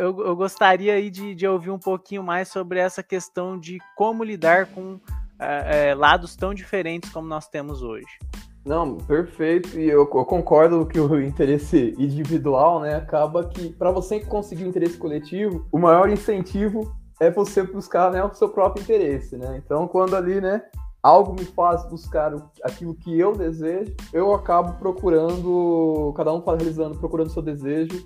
eu, 0.00 0.26
eu, 0.26 0.36
gostaria 0.36 0.94
aí 0.94 1.10
de, 1.10 1.34
de, 1.34 1.46
ouvir 1.46 1.70
um 1.70 1.78
pouquinho 1.78 2.22
mais 2.22 2.48
sobre 2.48 2.78
essa 2.80 3.02
questão 3.02 3.58
de 3.58 3.78
como 3.96 4.24
lidar 4.24 4.66
com 4.66 4.98
é, 5.38 5.90
é, 5.90 5.94
lados 5.94 6.34
tão 6.34 6.52
diferentes 6.52 7.10
como 7.10 7.28
nós 7.28 7.46
temos 7.46 7.82
hoje. 7.82 8.18
Não, 8.64 8.96
perfeito. 8.96 9.78
E 9.78 9.88
eu, 9.88 10.00
eu 10.00 10.24
concordo 10.24 10.86
que 10.86 10.98
o 10.98 11.22
interesse 11.22 11.94
individual, 11.98 12.80
né, 12.80 12.96
acaba 12.96 13.44
que 13.44 13.72
para 13.72 13.90
você 13.90 14.20
conseguir 14.20 14.64
o 14.64 14.68
interesse 14.68 14.96
coletivo, 14.96 15.66
o 15.70 15.78
maior 15.78 16.08
incentivo 16.08 16.92
é 17.20 17.30
você 17.30 17.62
buscar 17.62 18.10
né, 18.10 18.24
o 18.24 18.34
seu 18.34 18.48
próprio 18.48 18.82
interesse, 18.82 19.36
né? 19.36 19.60
Então, 19.64 19.86
quando 19.86 20.16
ali, 20.16 20.40
né, 20.40 20.62
algo 21.02 21.34
me 21.34 21.44
faz 21.44 21.88
buscar 21.88 22.34
aquilo 22.62 22.94
que 22.94 23.16
eu 23.16 23.36
desejo, 23.36 23.94
eu 24.12 24.34
acabo 24.34 24.78
procurando, 24.78 26.12
cada 26.16 26.32
um 26.32 26.42
realizando, 26.42 26.98
procurando 26.98 27.28
o 27.28 27.32
seu 27.32 27.42
desejo 27.42 28.04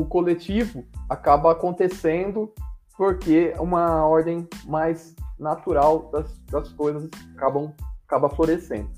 o 0.00 0.04
coletivo 0.04 0.84
acaba 1.08 1.52
acontecendo 1.52 2.52
porque 2.96 3.54
uma 3.58 4.06
ordem 4.06 4.48
mais 4.64 5.14
natural 5.38 6.10
das, 6.12 6.36
das 6.50 6.72
coisas 6.72 7.08
acabam 7.34 7.72
acaba 8.06 8.28
florescendo. 8.28 8.90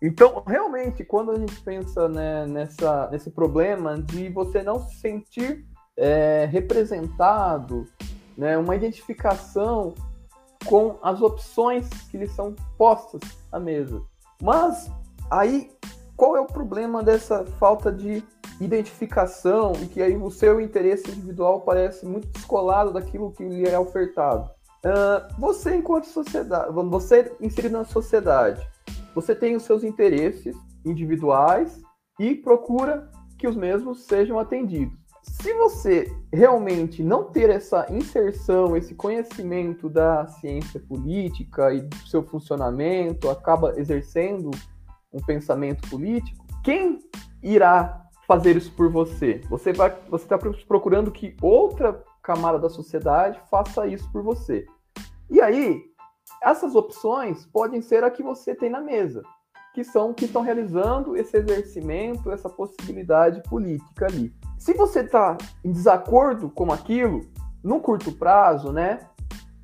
Então, 0.00 0.42
realmente, 0.46 1.04
quando 1.04 1.32
a 1.32 1.38
gente 1.38 1.60
pensa 1.60 2.08
né, 2.08 2.46
nessa, 2.46 3.08
nesse 3.10 3.30
problema 3.30 4.00
de 4.00 4.28
você 4.28 4.62
não 4.62 4.80
se 4.80 4.94
sentir 5.00 5.66
é, 5.96 6.48
representado, 6.50 7.86
né, 8.36 8.56
uma 8.56 8.76
identificação 8.76 9.94
com 10.64 10.98
as 11.02 11.20
opções 11.20 11.88
que 12.10 12.16
lhe 12.16 12.28
são 12.28 12.54
postas 12.76 13.20
à 13.50 13.58
mesa. 13.58 14.00
Mas 14.40 14.90
aí, 15.30 15.70
qual 16.18 16.36
é 16.36 16.40
o 16.40 16.46
problema 16.46 17.00
dessa 17.00 17.44
falta 17.44 17.92
de 17.92 18.24
identificação 18.60 19.72
e 19.80 19.86
que 19.86 20.02
aí 20.02 20.16
o 20.16 20.30
seu 20.32 20.60
interesse 20.60 21.08
individual 21.12 21.60
parece 21.60 22.04
muito 22.04 22.26
descolado 22.30 22.92
daquilo 22.92 23.30
que 23.30 23.44
lhe 23.44 23.64
é 23.64 23.78
ofertado. 23.78 24.50
Uh, 24.84 25.40
você, 25.40 25.76
enquanto 25.76 26.06
sociedade, 26.06 26.72
você 26.72 27.32
inserido 27.40 27.78
na 27.78 27.84
sociedade, 27.84 28.68
você 29.14 29.32
tem 29.32 29.54
os 29.54 29.62
seus 29.62 29.84
interesses 29.84 30.56
individuais 30.84 31.80
e 32.18 32.34
procura 32.34 33.08
que 33.38 33.46
os 33.46 33.54
mesmos 33.54 34.04
sejam 34.04 34.40
atendidos. 34.40 34.98
Se 35.22 35.54
você 35.54 36.12
realmente 36.32 37.00
não 37.00 37.30
ter 37.30 37.48
essa 37.48 37.86
inserção, 37.92 38.76
esse 38.76 38.92
conhecimento 38.92 39.88
da 39.88 40.26
ciência 40.26 40.80
política 40.80 41.72
e 41.72 41.82
do 41.82 41.96
seu 42.08 42.24
funcionamento, 42.24 43.30
acaba 43.30 43.78
exercendo 43.78 44.50
um 45.12 45.20
pensamento 45.20 45.88
político, 45.88 46.44
quem 46.62 47.00
irá 47.42 48.04
fazer 48.26 48.56
isso 48.56 48.72
por 48.72 48.90
você. 48.90 49.40
Você 49.48 49.72
vai, 49.72 49.96
você 50.08 50.24
está 50.24 50.38
procurando 50.66 51.10
que 51.10 51.34
outra 51.40 52.04
camada 52.22 52.58
da 52.58 52.68
sociedade 52.68 53.40
faça 53.50 53.86
isso 53.86 54.10
por 54.12 54.22
você. 54.22 54.66
E 55.30 55.40
aí, 55.40 55.82
essas 56.42 56.74
opções 56.74 57.46
podem 57.46 57.80
ser 57.80 58.04
a 58.04 58.10
que 58.10 58.22
você 58.22 58.54
tem 58.54 58.68
na 58.68 58.80
mesa, 58.80 59.22
que 59.74 59.82
são 59.82 60.12
que 60.12 60.26
estão 60.26 60.42
realizando 60.42 61.16
esse 61.16 61.36
exercimento, 61.36 62.30
essa 62.30 62.50
possibilidade 62.50 63.42
política 63.44 64.06
ali. 64.06 64.34
Se 64.58 64.74
você 64.74 65.00
está 65.00 65.38
em 65.64 65.72
desacordo 65.72 66.50
com 66.50 66.70
aquilo, 66.70 67.22
no 67.62 67.80
curto 67.80 68.12
prazo, 68.12 68.72
né, 68.72 69.00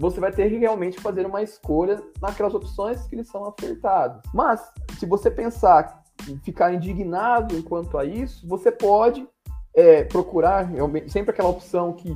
você 0.05 0.20
vai 0.20 0.30
ter 0.30 0.50
que 0.50 0.59
realmente 0.59 1.00
fazer 1.00 1.24
uma 1.24 1.42
escolha 1.42 2.02
naquelas 2.20 2.55
opções 2.55 3.07
que 3.07 3.16
lhe 3.16 3.24
são 3.24 3.42
ofertadas. 3.42 4.20
Mas, 4.34 4.61
se 4.98 5.07
você 5.07 5.30
pensar 5.30 6.02
ficar 6.42 6.74
indignado 6.74 7.57
enquanto 7.57 7.96
a 7.96 8.05
isso, 8.05 8.46
você 8.46 8.70
pode 8.70 9.26
é, 9.74 10.05
procurar 10.05 10.68
sempre 11.09 11.30
aquela 11.30 11.48
opção 11.48 11.94
que 11.94 12.14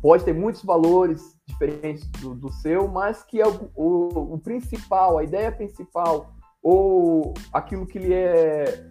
pode 0.00 0.24
ter 0.24 0.32
muitos 0.32 0.62
valores 0.62 1.36
diferentes 1.44 2.08
do, 2.20 2.36
do 2.36 2.52
seu, 2.52 2.86
mas 2.86 3.24
que 3.24 3.40
é 3.40 3.48
o, 3.48 3.68
o, 3.74 4.34
o, 4.34 4.38
principal, 4.38 5.18
a 5.18 5.24
ideia 5.24 5.50
principal, 5.50 6.32
ou 6.62 7.34
aquilo 7.52 7.84
que 7.84 7.98
lhe 7.98 8.14
é 8.14 8.86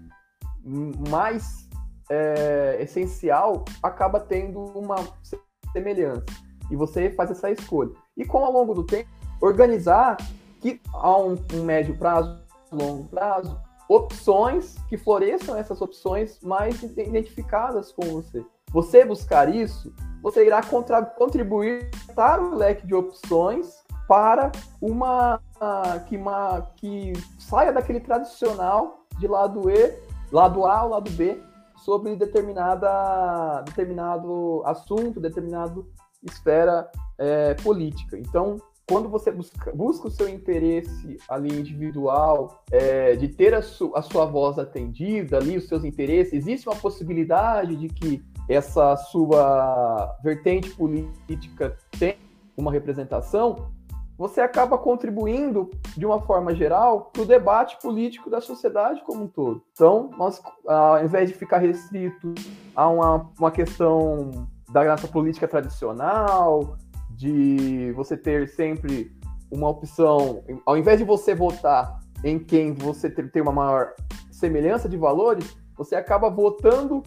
mais 1.10 1.70
é, 2.12 2.78
essencial, 2.82 3.64
acaba 3.82 4.20
tendo 4.20 4.60
uma 4.78 4.98
semelhança. 5.72 6.26
E 6.70 6.76
você 6.76 7.10
faz 7.12 7.32
essa 7.32 7.52
escolha. 7.52 7.92
E 8.18 8.26
com 8.26 8.44
ao 8.44 8.52
longo 8.52 8.74
do 8.74 8.84
tempo, 8.84 9.10
organizar 9.42 10.18
que 10.62 10.82
a 10.94 11.18
um, 11.18 11.38
um 11.54 11.64
médio 11.64 11.98
prazo, 11.98 12.40
longo 12.72 13.06
prazo, 13.06 13.58
opções 13.88 14.76
que 14.90 14.98
floresçam 14.98 15.56
essas 15.56 15.82
opções 15.82 16.40
mais 16.42 16.82
identificadas 16.84 17.92
com 17.92 18.04
você. 18.06 18.44
Você 18.72 19.06
buscar 19.06 19.54
isso, 19.54 19.94
você 20.22 20.46
irá 20.46 20.62
contribuir 21.18 21.90
para 22.16 22.42
o 22.42 22.56
leque 22.56 22.86
de 22.86 22.96
opções 22.96 23.84
para 24.08 24.52
uma 24.82 25.40
que, 26.08 26.18
uma 26.18 26.62
que 26.76 27.14
saia 27.40 27.72
daquele 27.72 28.00
tradicional 28.00 29.06
de 29.20 29.28
lado 29.28 29.70
E, 29.70 30.00
lado 30.32 30.66
A 30.66 30.84
ou 30.84 30.90
lado 30.90 31.12
B 31.12 31.40
sobre 31.78 32.16
determinada 32.16 33.62
determinado 33.62 34.62
assunto, 34.66 35.20
determinado 35.20 35.88
esfera 36.26 36.90
é, 37.18 37.54
política. 37.56 38.18
Então, 38.18 38.58
quando 38.88 39.10
você 39.10 39.32
busca, 39.32 39.72
busca 39.74 40.08
o 40.08 40.12
seu 40.12 40.30
interesse 40.30 41.18
ali 41.28 41.50
individual, 41.60 42.64
é, 42.72 43.16
de 43.16 43.28
ter 43.28 43.54
a, 43.54 43.62
su, 43.62 43.92
a 43.96 44.02
sua 44.02 44.26
voz 44.26 44.60
atendida 44.60 45.38
ali, 45.38 45.58
os 45.58 45.68
seus 45.68 45.84
interesses, 45.84 46.34
existe 46.34 46.68
uma 46.68 46.76
possibilidade 46.76 47.76
de 47.76 47.90
que 47.90 48.24
essa 48.48 48.96
sua 48.96 50.16
vertente 50.24 50.70
política 50.72 51.76
tenha 51.98 52.18
uma 52.56 52.72
representação, 52.72 53.72
você 54.18 54.40
acaba 54.40 54.78
contribuindo, 54.78 55.70
de 55.98 56.06
uma 56.06 56.22
forma 56.22 56.56
geral, 56.56 57.10
para 57.12 57.24
o 57.24 57.26
debate 57.26 57.78
político 57.82 58.30
da 58.30 58.40
sociedade 58.40 59.04
como 59.04 59.24
um 59.24 59.28
todo. 59.28 59.62
Então, 59.74 60.10
nós, 60.18 60.42
ao 60.66 61.04
invés 61.04 61.30
de 61.30 61.36
ficar 61.36 61.58
restrito 61.58 62.34
a 62.74 62.88
uma, 62.88 63.30
uma 63.38 63.52
questão 63.52 64.48
da 64.76 64.84
nossa 64.84 65.08
política 65.08 65.48
tradicional, 65.48 66.76
de 67.12 67.94
você 67.94 68.18
ter 68.18 68.50
sempre 68.50 69.10
uma 69.50 69.70
opção, 69.70 70.44
ao 70.66 70.78
invés 70.78 71.00
de 71.00 71.06
você 71.06 71.34
votar 71.34 71.98
em 72.22 72.38
quem 72.38 72.74
você 72.74 73.10
tem 73.10 73.42
uma 73.42 73.54
maior 73.54 73.94
semelhança 74.30 74.90
de 74.90 74.98
valores, 74.98 75.56
você 75.78 75.96
acaba 75.96 76.30
votando, 76.30 77.02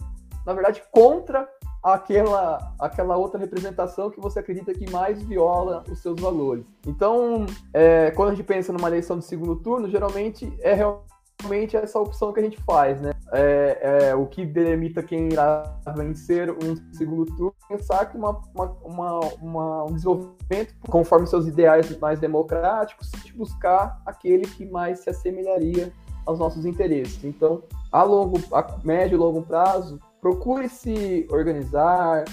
na 0.47 0.53
verdade, 0.53 0.81
contra 0.91 1.47
aquela, 1.83 2.73
aquela 2.79 3.17
outra 3.17 3.39
representação 3.39 4.09
que 4.09 4.19
você 4.19 4.39
acredita 4.39 4.73
que 4.73 4.89
mais 4.89 5.21
viola 5.21 5.83
os 5.91 5.99
seus 5.99 6.19
valores. 6.19 6.65
Então, 6.87 7.45
é, 7.71 8.09
quando 8.11 8.29
a 8.29 8.33
gente 8.33 8.45
pensa 8.45 8.73
numa 8.73 8.87
eleição 8.87 9.19
de 9.19 9.25
segundo 9.25 9.55
turno, 9.55 9.87
geralmente 9.87 10.51
é 10.61 10.73
realmente 10.73 11.77
essa 11.77 11.99
opção 11.99 12.33
que 12.33 12.39
a 12.39 12.43
gente 12.43 12.57
faz, 12.63 12.99
né? 12.99 13.11
É, 13.31 14.09
é, 14.09 14.15
o 14.15 14.25
que 14.25 14.45
delimita 14.45 15.03
quem 15.03 15.29
irá 15.29 15.63
vencer 15.95 16.51
um 16.51 16.75
segundo 16.93 17.25
turno, 17.35 17.53
pensar 17.67 18.05
que 18.05 18.17
uma, 18.17 18.41
uma, 18.83 19.19
uma, 19.41 19.83
um 19.85 19.93
desenvolvimento 19.93 20.73
conforme 20.89 21.27
seus 21.27 21.47
ideais 21.47 21.97
mais 21.99 22.19
democráticos, 22.19 23.11
de 23.23 23.33
buscar 23.33 24.01
aquele 24.05 24.45
que 24.45 24.65
mais 24.65 24.99
se 24.99 25.09
assemelharia 25.09 25.91
aos 26.25 26.39
nossos 26.39 26.65
interesses. 26.65 27.23
Então, 27.23 27.63
a 27.91 28.03
longo, 28.03 28.39
a 28.53 28.77
médio 28.83 29.15
e 29.15 29.19
longo 29.19 29.41
prazo, 29.41 29.99
procure 30.21 30.67
se 30.67 31.27
organizar, 31.31 32.25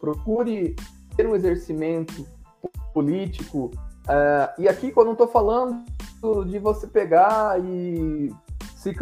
procure 0.00 0.74
ter 1.16 1.26
um 1.26 1.34
exercimento 1.34 2.26
político. 2.92 3.70
Uh, 4.04 4.62
e 4.62 4.68
aqui, 4.68 4.90
quando 4.90 5.08
eu 5.08 5.14
não 5.14 5.24
estou 5.24 5.28
falando 5.28 5.84
de 6.46 6.58
você 6.58 6.86
pegar 6.86 7.58
e 7.64 8.30
se, 8.80 8.94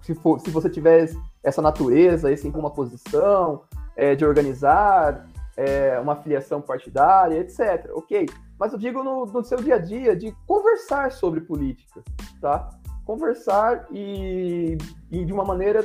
se, 0.00 0.14
for, 0.14 0.38
se 0.38 0.48
você 0.48 0.70
tiver 0.70 1.10
essa 1.42 1.60
natureza, 1.60 2.30
esse 2.30 2.48
uma 2.48 2.70
posição 2.70 3.62
é, 3.96 4.14
de 4.14 4.24
organizar 4.24 5.28
é, 5.56 5.98
uma 5.98 6.14
filiação 6.14 6.62
partidária, 6.62 7.40
etc. 7.40 7.90
Ok, 7.94 8.26
mas 8.56 8.72
eu 8.72 8.78
digo 8.78 9.02
no, 9.02 9.26
no, 9.26 9.42
seu 9.42 9.58
dia 9.58 9.74
a 9.74 9.78
dia 9.78 10.14
de 10.14 10.32
conversar 10.46 11.10
sobre 11.10 11.40
política, 11.40 12.00
tá? 12.40 12.70
Conversar 13.04 13.88
e, 13.90 14.78
e 15.10 15.24
de 15.24 15.32
uma 15.32 15.44
maneira 15.44 15.84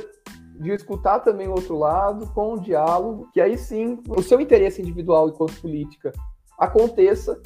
de 0.54 0.70
escutar 0.70 1.18
também 1.18 1.48
o 1.48 1.52
outro 1.52 1.76
lado 1.76 2.28
com 2.28 2.54
o 2.54 2.60
diálogo, 2.60 3.28
que 3.32 3.40
aí 3.40 3.58
sim 3.58 4.00
o 4.08 4.22
seu 4.22 4.40
interesse 4.40 4.80
individual 4.80 5.28
enquanto 5.28 5.60
política 5.60 6.12
aconteça 6.56 7.40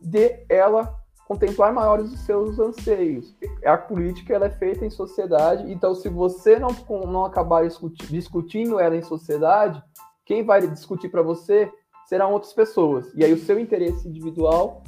de 0.00 0.44
ela 0.48 0.94
contemplar 1.28 1.74
maiores 1.74 2.10
os 2.10 2.20
seus 2.20 2.58
anseios. 2.58 3.34
A 3.62 3.76
política 3.76 4.34
ela 4.34 4.46
é 4.46 4.50
feita 4.50 4.86
em 4.86 4.90
sociedade, 4.90 5.70
então 5.70 5.94
se 5.94 6.08
você 6.08 6.58
não, 6.58 6.74
não 7.06 7.26
acabar 7.26 7.68
discutindo 8.08 8.80
ela 8.80 8.96
em 8.96 9.02
sociedade, 9.02 9.82
quem 10.24 10.42
vai 10.42 10.66
discutir 10.66 11.10
para 11.10 11.20
você 11.20 11.70
serão 12.08 12.32
outras 12.32 12.54
pessoas. 12.54 13.06
E 13.14 13.22
aí 13.22 13.32
o 13.32 13.44
seu 13.44 13.60
interesse 13.60 14.08
individual 14.08 14.82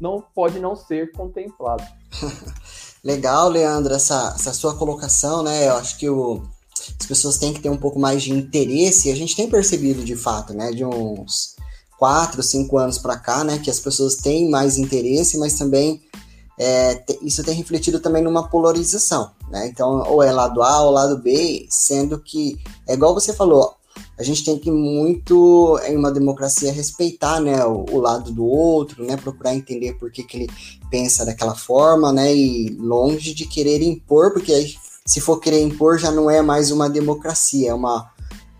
não 0.00 0.20
pode 0.34 0.58
não 0.58 0.74
ser 0.74 1.12
contemplado. 1.12 1.84
Legal, 3.04 3.48
Leandro, 3.48 3.94
essa, 3.94 4.34
essa 4.34 4.52
sua 4.52 4.74
colocação, 4.76 5.44
né? 5.44 5.68
Eu 5.68 5.74
acho 5.76 5.98
que 5.98 6.08
o, 6.08 6.42
as 6.98 7.06
pessoas 7.06 7.38
têm 7.38 7.52
que 7.52 7.60
ter 7.60 7.68
um 7.68 7.76
pouco 7.76 8.00
mais 8.00 8.22
de 8.22 8.32
interesse, 8.32 9.08
e 9.08 9.12
a 9.12 9.14
gente 9.14 9.36
tem 9.36 9.48
percebido 9.48 10.02
de 10.02 10.16
fato, 10.16 10.54
né? 10.54 10.70
De 10.70 10.84
uns 10.84 11.53
quatro, 11.98 12.42
cinco 12.42 12.78
anos 12.78 12.98
para 12.98 13.16
cá, 13.16 13.44
né, 13.44 13.58
que 13.58 13.70
as 13.70 13.80
pessoas 13.80 14.16
têm 14.16 14.50
mais 14.50 14.76
interesse, 14.76 15.38
mas 15.38 15.54
também 15.54 16.02
é, 16.58 17.02
isso 17.22 17.42
tem 17.42 17.54
refletido 17.54 17.98
também 17.98 18.22
numa 18.22 18.48
polarização, 18.48 19.30
né? 19.50 19.66
Então, 19.66 20.04
ou 20.08 20.22
é 20.22 20.30
lado 20.30 20.62
A 20.62 20.82
ou 20.82 20.92
lado 20.92 21.18
B, 21.18 21.66
sendo 21.68 22.18
que 22.18 22.56
é 22.86 22.94
igual 22.94 23.12
você 23.12 23.32
falou, 23.32 23.74
a 24.16 24.22
gente 24.22 24.44
tem 24.44 24.58
que 24.58 24.70
muito 24.70 25.78
em 25.84 25.96
uma 25.96 26.12
democracia 26.12 26.72
respeitar, 26.72 27.40
né, 27.40 27.64
o, 27.64 27.84
o 27.90 27.98
lado 27.98 28.30
do 28.30 28.44
outro, 28.44 29.04
né, 29.04 29.16
procurar 29.16 29.54
entender 29.54 29.94
por 29.94 30.10
que, 30.10 30.22
que 30.22 30.36
ele 30.36 30.50
pensa 30.90 31.24
daquela 31.24 31.54
forma, 31.54 32.12
né, 32.12 32.34
e 32.34 32.70
longe 32.78 33.34
de 33.34 33.46
querer 33.46 33.82
impor, 33.82 34.32
porque 34.32 34.52
aí, 34.52 34.74
se 35.04 35.20
for 35.20 35.40
querer 35.40 35.62
impor 35.62 35.98
já 35.98 36.12
não 36.12 36.30
é 36.30 36.40
mais 36.40 36.70
uma 36.70 36.88
democracia, 36.88 37.70
é 37.70 37.74
uma 37.74 38.13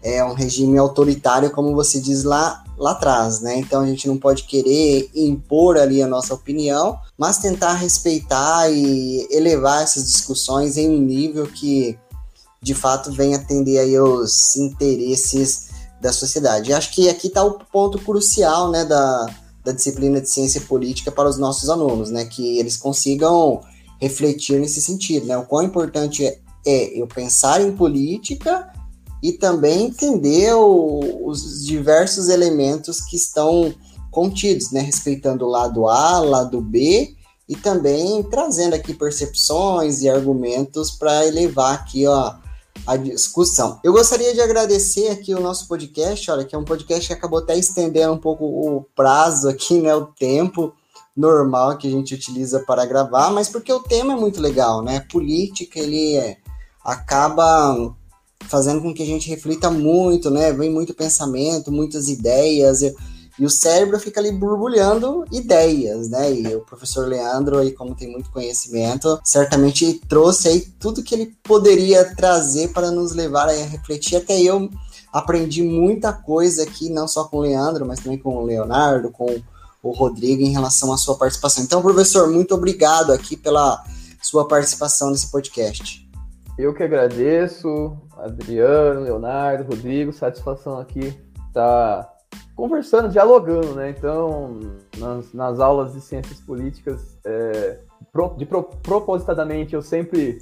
é 0.05 0.23
um 0.23 0.35
regime 0.35 0.77
autoritário, 0.77 1.51
como 1.51 1.75
você 1.75 1.99
diz 1.99 2.25
lá, 2.25 2.63
lá 2.77 2.91
atrás, 2.91 3.41
né? 3.41 3.57
Então 3.57 3.81
a 3.81 3.87
gente 3.87 4.07
não 4.07 4.19
pode 4.19 4.45
querer 4.45 5.11
impor 5.15 5.79
ali 5.79 6.03
a 6.03 6.07
nossa 6.07 6.35
opinião, 6.35 6.99
mas 7.17 7.39
tentar 7.39 7.73
respeitar 7.73 8.71
e 8.71 9.27
elevar 9.31 9.83
essas 9.83 10.05
discussões 10.13 10.77
em 10.77 10.91
um 10.91 11.01
nível 11.01 11.47
que 11.47 11.99
de 12.63 12.75
fato 12.75 13.11
venha 13.13 13.37
atender 13.37 13.79
aí 13.79 13.99
os 13.99 14.55
interesses 14.57 15.69
da 16.03 16.13
sociedade. 16.13 16.71
E 16.71 16.75
acho 16.75 16.93
que 16.93 17.09
aqui 17.09 17.29
está 17.29 17.43
o 17.43 17.59
ponto 17.73 17.99
crucial, 17.99 18.71
né, 18.71 18.85
da, 18.85 19.27
da 19.65 19.73
disciplina 19.73 20.21
de 20.21 20.29
ciência 20.29 20.61
política 20.61 21.11
para 21.11 21.29
os 21.29 21.39
nossos 21.39 21.71
alunos, 21.71 22.11
né, 22.11 22.27
que 22.27 22.59
eles 22.59 22.77
consigam 22.77 23.63
refletir 23.99 24.61
nesse 24.61 24.83
sentido, 24.83 25.27
né? 25.27 25.39
O 25.39 25.47
quão 25.47 25.63
importante 25.63 26.27
é, 26.27 26.39
é 26.67 27.01
eu 27.01 27.07
pensar 27.07 27.63
em 27.63 27.73
política 27.73 28.71
e 29.25 29.33
também 29.33 29.87
entender 29.87 30.53
o, 30.53 31.27
os 31.27 31.65
diversos 31.65 32.29
elementos 32.29 33.01
que 33.01 33.17
estão 33.17 33.75
contidos, 34.11 34.71
né? 34.71 34.83
Respeitando 34.83 35.47
o 35.47 35.49
lado 35.49 35.89
A, 35.89 36.19
lado 36.19 36.61
B 36.61 37.17
e 37.49 37.57
também 37.57 38.23
trazendo 38.25 38.75
aqui 38.75 38.93
percepções 38.93 40.03
e 40.03 40.11
argumentos 40.11 40.91
para 40.91 41.27
elevar 41.27 41.73
aqui 41.73 42.07
ó, 42.07 42.35
a 42.87 42.97
discussão. 42.99 43.81
Eu 43.83 43.95
gostaria 43.95 44.35
de 44.35 44.43
agradecer 44.43 45.09
aqui 45.09 45.35
o 45.35 45.41
nosso 45.41 45.69
podcast, 45.69 46.31
olha, 46.31 46.45
que 46.45 46.55
é 46.55 46.59
um 46.59 46.65
podcast 46.65 47.07
que 47.07 47.15
acabou 47.15 47.39
até 47.39 47.57
estendendo 47.57 48.13
um 48.13 48.19
pouco 48.19 48.45
o 48.45 48.85
prazo 48.95 49.49
aqui, 49.49 49.81
né, 49.81 49.95
o 49.95 50.05
tempo 50.05 50.75
normal 51.17 51.79
que 51.79 51.89
a 51.89 51.91
gente 51.91 52.15
utiliza 52.15 52.61
para 52.61 52.85
gravar, 52.85 53.31
mas 53.31 53.49
porque 53.49 53.73
o 53.73 53.81
tema 53.81 54.13
é 54.13 54.17
muito 54.17 54.39
legal, 54.39 54.83
né? 54.83 55.01
Política, 55.11 55.79
ele 55.79 56.15
é, 56.17 56.37
acaba 56.85 57.95
fazendo 58.49 58.81
com 58.81 58.95
que 58.95 59.03
a 59.03 59.07
gente 59.07 59.29
reflita 59.29 59.71
muito, 59.71 60.31
né? 60.31 60.53
Vem 60.53 60.71
muito 60.71 60.95
pensamento, 60.95 61.73
muitas 61.73 62.09
ideias. 62.09 62.83
E 62.83 63.45
o 63.45 63.51
cérebro 63.51 63.99
fica 63.99 64.21
ali 64.21 64.31
borbulhando 64.31 65.25
ideias, 65.33 66.09
né? 66.09 66.33
E 66.33 66.55
o 66.55 66.61
professor 66.61 67.09
Leandro, 67.09 67.59
aí, 67.59 67.73
como 67.73 67.95
tem 67.95 68.11
muito 68.11 68.31
conhecimento, 68.31 69.19
certamente 69.25 70.01
trouxe 70.09 70.49
aí 70.49 70.61
tudo 70.79 71.03
que 71.03 71.15
ele 71.15 71.35
poderia 71.43 72.15
trazer 72.15 72.73
para 72.73 72.91
nos 72.91 73.13
levar 73.13 73.49
a 73.49 73.53
refletir. 73.53 74.17
Até 74.17 74.41
eu 74.41 74.71
aprendi 75.13 75.63
muita 75.63 76.13
coisa 76.13 76.63
aqui, 76.63 76.89
não 76.89 77.09
só 77.09 77.25
com 77.25 77.39
o 77.39 77.41
Leandro, 77.41 77.85
mas 77.85 78.01
também 78.01 78.19
com 78.19 78.37
o 78.37 78.45
Leonardo, 78.45 79.11
com 79.11 79.27
o 79.83 79.91
Rodrigo, 79.91 80.43
em 80.43 80.53
relação 80.53 80.93
à 80.93 80.97
sua 80.97 81.17
participação. 81.17 81.65
Então, 81.65 81.83
professor, 81.83 82.31
muito 82.31 82.55
obrigado 82.55 83.13
aqui 83.13 83.37
pela 83.37 83.83
sua 84.23 84.47
participação 84.47 85.11
nesse 85.11 85.31
podcast. 85.31 86.04
Eu 86.57 86.73
que 86.73 86.83
agradeço, 86.83 87.97
Adriano, 88.17 89.01
Leonardo, 89.01 89.65
Rodrigo, 89.65 90.13
satisfação 90.13 90.79
aqui 90.79 91.13
estar 91.49 92.03
tá 92.05 92.15
conversando, 92.55 93.09
dialogando, 93.09 93.75
né? 93.75 93.91
Então, 93.91 94.61
nas, 94.97 95.33
nas 95.33 95.59
aulas 95.59 95.93
de 95.93 96.01
ciências 96.01 96.41
políticas, 96.41 97.19
é, 97.25 97.81
pro, 98.13 98.37
de 98.37 98.47
pro, 98.47 98.63
propositadamente, 98.63 99.75
eu 99.75 99.83
sempre 99.83 100.39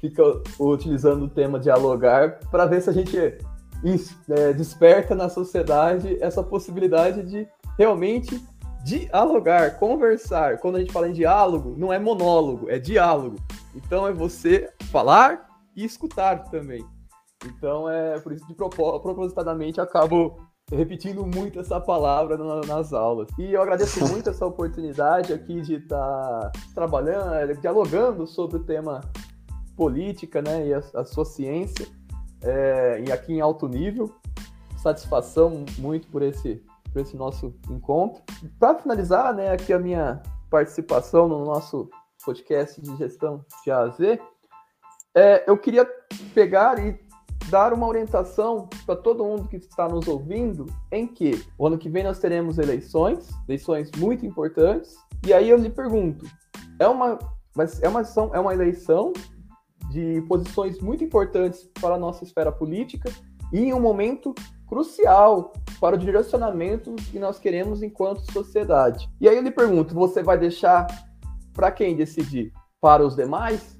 fico 0.00 0.42
utilizando 0.58 1.26
o 1.26 1.30
tema 1.30 1.58
dialogar 1.60 2.40
para 2.50 2.66
ver 2.66 2.82
se 2.82 2.90
a 2.90 2.92
gente 2.92 3.16
é, 3.16 4.52
desperta 4.52 5.14
na 5.14 5.28
sociedade 5.28 6.18
essa 6.20 6.42
possibilidade 6.42 7.22
de 7.22 7.46
realmente 7.78 8.42
dialogar, 8.84 9.78
conversar. 9.78 10.58
Quando 10.58 10.76
a 10.76 10.80
gente 10.80 10.92
fala 10.92 11.08
em 11.08 11.12
diálogo, 11.12 11.74
não 11.78 11.92
é 11.92 11.98
monólogo, 11.98 12.68
é 12.68 12.78
diálogo. 12.78 13.36
Então 13.74 14.06
é 14.06 14.12
você 14.12 14.72
falar 14.90 15.48
e 15.76 15.84
escutar 15.84 16.50
também. 16.50 16.84
Então 17.44 17.88
é 17.88 18.18
por 18.20 18.32
isso 18.32 18.46
que 18.46 18.54
propositadamente 18.54 19.80
acabo 19.80 20.38
repetindo 20.70 21.26
muito 21.26 21.60
essa 21.60 21.80
palavra 21.80 22.36
nas 22.64 22.92
aulas. 22.92 23.28
E 23.38 23.52
eu 23.52 23.62
agradeço 23.62 24.00
muito 24.08 24.30
essa 24.30 24.46
oportunidade 24.46 25.32
aqui 25.32 25.60
de 25.60 25.74
estar 25.74 25.98
tá 25.98 26.52
trabalhando, 26.74 27.34
é, 27.34 27.54
dialogando 27.54 28.26
sobre 28.26 28.56
o 28.56 28.64
tema 28.64 29.00
política, 29.76 30.40
né, 30.40 30.68
e 30.68 30.74
a, 30.74 30.78
a 30.94 31.04
sua 31.04 31.24
ciência, 31.24 31.86
é, 32.42 33.02
e 33.06 33.12
aqui 33.12 33.34
em 33.34 33.40
alto 33.40 33.68
nível. 33.68 34.14
Satisfação 34.78 35.64
muito 35.78 36.06
por 36.08 36.22
esse, 36.22 36.62
por 36.92 37.00
esse 37.00 37.16
nosso 37.16 37.54
encontro. 37.70 38.22
Para 38.58 38.78
finalizar, 38.78 39.34
né, 39.34 39.50
aqui 39.50 39.72
a 39.72 39.78
minha 39.78 40.22
participação 40.50 41.26
no 41.26 41.44
nosso 41.44 41.88
podcast 42.24 42.80
de 42.80 42.96
gestão 42.96 43.44
de 43.62 43.70
A 43.70 43.80
a 43.80 43.88
Z, 43.88 44.20
é, 45.14 45.44
eu 45.46 45.56
queria 45.56 45.88
pegar 46.34 46.78
e 46.78 46.98
dar 47.50 47.72
uma 47.72 47.86
orientação 47.86 48.68
para 48.86 48.96
todo 48.96 49.24
mundo 49.24 49.48
que 49.48 49.56
está 49.56 49.88
nos 49.88 50.08
ouvindo 50.08 50.66
em 50.90 51.06
que 51.06 51.44
o 51.58 51.66
ano 51.66 51.78
que 51.78 51.88
vem 51.88 52.02
nós 52.02 52.18
teremos 52.18 52.58
eleições, 52.58 53.28
eleições 53.48 53.90
muito 53.96 54.24
importantes, 54.24 54.96
e 55.26 55.32
aí 55.32 55.48
eu 55.48 55.56
lhe 55.56 55.70
pergunto, 55.70 56.26
é 56.78 56.88
uma, 56.88 57.18
é 57.82 57.88
uma, 57.88 58.02
é 58.32 58.40
uma 58.40 58.54
eleição 58.54 59.12
de 59.90 60.22
posições 60.22 60.80
muito 60.80 61.04
importantes 61.04 61.68
para 61.80 61.94
a 61.94 61.98
nossa 61.98 62.24
esfera 62.24 62.50
política 62.50 63.10
e 63.52 63.60
em 63.60 63.74
um 63.74 63.80
momento 63.80 64.34
crucial 64.66 65.52
para 65.80 65.94
o 65.94 65.98
direcionamento 65.98 66.94
que 67.10 67.18
nós 67.18 67.38
queremos 67.38 67.82
enquanto 67.82 68.32
sociedade. 68.32 69.08
E 69.20 69.28
aí 69.28 69.36
eu 69.36 69.42
lhe 69.42 69.50
pergunto, 69.50 69.94
você 69.94 70.22
vai 70.22 70.38
deixar 70.38 70.86
para 71.54 71.70
quem 71.70 71.96
decidir? 71.96 72.52
Para 72.80 73.06
os 73.06 73.16
demais? 73.16 73.78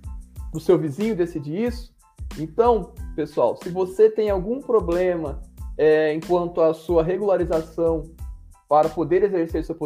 Para 0.51 0.59
o 0.59 0.61
seu 0.61 0.79
vizinho 0.79 1.17
decidir 1.17 1.65
isso? 1.65 1.93
Então, 2.39 2.93
pessoal, 3.15 3.57
se 3.57 3.69
você 3.69 4.09
tem 4.09 4.31
algum 4.31 4.61
problema 4.61 5.43
é, 5.77 6.15
enquanto 6.15 6.61
à 6.61 6.73
sua 6.73 7.03
regularização 7.03 8.05
para 8.69 8.89
poder 8.89 9.23
exercer 9.25 9.65
seu, 9.65 9.77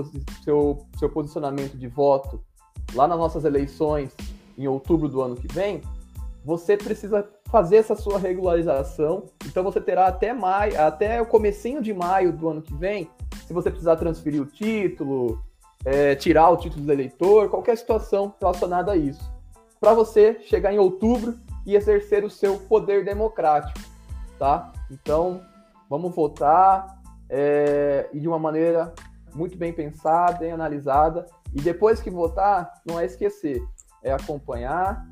seu, 0.44 0.86
seu 0.98 1.10
posicionamento 1.10 1.76
de 1.76 1.88
voto 1.88 2.40
lá 2.94 3.08
nas 3.08 3.18
nossas 3.18 3.44
eleições 3.44 4.14
em 4.56 4.66
outubro 4.68 5.08
do 5.08 5.20
ano 5.20 5.36
que 5.36 5.52
vem, 5.52 5.82
você 6.44 6.76
precisa 6.76 7.28
fazer 7.50 7.76
essa 7.76 7.94
sua 7.94 8.18
regularização. 8.18 9.26
Então 9.46 9.62
você 9.62 9.80
terá 9.80 10.06
até 10.06 10.32
maio, 10.32 10.80
até 10.80 11.20
o 11.20 11.26
comecinho 11.26 11.82
de 11.82 11.92
maio 11.92 12.32
do 12.32 12.48
ano 12.48 12.62
que 12.62 12.74
vem, 12.74 13.10
se 13.46 13.52
você 13.52 13.70
precisar 13.70 13.96
transferir 13.96 14.42
o 14.42 14.46
título, 14.46 15.42
é, 15.84 16.14
tirar 16.14 16.50
o 16.50 16.56
título 16.56 16.84
do 16.84 16.92
eleitor, 16.92 17.48
qualquer 17.48 17.76
situação 17.76 18.34
relacionada 18.40 18.92
a 18.92 18.96
isso, 18.96 19.32
para 19.80 19.94
você 19.94 20.40
chegar 20.42 20.72
em 20.72 20.78
outubro 20.78 21.38
e 21.64 21.74
exercer 21.76 22.24
o 22.24 22.30
seu 22.30 22.58
poder 22.58 23.04
democrático, 23.04 23.78
tá? 24.38 24.72
Então, 24.90 25.42
vamos 25.88 26.14
votar 26.14 26.98
é, 27.28 28.08
e 28.12 28.20
de 28.20 28.26
uma 28.26 28.38
maneira 28.38 28.92
muito 29.34 29.56
bem 29.56 29.72
pensada, 29.72 30.38
bem 30.38 30.52
analisada. 30.52 31.26
E 31.54 31.60
depois 31.60 32.00
que 32.00 32.10
votar, 32.10 32.72
não 32.86 32.98
é 32.98 33.04
esquecer, 33.04 33.62
é 34.02 34.12
acompanhar, 34.12 35.06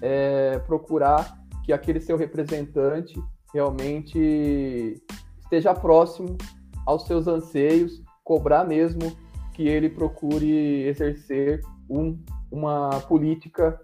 é 0.00 0.58
procurar 0.60 1.38
que 1.64 1.72
aquele 1.72 2.00
seu 2.00 2.16
representante 2.16 3.20
realmente 3.52 5.02
esteja 5.42 5.74
próximo 5.74 6.36
aos 6.84 7.06
seus 7.06 7.26
anseios, 7.26 8.02
cobrar 8.22 8.64
mesmo 8.64 9.16
que 9.56 9.66
ele 9.66 9.88
procure 9.88 10.86
exercer 10.86 11.62
um, 11.88 12.22
uma 12.52 12.90
política 13.08 13.80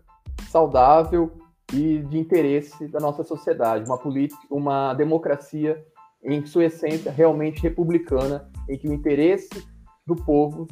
saudável 0.50 1.32
e 1.72 2.00
de 2.00 2.18
interesse 2.18 2.86
da 2.88 3.00
nossa 3.00 3.24
sociedade, 3.24 3.86
uma 3.86 3.96
política, 3.96 4.42
uma 4.50 4.92
democracia 4.92 5.82
em 6.22 6.44
sua 6.44 6.66
essência 6.66 7.10
realmente 7.10 7.62
republicana, 7.62 8.50
em 8.68 8.76
que 8.76 8.86
o 8.86 8.92
interesse 8.92 9.66
do 10.06 10.14
povo 10.14 10.68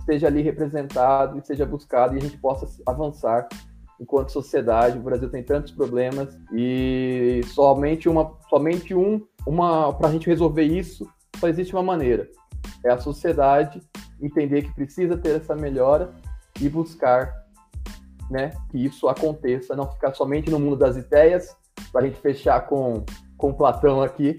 esteja 0.00 0.26
ali 0.26 0.42
representado 0.42 1.38
e 1.38 1.46
seja 1.46 1.64
buscado 1.64 2.16
e 2.16 2.18
a 2.18 2.20
gente 2.20 2.36
possa 2.36 2.66
avançar 2.84 3.48
enquanto 4.00 4.32
sociedade. 4.32 4.98
O 4.98 5.02
Brasil 5.02 5.30
tem 5.30 5.44
tantos 5.44 5.70
problemas 5.70 6.36
e 6.52 7.40
somente 7.46 8.08
uma, 8.08 8.36
somente 8.48 8.96
um, 8.96 9.24
uma 9.46 9.92
para 9.92 10.08
a 10.08 10.12
gente 10.12 10.26
resolver 10.26 10.64
isso 10.64 11.08
só 11.38 11.48
existe 11.48 11.72
uma 11.72 11.84
maneira: 11.84 12.28
é 12.84 12.90
a 12.90 12.98
sociedade 12.98 13.80
entender 14.22 14.62
que 14.62 14.74
precisa 14.74 15.16
ter 15.16 15.36
essa 15.36 15.54
melhora 15.54 16.12
e 16.60 16.68
buscar 16.68 17.44
né, 18.30 18.52
que 18.70 18.78
isso 18.84 19.08
aconteça, 19.08 19.74
não 19.74 19.90
ficar 19.90 20.14
somente 20.14 20.50
no 20.50 20.58
mundo 20.58 20.76
das 20.76 20.96
ideias, 20.96 21.56
para 21.92 22.02
a 22.02 22.06
gente 22.06 22.20
fechar 22.20 22.60
com, 22.66 23.04
com 23.36 23.52
Platão 23.52 24.02
aqui 24.02 24.36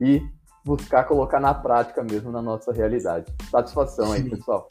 e 0.00 0.22
buscar 0.64 1.04
colocar 1.04 1.40
na 1.40 1.54
prática 1.54 2.02
mesmo 2.02 2.30
na 2.30 2.42
nossa 2.42 2.72
realidade. 2.72 3.32
Satisfação 3.50 4.12
aí, 4.12 4.28
pessoal. 4.28 4.66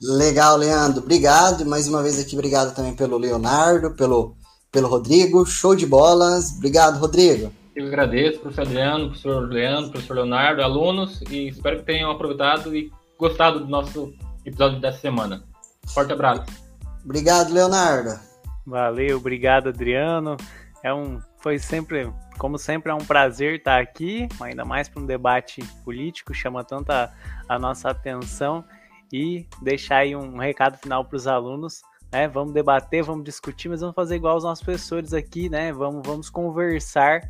Legal, 0.00 0.56
Leandro. 0.56 1.00
Obrigado. 1.00 1.64
Mais 1.64 1.88
uma 1.88 2.02
vez 2.02 2.20
aqui, 2.20 2.34
obrigado 2.34 2.74
também 2.74 2.94
pelo 2.94 3.16
Leonardo, 3.16 3.94
pelo, 3.94 4.36
pelo 4.70 4.88
Rodrigo. 4.88 5.46
Show 5.46 5.74
de 5.74 5.86
bolas. 5.86 6.56
Obrigado, 6.56 6.98
Rodrigo. 6.98 7.52
Eu 7.74 7.86
agradeço, 7.86 8.40
professor 8.40 8.62
Adriano, 8.62 9.06
professor 9.06 9.48
Leandro, 9.48 9.90
professor 9.90 10.14
Leonardo, 10.14 10.60
alunos, 10.60 11.22
e 11.30 11.48
espero 11.48 11.78
que 11.78 11.86
tenham 11.86 12.10
aproveitado 12.10 12.76
e 12.76 12.92
gostado 13.22 13.60
do 13.60 13.68
nosso 13.68 14.12
episódio 14.44 14.80
dessa 14.80 14.98
semana. 14.98 15.44
Forte 15.94 16.12
abraço. 16.12 16.44
Obrigado, 17.04 17.52
Leonardo. 17.52 18.18
Valeu, 18.66 19.18
obrigado, 19.18 19.68
Adriano. 19.68 20.36
É 20.82 20.92
um, 20.92 21.20
foi 21.38 21.56
sempre, 21.60 22.12
como 22.36 22.58
sempre, 22.58 22.90
é 22.90 22.94
um 22.94 23.04
prazer 23.04 23.58
estar 23.58 23.80
aqui, 23.80 24.28
ainda 24.40 24.64
mais 24.64 24.88
para 24.88 25.00
um 25.00 25.06
debate 25.06 25.62
político, 25.84 26.34
chama 26.34 26.64
tanta 26.64 27.14
a 27.48 27.58
nossa 27.60 27.90
atenção 27.90 28.64
e 29.12 29.46
deixar 29.62 29.98
aí 29.98 30.16
um 30.16 30.36
recado 30.38 30.76
final 30.78 31.04
para 31.04 31.16
os 31.16 31.28
alunos. 31.28 31.80
Né? 32.12 32.26
Vamos 32.26 32.52
debater, 32.52 33.04
vamos 33.04 33.22
discutir, 33.22 33.68
mas 33.68 33.82
vamos 33.82 33.94
fazer 33.94 34.16
igual 34.16 34.36
os 34.36 34.42
nossos 34.42 34.64
professores 34.64 35.14
aqui, 35.14 35.48
né? 35.48 35.72
Vamos, 35.72 36.02
vamos 36.04 36.28
conversar, 36.28 37.20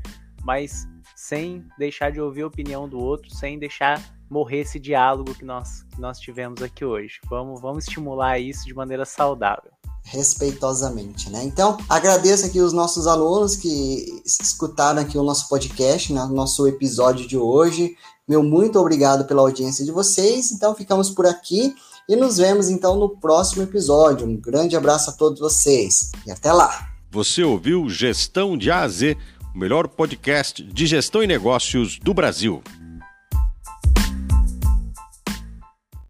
mas 0.43 0.89
sem 1.15 1.67
deixar 1.77 2.11
de 2.11 2.19
ouvir 2.19 2.43
a 2.43 2.47
opinião 2.47 2.89
do 2.89 2.99
outro, 2.99 3.31
sem 3.35 3.59
deixar 3.59 4.01
morrer 4.33 4.61
esse 4.61 4.81
diálogo 4.81 5.35
que 5.35 5.45
nós, 5.45 5.85
que 5.95 6.01
nós 6.01 6.19
tivemos 6.19 6.63
aqui 6.63 6.85
hoje. 6.85 7.21
Vamos, 7.29 7.61
vamos 7.61 7.85
estimular 7.85 8.39
isso 8.39 8.65
de 8.65 8.73
maneira 8.73 9.05
saudável. 9.05 9.71
Respeitosamente, 10.05 11.31
né? 11.31 11.45
Então, 11.45 11.77
agradeço 11.89 12.47
aqui 12.47 12.59
os 12.59 12.73
nossos 12.73 13.07
alunos 13.07 13.55
que 13.55 14.23
escutaram 14.25 15.03
aqui 15.03 15.19
o 15.19 15.23
nosso 15.23 15.49
podcast, 15.49 16.13
né? 16.13 16.25
nosso 16.33 16.67
episódio 16.67 17.29
de 17.29 17.37
hoje. 17.37 17.95
Meu 18.27 18.43
muito 18.43 18.79
obrigado 18.79 19.27
pela 19.27 19.43
audiência 19.43 19.85
de 19.85 19.93
vocês. 19.93 20.51
Então, 20.51 20.75
ficamos 20.75 21.11
por 21.11 21.27
aqui 21.27 21.75
e 22.09 22.17
nos 22.17 22.39
vemos 22.39 22.71
então 22.71 22.97
no 22.97 23.11
próximo 23.11 23.63
episódio. 23.63 24.27
Um 24.27 24.37
grande 24.37 24.75
abraço 24.75 25.11
a 25.11 25.13
todos 25.13 25.39
vocês 25.39 26.11
e 26.27 26.33
até 26.33 26.53
lá. 26.53 26.89
Você 27.11 27.45
ouviu 27.45 27.89
Gestão 27.91 28.57
de 28.57 28.71
A 28.71 28.81
a 28.81 28.89
Z, 28.89 29.17
o 29.55 29.59
melhor 29.59 29.87
podcast 29.87 30.63
de 30.65 30.87
gestão 30.87 31.23
e 31.23 31.27
negócios 31.27 31.99
do 31.99 32.15
Brasil. 32.15 32.63